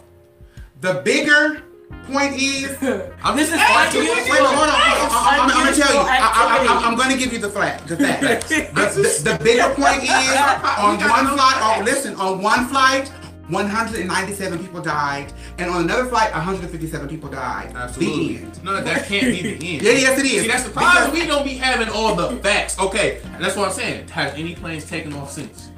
[0.81, 1.63] The bigger
[2.09, 2.71] point is,
[3.23, 4.15] I'm This just is asking you.
[4.15, 4.71] Wait, hold on.
[4.71, 6.01] I, am gonna tell you.
[6.01, 7.87] I, I, I, I'm gonna give you the fact.
[7.89, 8.23] The fact.
[8.49, 10.11] the, the, the bigger point is
[10.79, 11.59] on one flight.
[11.61, 12.15] Oh, listen.
[12.17, 13.09] On one flight,
[13.49, 17.73] 197 people died, and on another flight, 157 people died.
[17.73, 18.37] The Absolutely.
[18.39, 18.65] end.
[18.65, 19.83] No, that can't be the end.
[19.83, 20.43] Yeah, yes, it is.
[20.43, 21.19] See, that's the Because- problem.
[21.21, 22.79] We don't be having all the facts.
[22.79, 24.09] Okay, that's what I'm saying.
[24.09, 25.71] Has any planes taken off since?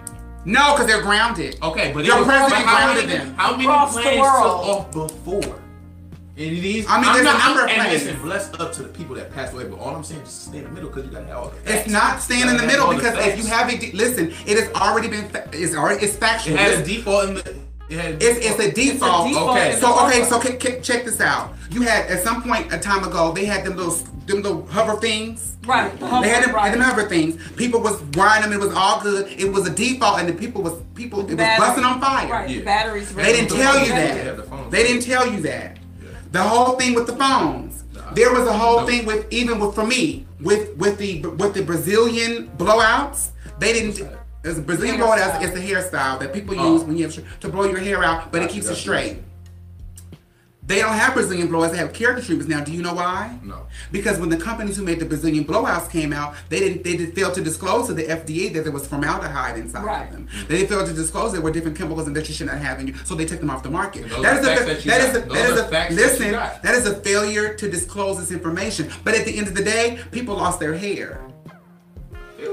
[0.45, 1.59] No, because they're grounded.
[1.63, 3.35] Okay, but Your it was, president how grounded many, them.
[3.35, 4.69] How many Across the planes took world.
[4.69, 5.61] off before?
[6.37, 8.05] And these, I mean, I'm there's a not, number of and planes.
[8.05, 9.65] listen, bless up to the people that passed away.
[9.65, 11.49] But all I'm saying is just stay in the middle because you gotta have all
[11.51, 11.81] the facts.
[11.87, 13.93] It's not staying in the middle have all the because if you have a de-
[13.93, 16.55] listen, it has already been fa- it's already it's factual.
[16.55, 17.57] it had a default in the.
[17.91, 19.29] It had a It's, it's a default.
[19.29, 19.77] default Okay.
[19.81, 21.55] So okay, so c- c- check this out.
[21.71, 23.93] You had at some point a time ago they had them little
[24.27, 25.57] them little hover things.
[25.67, 25.91] Right.
[25.99, 26.71] the They had them, right.
[26.71, 27.37] them hover things.
[27.57, 28.59] People was riding them.
[28.59, 29.27] It was all good.
[29.31, 32.29] It was a default, and the people was people it was busting on fire.
[32.31, 32.49] Right.
[32.49, 32.59] Yeah.
[32.61, 33.13] The batteries.
[33.15, 34.17] They didn't tell you that.
[34.25, 34.71] have the phones.
[34.71, 35.79] They didn't tell you that.
[36.33, 36.43] Yeah.
[36.43, 37.85] The whole thing with the phones.
[37.95, 38.13] Nah.
[38.15, 38.89] There was a whole Nope.
[38.89, 43.29] thing with even with for me with with the with the Brazilian blowouts.
[43.59, 43.99] They didn't.
[44.01, 44.17] What's?
[44.43, 45.17] There's a Brazilian Hairstyle.
[45.17, 45.43] blowout.
[45.43, 46.73] It's a hairstyle that people Oh.
[46.75, 49.19] use when you have to blow your hair out, but it Gotcha, keeps it straight.
[50.71, 51.73] They don't have Brazilian blowouts.
[51.73, 52.61] They have keratin treatments now.
[52.63, 53.37] Do you know why?
[53.43, 53.67] No.
[53.91, 57.15] Because when the companies who made the Brazilian blowouts came out, they didn't they did
[57.15, 60.07] fail to disclose to the FDA that there was formaldehyde inside Right.
[60.07, 60.29] of them.
[60.49, 62.87] They failed to disclose there were different chemicals and that you should not have in
[62.89, 64.09] you, so they took them off the market.
[64.09, 65.09] Those That are is a facts that you that got.
[65.11, 66.33] is a that is a facts that listen.
[66.33, 68.89] That is a failure to disclose this information.
[69.03, 71.21] But at the end of the day, people lost their hair.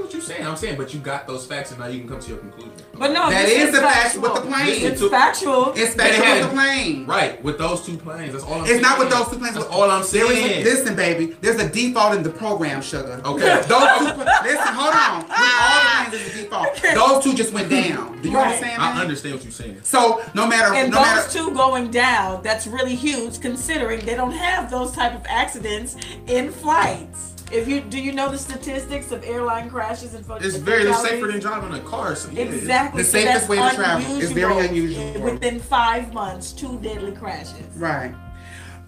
[0.08, 0.46] I feel what you're saying.
[0.48, 2.72] I'm saying, but you got those facts, and now you can come to your conclusion.
[2.94, 4.68] But no, That this is the fact with the plane.
[4.68, 5.72] It's Listen to- factual.
[5.76, 7.06] It's They factual had- with the plane.
[7.06, 8.32] Right, with those two planes.
[8.32, 8.78] That's all I'm saying.
[8.78, 9.54] It's not with those two planes.
[9.54, 10.64] That's all I'm There is a- saying.
[10.64, 11.36] listen, baby.
[11.42, 13.20] There's a default in the program, sugar.
[13.24, 13.62] Okay.
[13.68, 14.04] Those two.
[14.48, 15.18] listen, hold on.
[15.18, 16.82] With all the planes, there's a default.
[16.94, 18.20] Those two just went down.
[18.22, 18.46] Do you Right.
[18.46, 18.82] understand?
[18.82, 19.80] I understand what you're saying.
[19.84, 21.30] So no matter, and no those matter.
[21.30, 26.50] two going down, that's really huge considering they don't have those type of accidents in
[26.50, 27.27] flights.
[27.50, 30.48] If you do you know the statistics of airline crashes and fatalities?
[30.48, 31.10] It's and very fatalities?
[31.10, 32.14] safer than driving a car.
[32.14, 33.02] So yeah, Exactly.
[33.02, 34.16] The safest that's way to travel.
[34.20, 35.00] is very unusual.
[35.02, 35.22] unusual.
[35.32, 37.64] Within five months, two deadly crashes.
[37.76, 38.14] Right.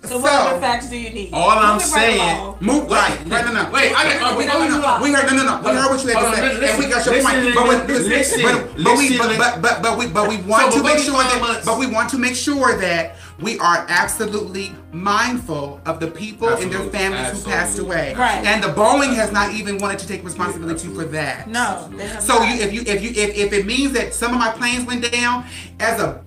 [0.03, 1.29] So, what other facts do you need?
[1.35, 2.57] All I'm Moving right saying- along.
[2.61, 3.19] Move right.
[3.27, 3.45] Right.
[3.45, 3.53] No.
[3.53, 3.71] No.
[3.71, 4.99] Wait, I got- we, no, no, no.
[5.03, 5.27] we heard.
[5.31, 5.37] No.
[5.37, 5.61] No.
[5.61, 5.71] No.
[5.71, 7.55] We heard what you had to say, and we got your point.
[7.55, 8.43] But, we- listen, listen,
[8.77, 11.39] listen, but, we, but, but, but we, but we want So, to make sure that,
[11.43, 11.67] months.
[11.67, 16.71] but we want to make sure that we are absolutely mindful of the people and
[16.71, 18.15] their Absolutely, families who passed away.
[18.15, 18.45] Right.
[18.45, 21.05] And the Boeing has not even wanted to take responsibility absolutely.
[21.07, 21.49] for that.
[21.49, 22.55] No, they have So not.
[22.55, 25.11] you, if you if you if, if it means that some of my planes went
[25.11, 25.45] down,
[25.79, 26.23] as a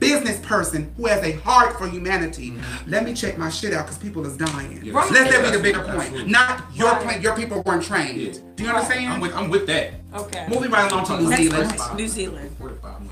[0.00, 2.54] business person who has a heart for humanity,
[2.86, 4.80] let me check my shit out because people is dying.
[4.82, 5.10] Yeah, Right.
[5.12, 5.98] Let that be the bigger point.
[5.98, 6.32] absolutely.
[6.32, 7.02] Not your Right.
[7.02, 8.20] plane, your people weren't trained.
[8.20, 8.32] Yeah.
[8.56, 8.76] Do you Right.
[8.82, 9.12] understand?
[9.12, 9.94] I'm with, I'm with that.
[10.14, 10.46] okay.
[10.48, 11.76] Moving right along to New Next Zealand.
[11.78, 11.96] point.
[11.96, 12.56] New Zealand.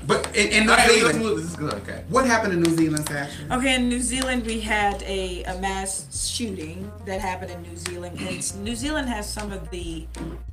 [0.07, 1.37] But in, in New All right, let's Zealand.
[1.37, 1.73] This is good.
[1.75, 2.03] Okay.
[2.09, 3.29] what happened in New Zealand, Sacha?
[3.51, 8.19] Okay, in New Zealand, we had a, a mass shooting that happened in New Zealand.
[8.19, 10.07] And New Zealand has some of the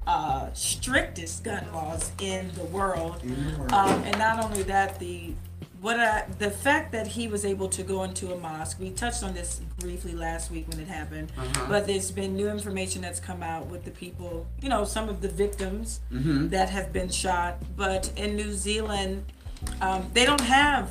[0.07, 3.23] uh, strictest gun laws in the world.
[3.73, 5.33] Um, and not only that, the
[5.87, 8.81] what I, the fact that he was able to go into a mosque.
[8.81, 11.67] We touched on this briefly last week when it happened, Uh-huh.
[11.69, 14.49] but there's been new information that's come out with the people.
[14.61, 16.49] You know, some of the victims Mm-hmm.
[16.49, 17.63] that have been shot.
[17.77, 19.27] But in New Zealand,
[19.81, 20.91] um, they don't have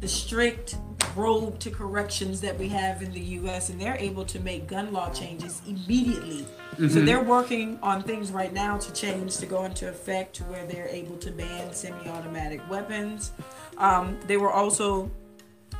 [0.00, 0.76] the strict
[1.16, 4.92] road to corrections that we have in the US and they're able to make gun
[4.92, 6.46] law changes immediately.
[6.78, 10.64] So they're working on things right now to change to go into effect to where
[10.66, 13.32] they're able to ban semi-automatic weapons.
[13.80, 15.10] Um, they were also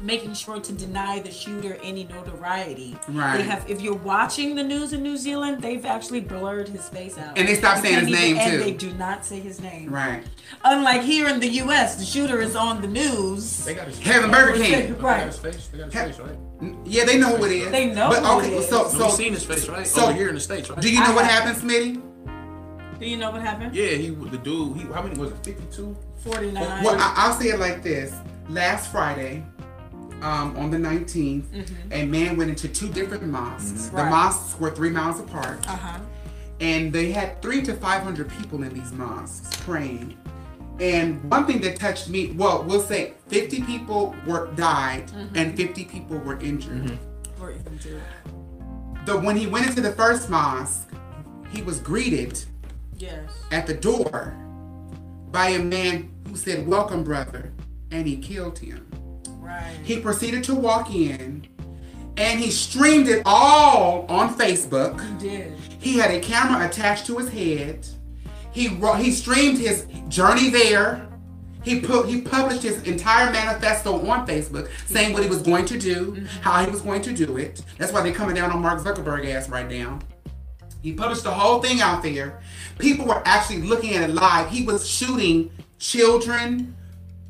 [0.03, 2.97] making sure to deny the shooter any notoriety.
[3.09, 3.37] Right.
[3.37, 7.19] They have if you're watching the news in New Zealand, they've actually blurred his face
[7.19, 7.37] out.
[7.37, 9.61] And they stopped You saying can't his even- name, and they do not say his
[9.61, 9.91] name.
[9.91, 10.25] Right.
[10.65, 13.63] Unlike here in the US, the shooter is on the news.
[13.67, 14.95] They got his Having Burger King.
[14.95, 15.69] They got his face.
[15.71, 16.75] They got his face, right?
[16.87, 17.71] Yeah, they know who it is.
[17.71, 18.69] They know But who okay, it is.
[18.71, 19.87] so So, so we seen his face, right?
[19.87, 20.81] so- Over here in the States, right?
[20.81, 22.01] do you know I what happened, Smitty?
[23.01, 23.75] Do you know what happened?
[23.75, 24.77] Yeah, he the dude.
[24.77, 25.39] He how many was it?
[25.43, 25.97] 52.
[26.23, 26.85] 49.
[26.85, 28.15] Well, I, I'll say it like this.
[28.51, 29.43] Last Friday,
[30.21, 33.87] um, on the 19th, a man went into two different mosques.
[33.87, 34.11] The Right.
[34.11, 35.99] mosques were three miles apart, uh-huh.
[36.61, 40.19] and they had three to 500 people in these mosques praying.
[40.79, 45.85] And one thing that touched me, well, we'll say 50 people were died and 50
[45.85, 46.99] people were injured.
[47.41, 48.01] Or even two.
[49.07, 50.89] The when he went into the first mosque,
[51.51, 52.43] he was greeted
[53.01, 53.33] Yes.
[53.51, 54.37] at the door
[55.31, 57.51] by a man who said, Welcome, brother,
[57.91, 58.87] and he killed him.
[59.39, 59.75] Right.
[59.83, 61.47] He proceeded to walk in
[62.17, 65.01] and he streamed it all on Facebook.
[65.21, 65.59] He did.
[65.79, 67.87] He had a camera attached to his head.
[68.53, 71.09] He wrote, he streamed his journey there.
[71.63, 75.79] He put he published his entire manifesto on Facebook, saying what he was going to
[75.79, 76.27] do, mm-hmm.
[76.41, 77.63] how he was going to do it.
[77.79, 79.99] That's why they're coming down on Mark Zuckerberg ass right now.
[80.83, 82.41] He published the whole thing out there.
[82.79, 84.49] People were actually looking at it live.
[84.51, 86.75] He was shooting children,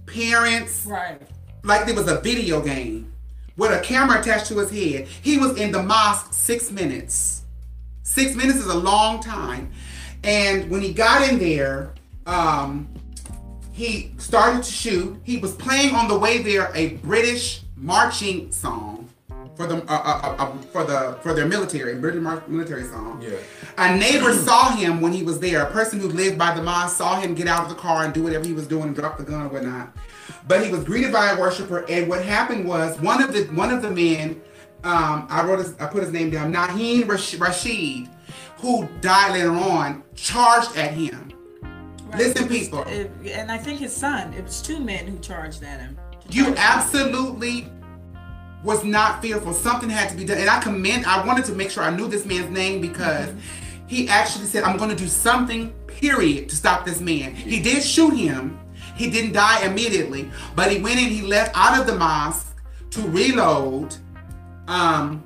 [0.07, 1.21] parents, Right.
[1.65, 3.13] like there was a video game
[3.57, 5.09] with a camera attached to his head.
[5.23, 7.43] He was in the mosque six minutes.
[8.03, 9.71] Six minutes is a long time.
[10.23, 11.95] And when he got in there,
[12.27, 12.89] um,
[13.73, 15.19] he started to shoot.
[15.25, 19.00] He was playing on the way there a British marching song
[19.61, 23.21] for the uh, uh, uh, uh, for the for their military, British mar- military song.
[23.21, 23.37] Yeah.
[23.77, 25.63] A neighbor saw him when he was there.
[25.67, 28.15] A person who lived by the mosque saw him get out of the car and
[28.15, 29.95] do whatever he was doing and drop the gun or whatnot.
[30.49, 33.71] But he was greeted by a worshiper, and what happened was one of the one
[33.71, 34.41] of the men,
[34.83, 38.09] um, I wrote his, I put his name down, Naeem Rashid,
[38.59, 41.33] who died later on, charged at him.
[42.07, 42.19] Right.
[42.19, 42.83] Listen, people.
[42.89, 44.33] it- and I think his son.
[44.33, 45.99] It was two men who charged at him.
[46.31, 47.69] You absolutely
[48.63, 49.53] was not fearful.
[49.53, 50.39] Something had to be done.
[50.39, 53.31] And I commend, I wanted to make sure I knew this man's name because
[53.87, 57.35] he actually said, I'm going to do something, period, to stop this man.
[57.35, 58.59] He did shoot him.
[58.97, 62.55] He didn't die immediately, but he went in, he left out of the mosque
[62.91, 63.97] to reload,
[64.67, 65.25] um,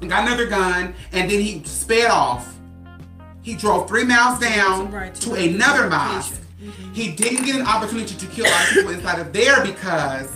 [0.00, 2.54] and got another gun, and then he sped off.
[3.42, 6.40] He drove three miles down Right, to to another mosque.
[6.94, 10.30] He didn't get an opportunity to kill of people inside of there because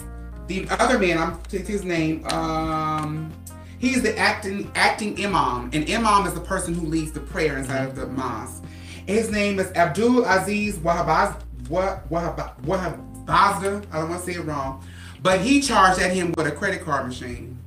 [0.49, 3.33] the other man, I'm take his name, um,
[3.79, 7.85] he's the acting acting imam, and imam is the person who leads the prayer inside
[7.87, 8.65] of the mosque.
[9.07, 13.85] His name is Abdul Aziz Wahabaz Wah- Wahab- Wahabazda.
[13.93, 14.85] I don't want to say it wrong,
[15.23, 17.59] but he charged at him with a credit card machine.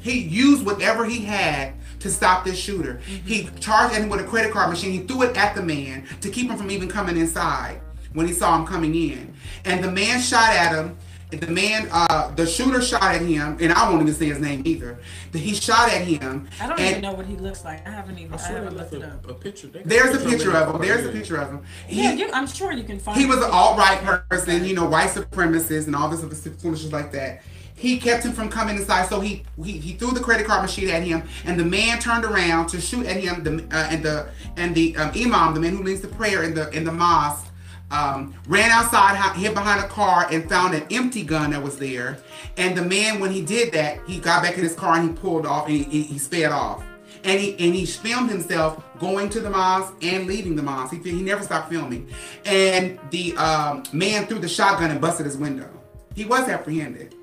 [0.00, 2.98] He used whatever he had to stop this shooter.
[3.24, 4.90] He charged at him with a credit card machine.
[4.90, 7.80] He threw it at the man to keep him from even coming inside
[8.14, 9.34] when he saw him coming in.
[9.64, 10.96] And the man shot at him.
[11.30, 14.60] The man, uh, the shooter shot at him, and I won't even say his name
[14.66, 14.98] either.
[15.30, 16.46] The- He shot at him.
[16.60, 17.88] I don't and even know what he looks like.
[17.88, 18.34] I haven't even.
[18.34, 19.26] I, I haven't looked left it up.
[19.26, 19.68] a, a picture.
[19.68, 20.82] There's a picture of him.
[20.82, 21.62] There's a picture of him.
[21.86, 23.18] He- Yeah, you, I'm sure you can find.
[23.18, 27.12] he was an alt-right person, you know, white supremacist and all this other foolishness like
[27.12, 27.40] that.
[27.76, 30.90] He kept him from coming inside, so he, he he threw the credit card machine
[30.90, 33.42] at him, and the man turned around to shoot at him.
[33.42, 34.28] The uh, and the
[34.58, 37.46] and the um, imam, the man who leads the prayer in the in the mosque,
[37.92, 42.18] um, ran outside, hid behind a car, and found an empty gun that was there.
[42.56, 45.14] And the man, when he did that, he got back in his car and he
[45.14, 46.82] pulled off and he, he, he sped off.
[47.24, 50.92] And he and he filmed himself going to the mosque and leaving the mosque.
[50.92, 52.08] He, he never stopped filming.
[52.44, 55.70] And the um, man threw the shotgun and busted his window.
[56.16, 57.14] He was apprehended.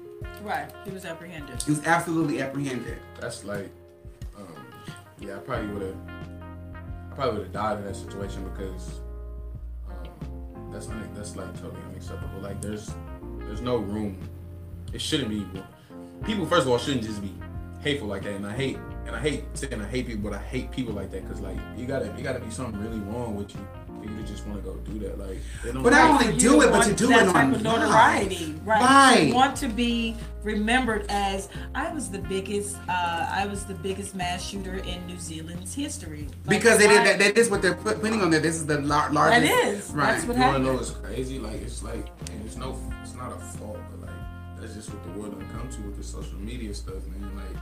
[0.41, 0.71] Right.
[0.85, 1.61] He was apprehended.
[1.63, 2.97] He was absolutely apprehended.
[3.19, 3.69] That's like,
[4.37, 4.65] um,
[5.19, 5.97] yeah, I probably would have,
[7.11, 9.01] I probably would have died in that situation because
[10.71, 12.39] that's un- that's like totally unacceptable.
[12.41, 12.93] Like, there's
[13.39, 14.17] there's no room.
[14.93, 15.45] It shouldn't be.
[16.25, 17.33] People, first of all, shouldn't just be
[17.81, 18.33] hateful like that.
[18.33, 21.11] And I hate, and I hate saying I hate people, but I hate people like
[21.11, 23.67] that because like you gotta, you gotta be something really wrong with you
[24.01, 25.17] for you just want to go do that.
[25.19, 27.31] Like, they don't But not only do don't it, but want to do that it
[27.31, 28.81] type on of notoriety, right?
[28.81, 29.27] Right.
[29.27, 32.77] You want to be remembered as I was the biggest.
[32.87, 36.27] Uh, I was the biggest mass shooter in New Zealand's history.
[36.45, 38.39] Like, Because it is, why- that, that is what they're putting on there.
[38.39, 39.41] This is the lar- largest.
[39.51, 39.89] That is.
[39.91, 40.13] Right.
[40.13, 41.39] That's what You wanna know what's crazy?
[41.39, 45.03] Like it's like and it's no, it's not a fault, but like that's just what
[45.03, 47.31] the world done come to with the social media stuff, man.
[47.35, 47.61] Like,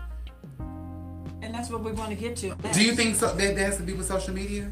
[1.42, 2.56] and that's what we want to get to.
[2.74, 4.72] Do you think so, that, that has to be with social media?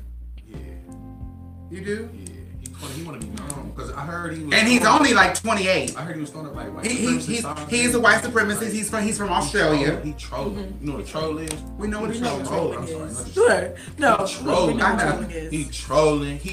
[1.71, 2.09] Yeah, You do?
[2.13, 2.29] yeah.
[2.61, 4.53] He, wanna- he want to be known because I heard he was.
[4.53, 5.95] And he's throwing- only like 28.
[5.97, 8.21] I heard he was throwing up like white He, he, supremacist he's, signs a white
[8.21, 8.61] supremacist.
[8.61, 9.87] Like, He's from he's from Australia.
[9.91, 10.77] troll- He trolling.
[10.81, 11.51] You know what a troll is?
[11.77, 12.89] We know what We a know troll what is.
[12.91, 13.03] troll.
[13.03, 13.77] I'm sorry, is.
[13.97, 14.77] not No, He we trolling.
[14.77, 15.11] know what I know.
[15.11, 15.51] trolling is.
[15.51, 16.37] He trolling.
[16.39, 16.51] He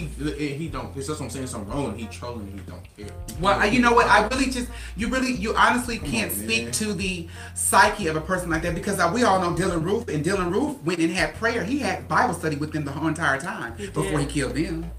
[0.57, 0.95] he don't.
[0.95, 1.47] That's what I'm saying.
[1.49, 1.99] Something wrong.
[1.99, 2.47] He trolling.
[2.53, 3.17] He don't care.
[3.41, 4.07] Well, I- you know what?
[4.07, 6.73] I really just, you really, you honestly can't on, speak man.
[6.73, 10.07] to the psyche of a person like that because uh, we all know Dylann Roof,
[10.09, 11.65] and Dylann Roof went and had prayer.
[11.65, 14.91] He had Bible study with them the whole entire time He before he killed them.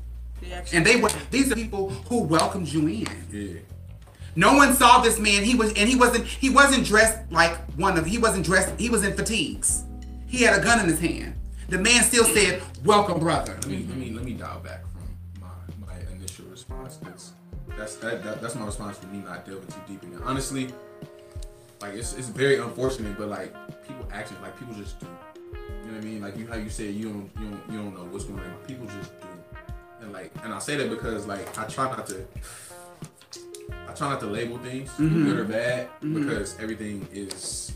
[0.73, 3.07] And they were, these are people who welcomed you in.
[3.31, 3.59] Yeah.
[4.35, 5.43] No one saw this man.
[5.43, 8.89] He was, and he wasn't, he wasn't dressed like one of, he wasn't dressed, he
[8.89, 9.83] was in fatigues.
[10.27, 11.35] He had a gun in his hand.
[11.69, 15.41] The man still said, "Welcome, brother." Let me let me let me dial back from
[15.41, 17.31] my my initial response because
[17.77, 20.19] that's that, that that's my response for me not delving too deep in it.
[20.23, 20.67] Honestly,
[21.81, 23.53] like it's it's very unfortunate, but like
[23.87, 25.05] people action like people just do.
[25.05, 26.21] You know what know what I mean?
[26.21, 28.55] Like you, how you said you don't, you don't, you don't know what's going on.
[28.67, 29.27] People just do,
[30.03, 32.25] and like, and I say that because like I try not to,
[33.87, 35.25] I try not to label things mm-hmm.
[35.25, 36.21] good or bad mm-hmm.
[36.21, 37.73] because everything is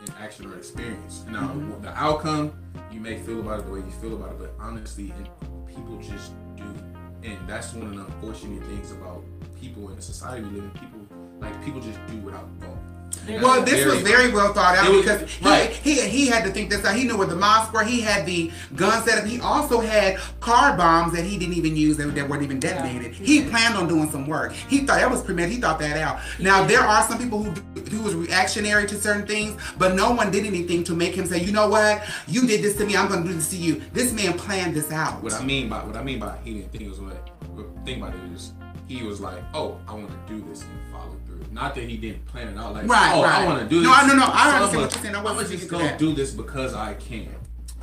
[0.00, 1.22] an action or experience.
[1.24, 1.82] And now mm-hmm.
[1.82, 2.52] the outcome,
[2.90, 5.28] you may feel about it the way you feel about it, but honestly, and
[5.66, 6.64] people just do,
[7.22, 9.22] and that's one of the unfortunate things about
[9.60, 10.70] people in the society we live in.
[10.70, 11.00] People
[11.38, 12.78] like people just do without thought.
[13.28, 15.70] Well, this was very well thought out was- because he, right.
[15.70, 16.96] he he had to think this out.
[16.96, 17.84] He knew where the mosques were.
[17.84, 19.24] He had the guns set up.
[19.24, 23.12] He also had car bombs that he didn't even use that, that weren't even detonated.
[23.12, 24.52] He planned on doing some work.
[24.52, 25.56] He thought that was premeditated.
[25.56, 26.20] He thought that out.
[26.38, 27.52] Now there are some people who
[27.90, 31.42] who was reactionary to certain things, but no one did anything to make him say,
[31.42, 32.96] you know what, you did this to me.
[32.96, 33.82] I'm going to do this to you.
[33.92, 35.22] This man planned this out.
[35.22, 37.16] What I mean by what I mean by he didn't think it was what
[37.84, 38.52] thing about it is
[38.88, 41.16] he was like, oh, I want to do this and follow.
[41.56, 43.40] Not that he didn't plan it out like, Right, oh, right.
[43.40, 43.98] I want to do No, this.
[43.98, 45.14] I- no, no, I So understand I'ma- what you're saying.
[45.14, 45.98] I I'm wasn't gonna just go that.
[45.98, 47.28] do this because I can.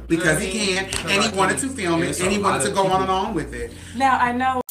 [0.08, 0.76] because You know he what I mean?
[0.76, 1.70] can, Because and I he wanted can.
[1.70, 3.74] to film it, it's and he wanted to go on and on with it.
[3.96, 4.62] Now I know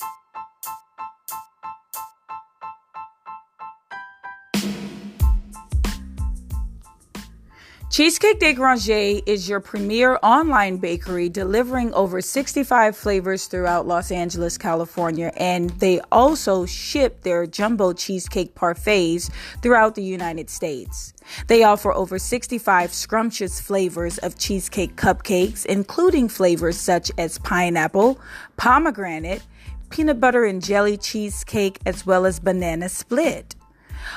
[7.92, 14.56] Cheesecake de Granger is your premier online bakery delivering over 65 flavors throughout Los Angeles,
[14.56, 21.12] California, and they also ship their jumbo cheesecake parfaits throughout the United States.
[21.48, 28.18] They offer over 65 scrumptious flavors of cheesecake cupcakes, including flavors such as pineapple,
[28.56, 29.42] pomegranate,
[29.90, 33.54] peanut butter and jelly cheesecake, as well as banana split.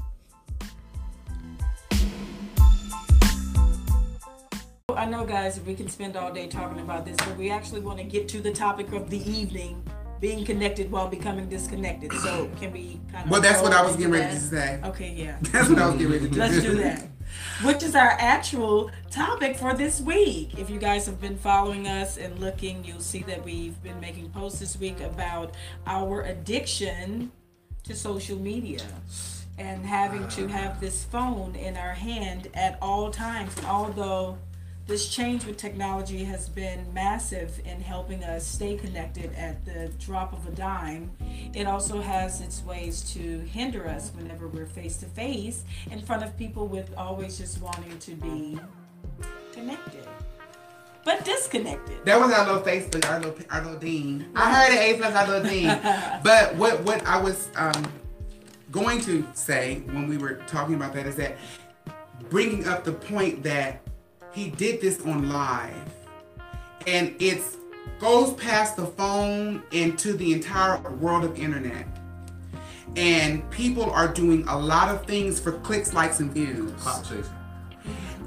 [4.96, 7.98] I know guys we can spend all day talking about this, but we actually want
[8.00, 9.84] to get to the topic of the evening,
[10.22, 12.14] being connected while becoming disconnected.
[12.14, 14.40] So can we kind of Well, that's what I was getting ready that?
[14.40, 14.80] to say.
[14.86, 15.38] Okay, yeah.
[15.52, 16.40] That's what I was getting ready to do.
[16.40, 17.08] Let's do that.
[17.64, 20.60] Which is our actual topic for this week.
[20.60, 24.30] If you guys have been following us and looking, you'll see that we've been making
[24.32, 25.54] posts this week about
[25.88, 27.32] our addiction
[27.84, 28.82] to social media
[29.58, 33.56] and having to have this phone in our hand at all times.
[33.66, 34.38] Although
[34.88, 40.32] this change with technology has been massive in helping us stay connected at the drop
[40.32, 41.12] of a dime.
[41.56, 46.24] It also has its ways to hinder us whenever we're face to face in front
[46.24, 48.60] of people with always just wanting to be
[49.54, 50.06] connected,
[51.04, 52.06] but disconnected.
[52.06, 54.28] That was our little Facebook, our little, our little dean.
[54.36, 55.68] I heard it, A plus our little dean.
[56.24, 57.92] but what, what I was um,
[58.72, 61.38] going to say when we were talking about that is that
[62.30, 63.82] bringing up the point that
[64.36, 65.74] he did this on live,
[66.86, 67.42] and it
[68.00, 71.88] goes past the phone into the entire world of internet.
[72.98, 76.72] And people are doing a lot of things for clicks, likes, and views.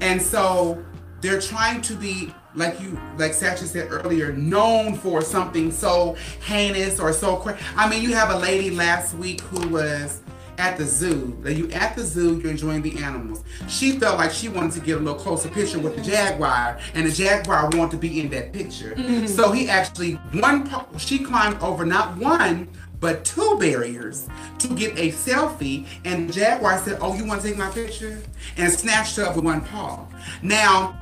[0.01, 0.83] And so
[1.21, 6.99] they're trying to be, like you, like Sacha said earlier, known for something so heinous
[6.99, 7.59] or so crazy.
[7.75, 10.21] I mean, you have a lady last week who was
[10.59, 11.35] at the zoo.
[11.41, 13.43] That you at the zoo, you're enjoying the animals.
[13.67, 17.07] She felt like she wanted to get a little closer picture with the jaguar, and
[17.07, 18.93] the jaguar wanted to be in that picture.
[18.95, 19.27] Mm-hmm.
[19.27, 20.69] So he actually one.
[20.97, 22.67] She climbed over not one.
[23.01, 24.27] But two barriers
[24.57, 28.21] to get a selfie, and the jaguar said, "Oh, you want to take my picture?"
[28.57, 30.05] and snatched her up with one paw.
[30.41, 30.99] Now,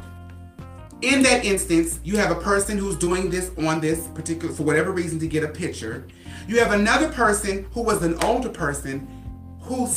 [1.01, 4.91] in that instance, you have a person who's doing this on this particular, for whatever
[4.91, 6.05] reason, to get a picture.
[6.47, 9.07] You have another person who was an older person
[9.67, 9.87] who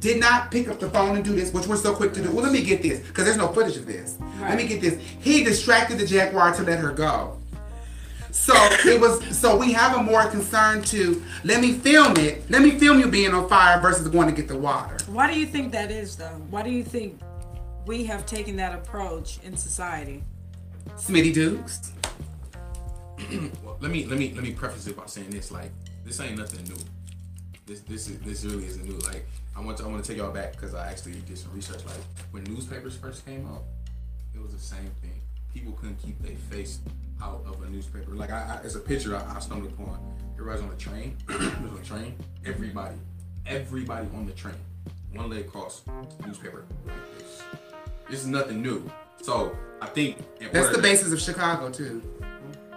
[0.00, 2.30] did not pick up the phone and do this, which we're so quick to do.
[2.30, 4.18] Well, let me get this, because there's no footage of this.
[4.40, 4.98] Let me get this.
[5.20, 7.38] He distracted the jaguar to let her go.
[8.30, 8.54] So
[8.86, 9.36] it was.
[9.36, 12.48] So we have a more concern to let me film it.
[12.50, 14.96] Let me film you being on fire versus going to get the water.
[15.08, 16.40] Why do you think that is, though?
[16.50, 17.20] Why do you think
[17.86, 20.22] we have taken that approach in society?
[20.96, 21.92] Smitty Dukes.
[23.64, 25.70] Well, let me let me let me preface it by saying this: like,
[26.04, 26.76] this ain't nothing new.
[27.68, 28.96] This this is this really isn't new.
[29.00, 31.52] Like, I want to I want to take y'all back because I actually did some
[31.52, 31.84] research.
[31.84, 32.00] Like,
[32.30, 33.64] when newspapers first came out,
[34.34, 35.20] it was the same thing.
[35.52, 36.78] People couldn't keep their face
[37.22, 38.12] out of a newspaper.
[38.12, 39.98] Like, I, I as a picture, I, I stumbled upon.
[40.38, 41.14] Everybody's on the train.
[41.28, 42.16] Everybody's on the train.
[42.46, 42.96] Everybody,
[43.46, 44.54] everybody on the train,
[45.12, 45.86] one leg crossed,
[46.26, 47.42] newspaper like this.
[48.08, 48.90] This is nothing new.
[49.20, 50.16] So I think
[50.52, 52.02] That's the basis of Chicago too.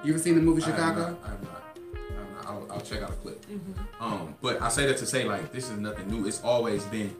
[0.04, 1.00] You ever seen the movie I have Chicago?
[1.12, 1.20] not.
[1.24, 1.61] I have not.
[2.72, 2.92] I have not.
[2.92, 3.46] I'll, check out a clip.
[4.00, 6.26] Um, but I say that to say like this is nothing new.
[6.28, 7.16] It's always been,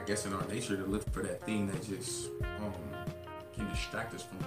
[0.00, 2.28] I guess, in our nature to look for that thing that just
[2.60, 2.72] um
[3.54, 4.38] can distract us from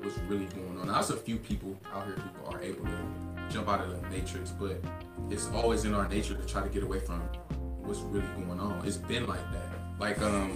[0.00, 0.86] what's really going on.
[0.86, 2.98] Now, there's a few people out here who are able to
[3.50, 4.82] jump out of the matrix, but
[5.30, 7.20] it's always in our nature to try to get away from
[7.82, 8.86] what's really going on.
[8.86, 9.68] It's been like that.
[9.98, 10.50] Like um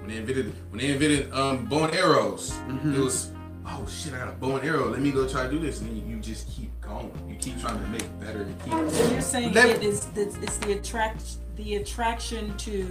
[0.00, 2.94] when they invented when they invented um bow and arrows, Mm-hmm.
[2.94, 3.30] it was
[3.66, 4.88] oh shit, I got a bow and arrow.
[4.90, 7.10] Let me go try to do this, and then you just keep going.
[7.28, 8.72] You keep trying to make better and keep.
[8.90, 11.22] So you're saying Let- it is it's the attract
[11.56, 12.84] the attraction to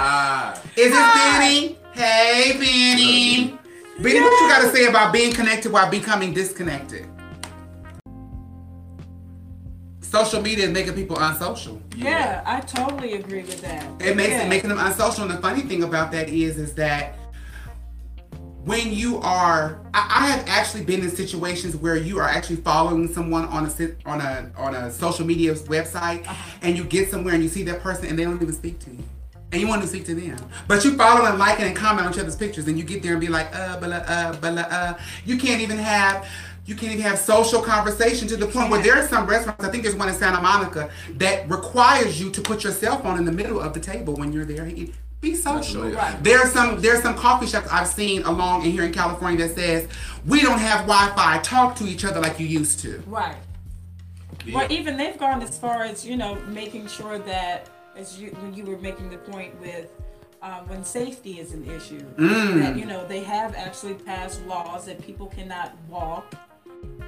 [0.03, 1.77] Ah, Is it Benny?
[1.93, 3.59] Hey, Benny.
[4.01, 7.07] Benny, what you got to say about being connected while becoming disconnected?
[10.01, 11.81] Social media is making people unsocial.
[11.97, 13.85] Yeah, I totally agree with that.
[14.01, 14.45] It makes Yeah.
[14.47, 15.25] it making them unsocial.
[15.25, 17.15] And the funny thing about that is, is that
[18.65, 23.13] when you are, I, I have actually been in situations where you are actually following
[23.13, 26.27] someone on a on a on a social media website,
[26.63, 28.91] and you get somewhere and you see that person and they don't even speak to
[28.91, 29.03] you.
[29.53, 30.39] And you want to speak to them,
[30.69, 33.13] but you follow and like and comment on each other's pictures, and you get there
[33.13, 34.99] and be like, uh, blah, uh, blah, uh.
[35.25, 36.29] You can't even have,
[36.67, 39.65] you can't even have social conversation to the point where there are some restaurants.
[39.65, 43.19] I think there's one in Santa Monica that requires you to put your cell phone
[43.19, 44.71] in the middle of the table when you're there.
[45.21, 45.91] Be social.
[45.91, 46.23] Right.
[46.25, 49.55] There are some there's some coffee shops I've seen along in here in California that
[49.55, 49.89] says
[50.27, 51.39] we don't have Wi-Fi.
[51.43, 53.03] Talk to each other like you used to.
[53.07, 53.37] Right.
[54.47, 54.55] yeah.
[54.57, 58.55] Well, even they've gone as far as you know, making sure that as you when
[58.55, 59.91] you were making the point with.
[60.43, 62.61] Um, when safety is an issue, Mm.
[62.61, 66.35] that you know they have actually passed laws that people cannot walk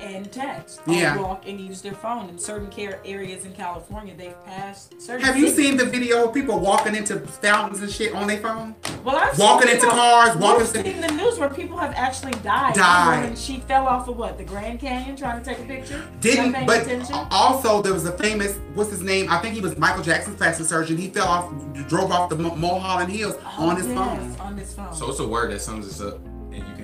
[0.02, 1.16] and text or Yeah.
[1.16, 4.14] walk and use their phone in certain care areas in California.
[4.16, 5.24] They've passed certain.
[5.24, 8.38] Have you cities- seen the video of people walking into fountains and shit on their
[8.38, 8.74] phone?
[9.04, 11.92] Well, I've Walking seen into people- cars, walking We've seen the news where people have
[11.96, 12.74] actually died.
[12.74, 13.24] Died.
[13.26, 14.38] And she fell off of what?
[14.38, 16.02] The Grand Canyon trying to take a picture?
[16.20, 17.16] Didn't but attention?
[17.30, 19.26] also there was a famous what's his name?
[19.30, 20.96] I think he was Michael Jackson's plastic surgeon.
[20.96, 21.52] He fell off,
[21.88, 24.36] drove off the Mo- Mulholland Hills oh, on his Yes, phone.
[24.46, 24.94] On his phone.
[24.94, 26.18] So it's a word that sums us up,
[26.52, 26.81] and you can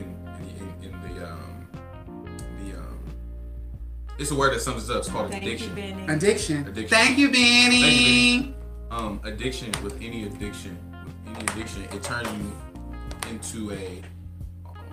[4.18, 4.98] it's a word that sums it up.
[5.00, 5.68] It's called Thank addiction.
[5.70, 6.06] you, Benny.
[6.12, 6.66] Addiction.
[6.66, 6.88] Addiction.
[6.88, 7.80] Thank you, Benny.
[7.82, 8.54] Thank you,
[8.90, 12.52] Um, addiction with any addiction, with any addiction, it turns you
[13.30, 14.02] into a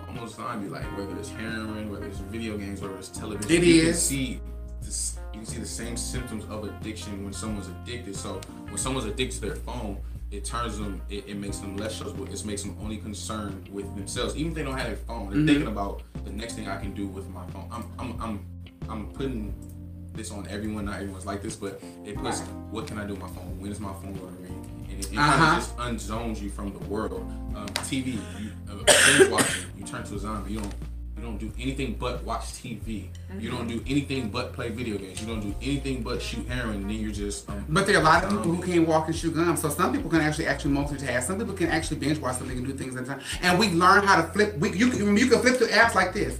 [0.08, 0.68] almost zombie.
[0.68, 3.50] Like whether it's heroin, whether it's video games, whether it's television.
[3.50, 4.40] It you Can see
[4.82, 8.14] this, you can see the same symptoms of addiction when someone's addicted.
[8.16, 9.98] So when someone's addicted to their phone,
[10.30, 11.00] it turns them.
[11.08, 12.24] It, it makes them less sociable.
[12.26, 14.36] It makes them only concerned with themselves.
[14.36, 15.46] Even if they don't have their phone, they're Mhm.
[15.46, 17.68] thinking about the next thing I can do with my phone.
[17.70, 18.40] I'm I'm I'm
[18.88, 19.54] I'm putting
[20.14, 20.86] this on everyone.
[20.86, 22.40] Not everyone's like this, but it puts
[22.70, 23.60] what can I do with my phone?
[23.60, 24.86] When is my phone going to ring?
[24.90, 25.36] And it, it Uh-huh.
[25.36, 25.76] kind of just
[26.10, 27.20] unzones you from the world.
[27.54, 28.74] Um, TV, you, uh,
[29.18, 30.52] binge watching, you turn to a zombie.
[30.54, 30.74] You don't
[31.16, 33.08] you don't do anything but watch TV.
[33.38, 35.18] You don't do anything but play video games.
[35.22, 36.76] You don't do anything but shoot heroin.
[36.82, 39.06] And then you're just um, But there are a lot of people who can't walk
[39.06, 39.62] and shoot guns.
[39.62, 41.22] So some people can actually actually multitask.
[41.22, 43.20] Some people can actually binge watch something and do things at a time.
[43.40, 44.58] And we learn how to flip.
[44.58, 46.38] We, you can you can flip through apps like this.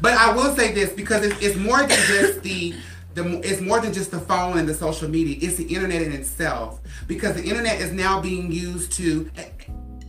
[0.00, 2.74] But I will say this because it's, it's more than just the.
[3.14, 5.36] The, it's more than just the phone and the social media.
[5.38, 9.30] It's the internet in itself because the internet is now being used to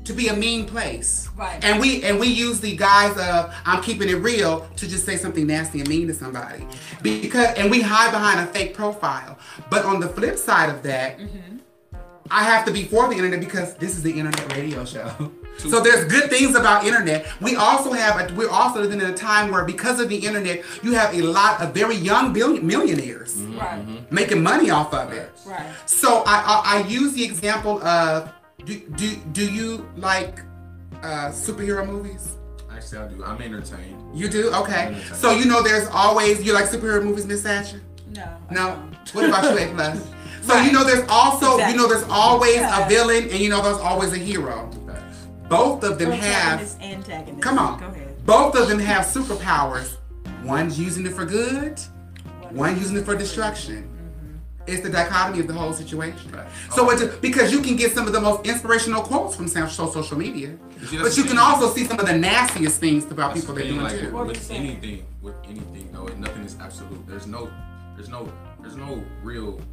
[0.06, 1.30] to be a mean place.
[1.36, 1.64] Right.
[1.64, 5.18] And we and we use the guise of I'm keeping it real to just say
[5.18, 6.66] something nasty and mean to somebody.
[7.02, 9.38] Because and we hide behind a fake profile.
[9.70, 11.58] But on the flip side of that, mm-hmm.
[12.30, 15.32] I have to be for the internet because this is the internet radio show.
[15.58, 17.26] So there's good things about internet.
[17.42, 20.64] We also have a, we're also living in a time where because of the internet,
[20.84, 23.82] you have a lot of very young billion, millionaires Right.
[24.12, 25.32] making money off of it.
[25.46, 25.66] Right.
[25.86, 28.30] So I, I I use the example of
[28.66, 30.42] do do do you like
[31.02, 32.34] uh, superhero movies?
[32.72, 33.24] Actually, I do.
[33.24, 34.18] I'm entertained.
[34.18, 34.98] You do okay.
[35.14, 37.82] So you know there's always you like superhero movies, Miss Thatcher.
[38.16, 38.28] No.
[38.52, 38.90] No.
[39.14, 40.08] What about you, A plus?
[40.44, 42.86] So you know there's also you know there's always Yeah.
[42.86, 44.70] a villain and you know there's always a hero.
[45.54, 45.64] Facts.
[45.64, 47.42] Both of them have antagonist.
[47.42, 47.80] come on.
[47.80, 48.26] Go ahead.
[48.26, 49.98] Both of them have superpowers.
[50.44, 51.80] One's using it for good,
[52.52, 53.84] one using it for destruction.
[53.84, 54.38] Mm-hmm.
[54.68, 56.32] It's the dichotomy of the whole situation.
[56.32, 56.48] Right.
[56.72, 59.90] So it, because you can get some of the most inspirational quotes from some- so-
[59.92, 63.42] social media, see, but you can also see some of the nastiest things about That's
[63.42, 64.12] people the they're doing like, too.
[64.12, 67.06] What were you with anything, with anything, though, nothing is absolute.
[67.08, 67.50] There's no,
[67.96, 68.32] there's no,
[68.62, 69.64] there's no real, like,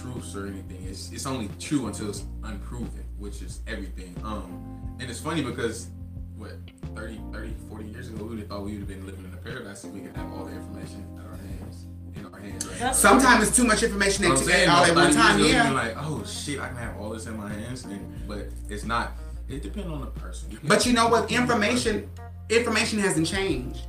[0.00, 0.84] truths or anything.
[0.88, 4.14] It's it's only true until it's unproven, which is everything.
[4.24, 5.88] Um, and it's funny because
[6.36, 6.52] what
[6.94, 9.32] 30, 30, 40 years ago, we would have thought we would have been living in
[9.32, 11.84] a paradise if we could have all the information at our hands,
[12.16, 12.66] in our hands.
[12.80, 12.94] Right?
[12.94, 14.68] Sometimes it's too much information You know to what I'm saying?
[14.68, 15.36] all Though, at one time.
[15.40, 15.70] ago, Yeah.
[15.70, 19.12] like, oh shit, I can have all this in my hands, and but it's not.
[19.48, 20.50] It depends on the person.
[20.50, 21.30] You But you know what?
[21.30, 22.08] Information,
[22.48, 23.86] information hasn't changed.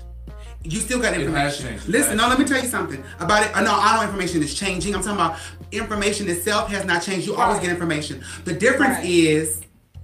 [0.66, 1.68] You still got information.
[1.68, 1.86] changed.
[1.88, 3.56] It Listen, has no, let me tell you something about it.
[3.56, 4.96] Uh, No, I know information is changing.
[4.96, 5.38] I'm talking about
[5.72, 7.28] information itself has not changed.
[7.28, 8.24] You always get information.
[8.46, 9.06] The difference Right.
[9.06, 9.62] is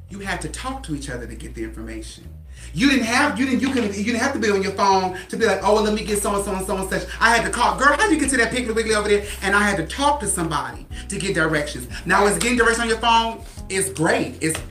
[0.09, 2.27] you had to talk to each other to get the information.
[2.73, 5.17] You didn't have you didn't you can you didn't have to be on your phone
[5.29, 7.03] to be like, oh well, let me get so and so and so and such.
[7.19, 9.25] I had to call, girl, how would you get to that Piggly Wiggly over there?
[9.41, 11.88] And I had to talk to somebody to get directions.
[12.05, 14.35] Now, is getting directions on your phone is great.
[14.41, 14.61] It's a-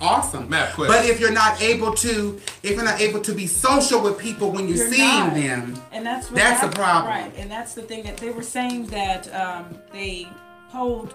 [0.00, 0.48] awesome.
[0.48, 0.94] Matt, question.
[0.94, 4.50] but if you're not able to, if you're not able to be social with people
[4.50, 5.34] when you're, You're seeing not.
[5.34, 6.74] them, And that's what That's the happened.
[6.74, 7.12] problem.
[7.12, 10.26] Right, and that's the thing that they were saying that um, they
[10.70, 11.14] polled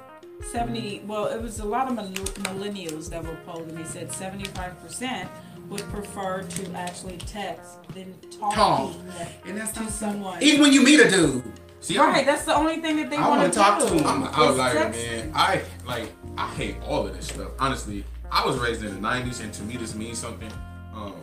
[0.52, 5.27] 70, well, it was a lot of millennials that were polled, and they said 75%
[5.69, 8.95] would prefer to actually text than talking talk.
[9.45, 10.41] And that's to someone.
[10.41, 11.44] Even when you meet a dude,
[11.80, 13.88] See, I'm- that's the only thing that they I want wanna talk do.
[13.89, 14.06] to 'em.
[14.07, 15.31] I'm an outlier, man.
[15.35, 17.49] I like I hate all of this stuff.
[17.60, 20.52] Honestly, I was raised in the '90s, and to me, this means something.
[20.94, 21.14] Um,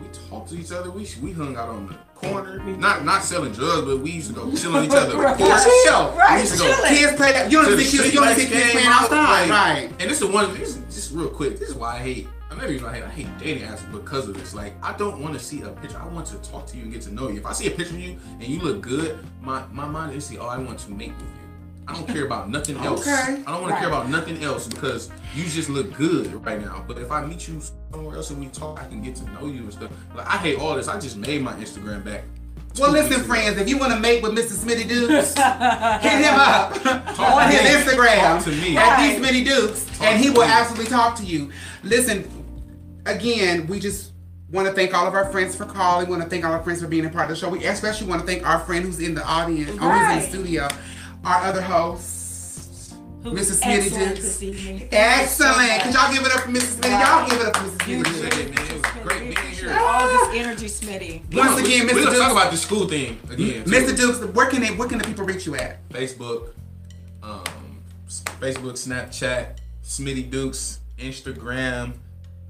[0.00, 0.90] we talked to each other.
[0.90, 4.34] We we hung out on the corner, not not selling drugs, but we used to
[4.34, 5.16] go chill on each other.
[5.16, 5.36] Right.
[5.38, 6.12] chill.
[6.16, 6.88] Right, We used to go chilling.
[6.96, 7.50] Kids play that.
[7.50, 8.08] You to don't the see kids.
[8.14, 9.90] You don't lights see kids playing outside, like- right?
[10.00, 10.52] And this is one.
[10.54, 11.58] This is just real quick.
[11.58, 12.28] This is why I hate.
[12.50, 13.04] Another reason I hate.
[13.04, 14.54] I hate dating apps because of this.
[14.54, 15.98] Like, I don't want to see a picture.
[15.98, 17.38] I want to talk to you and get to know you.
[17.38, 20.26] If I see a picture of you and you look good, my my mind is
[20.26, 20.38] see.
[20.38, 21.47] Oh, I want to mate with you.
[21.88, 23.00] I don't care about nothing else.
[23.00, 23.42] Okay.
[23.46, 26.84] I don't want to care about nothing else because you just look good right now.
[26.86, 29.46] But if I meet you somewhere else and we talk, I can get to know
[29.46, 29.90] you and stuff.
[30.14, 30.86] Like I hate all this.
[30.86, 32.24] I just made my Instagram back.
[32.78, 34.52] Well, listen, friends, if you want to mate with Mr.
[34.52, 35.34] Smitty Dukes,
[36.02, 36.74] hit him up
[37.16, 37.68] Talk on his me.
[37.70, 38.76] Instagram Talk to me.
[38.76, 39.18] at Right.
[39.18, 40.52] these Smitty Dukes, Talk and he will me.
[40.52, 41.50] absolutely talk to you.
[41.82, 42.28] Listen,
[43.06, 44.12] again, we just
[44.50, 46.06] want to thank all of our friends for calling.
[46.06, 47.48] We want to thank all our friends for being a part of the show.
[47.48, 50.38] We especially want to thank our friend who's in the audience, or who's in the
[50.38, 50.68] studio,
[51.24, 52.94] our other hosts.
[53.24, 53.62] Who's Mrs.
[53.62, 54.20] Smitty excellent Dukes.
[54.22, 54.88] this evening.
[54.88, 55.68] Thank you so Excellent.
[55.68, 55.82] much.
[55.82, 56.76] Could y'all give it up for Mrs.
[56.80, 56.90] Smitty?
[56.92, 57.06] Right.
[57.06, 57.88] Y'all give it up for Mrs.
[57.88, 58.70] You Smitty.
[58.70, 59.76] It, was great being here.
[59.78, 61.34] All this energy, Smitty.
[61.34, 61.94] Once We- again, we, Mr.
[61.96, 63.64] We're gonna talk about the school thing again.
[63.64, 63.70] too.
[63.70, 63.96] Mr.
[63.96, 65.86] Dukes, where can they, where can the people reach you at?
[65.90, 66.50] Facebook,
[67.24, 67.44] um,
[68.40, 71.94] Facebook, Snapchat, Smitty Dukes, Instagram,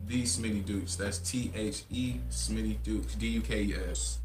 [0.06, 0.96] the Smitty Dukes.
[0.96, 4.18] That's T H E Smitty Dukes, D U K E S.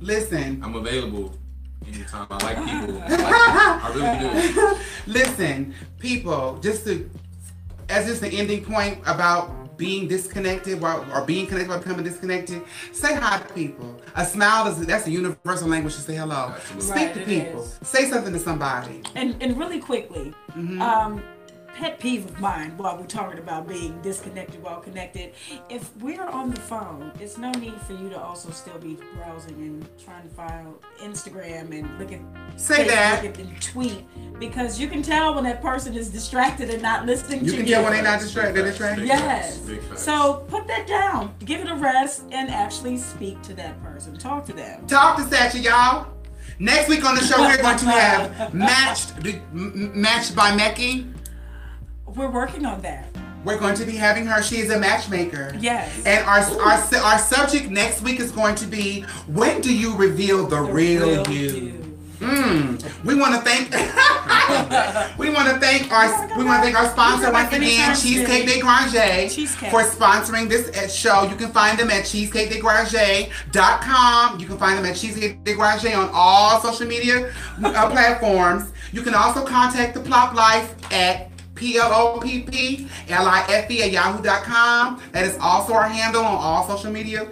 [0.00, 1.34] Listen, I'm available
[1.86, 2.26] anytime.
[2.30, 3.02] I like people.
[3.02, 4.04] I, like people.
[4.04, 4.78] I really do.
[5.06, 7.08] listen, people, just to,
[7.88, 12.62] as just the ending point about being disconnected while, or being connected while becoming disconnected,
[12.92, 14.00] say hi to people.
[14.14, 16.52] A smile is that's a universal language to say hello.
[16.54, 16.80] Absolutely.
[16.82, 17.62] Speak Right, to people.
[17.62, 17.78] is.
[17.82, 19.02] Say something to somebody.
[19.14, 20.80] And and really quickly, Mm-hmm.
[20.80, 21.22] um,
[21.76, 25.34] pet peeve of mine while we're talking about being disconnected while connected.
[25.68, 29.54] If we're on the phone, it's no need for you to also still be browsing
[29.56, 32.20] and trying to find Instagram and look at
[32.58, 33.24] Say Facebook that.
[33.24, 34.04] and, and tweet
[34.38, 37.66] because you can tell when that person is distracted and not listening You to can
[37.66, 37.74] you.
[37.74, 38.56] tell when they're not distracted.
[38.56, 39.00] They're distracted.
[39.02, 39.58] Big Yes.
[39.58, 40.02] big facts.
[40.02, 41.34] So put that down.
[41.44, 44.16] Give it a rest and actually speak to that person.
[44.16, 44.86] Talk to them.
[44.86, 46.08] Talk to Sacha, y'all.
[46.58, 51.12] Next week on the show, we're going to have matched m- m- matched by Meki.
[52.16, 53.04] We're working on that.
[53.44, 54.42] We're going to be having her.
[54.42, 55.54] She is a matchmaker.
[55.60, 55.94] Yes.
[56.04, 60.46] And our, our our subject next week is going to be when do you reveal
[60.46, 61.84] the, real, you?
[62.18, 62.82] Mm.
[63.04, 63.70] We want to thank.
[65.18, 66.08] we want to thank our.
[66.38, 69.70] We want to thank our sponsor once again, Cheesecake de Granger, Cheesecake.
[69.70, 71.24] for sponsoring this uh, show.
[71.28, 74.40] You can find them at cheesecakedegranger.com.
[74.40, 77.30] You can find them at Cheesecake de Granger on all social media
[77.62, 78.72] uh, platforms.
[78.92, 82.86] You can also contact the Plopplife at P-L-O-P-P-L-I-F-E
[83.82, 85.02] at yahoo.com.
[85.12, 87.22] That is also our handle on all social media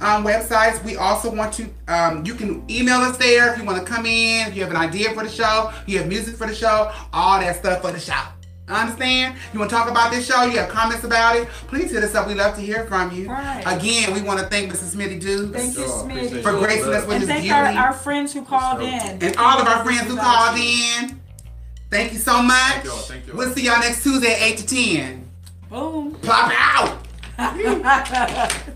[0.00, 0.82] um, websites.
[0.84, 4.06] We also want to, um, you can email us there if you want to come
[4.06, 6.92] in, if you have an idea for the show, you have music for the show,
[7.12, 8.20] all that stuff for the show.
[8.66, 9.36] Understand?
[9.52, 10.42] You want to talk about this show?
[10.44, 11.46] You have comments about it?
[11.68, 12.26] Please hit us up.
[12.26, 13.28] We love to hear from you.
[13.28, 13.62] Right.
[13.66, 14.96] Again, we want to thank Mrs.
[14.96, 16.42] Smitty Dukes Thank you, Sure, Smitty.
[16.42, 17.54] for gracing us with And his thank beauty.
[17.54, 18.88] our, our friends who called in.
[19.22, 21.20] and all of our friends who called in.
[21.94, 22.56] Thank you so much.
[22.58, 23.36] Thank y'all, thank y'all.
[23.36, 25.30] We'll see y'all next Tuesday at 8 to 10.
[25.70, 26.14] Boom.
[26.16, 27.06] Plop out!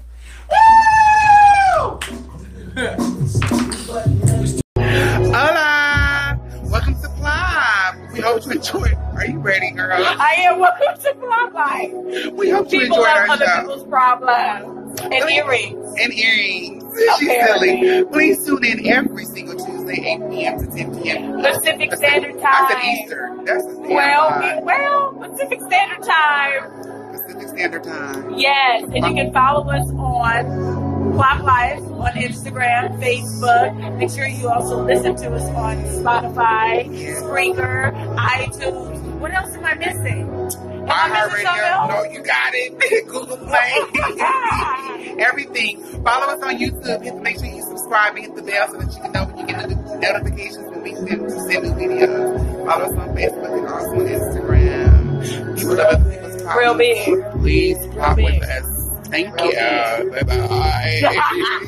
[4.77, 6.39] Hola!
[6.65, 7.97] Welcome to Plop.
[8.12, 8.95] We hope you enjoyed.
[9.15, 9.93] Are you ready, girl?
[9.93, 12.32] I am welcome to Fly Life.
[12.35, 13.61] We hope you People enjoyed love our other show.
[13.61, 15.94] people's problems and earrings.
[16.01, 16.85] And earrings.
[17.19, 18.05] She's silly.
[18.06, 20.59] Please tune in every single Tuesday, 8 p.m.
[20.59, 21.43] to 10 p.m.
[21.43, 22.85] Pacific Standard I said Time.
[22.97, 23.39] Easter.
[23.44, 24.60] That's Well, lie.
[24.62, 27.12] well, Pacific Standard Time.
[27.12, 28.39] Pacific Standard Time.
[28.39, 30.88] Yes, and you can follow us on
[31.19, 33.99] Plopplife on Instagram, Facebook.
[33.99, 36.86] Make sure you also listen to us on Spotify,
[37.19, 39.03] Spreaker, iTunes.
[39.19, 40.31] What else am I missing?
[40.31, 41.45] Am I missing
[41.89, 43.07] No, you got it.
[43.09, 45.16] Google Play.
[45.19, 45.82] Everything.
[46.05, 47.03] Follow us on YouTube.
[47.03, 49.39] Hit, make sure you subscribe and hit the bell so that you can know when
[49.39, 52.65] you get the notifications when we send, send new videos.
[52.65, 54.78] Follow us on Facebook and also on Instagram.
[55.69, 56.61] Other.
[56.61, 57.24] Real big.
[57.40, 58.40] Please pop big.
[58.40, 58.77] with us.
[59.10, 59.52] Thank you.
[60.10, 61.55] Bye bye.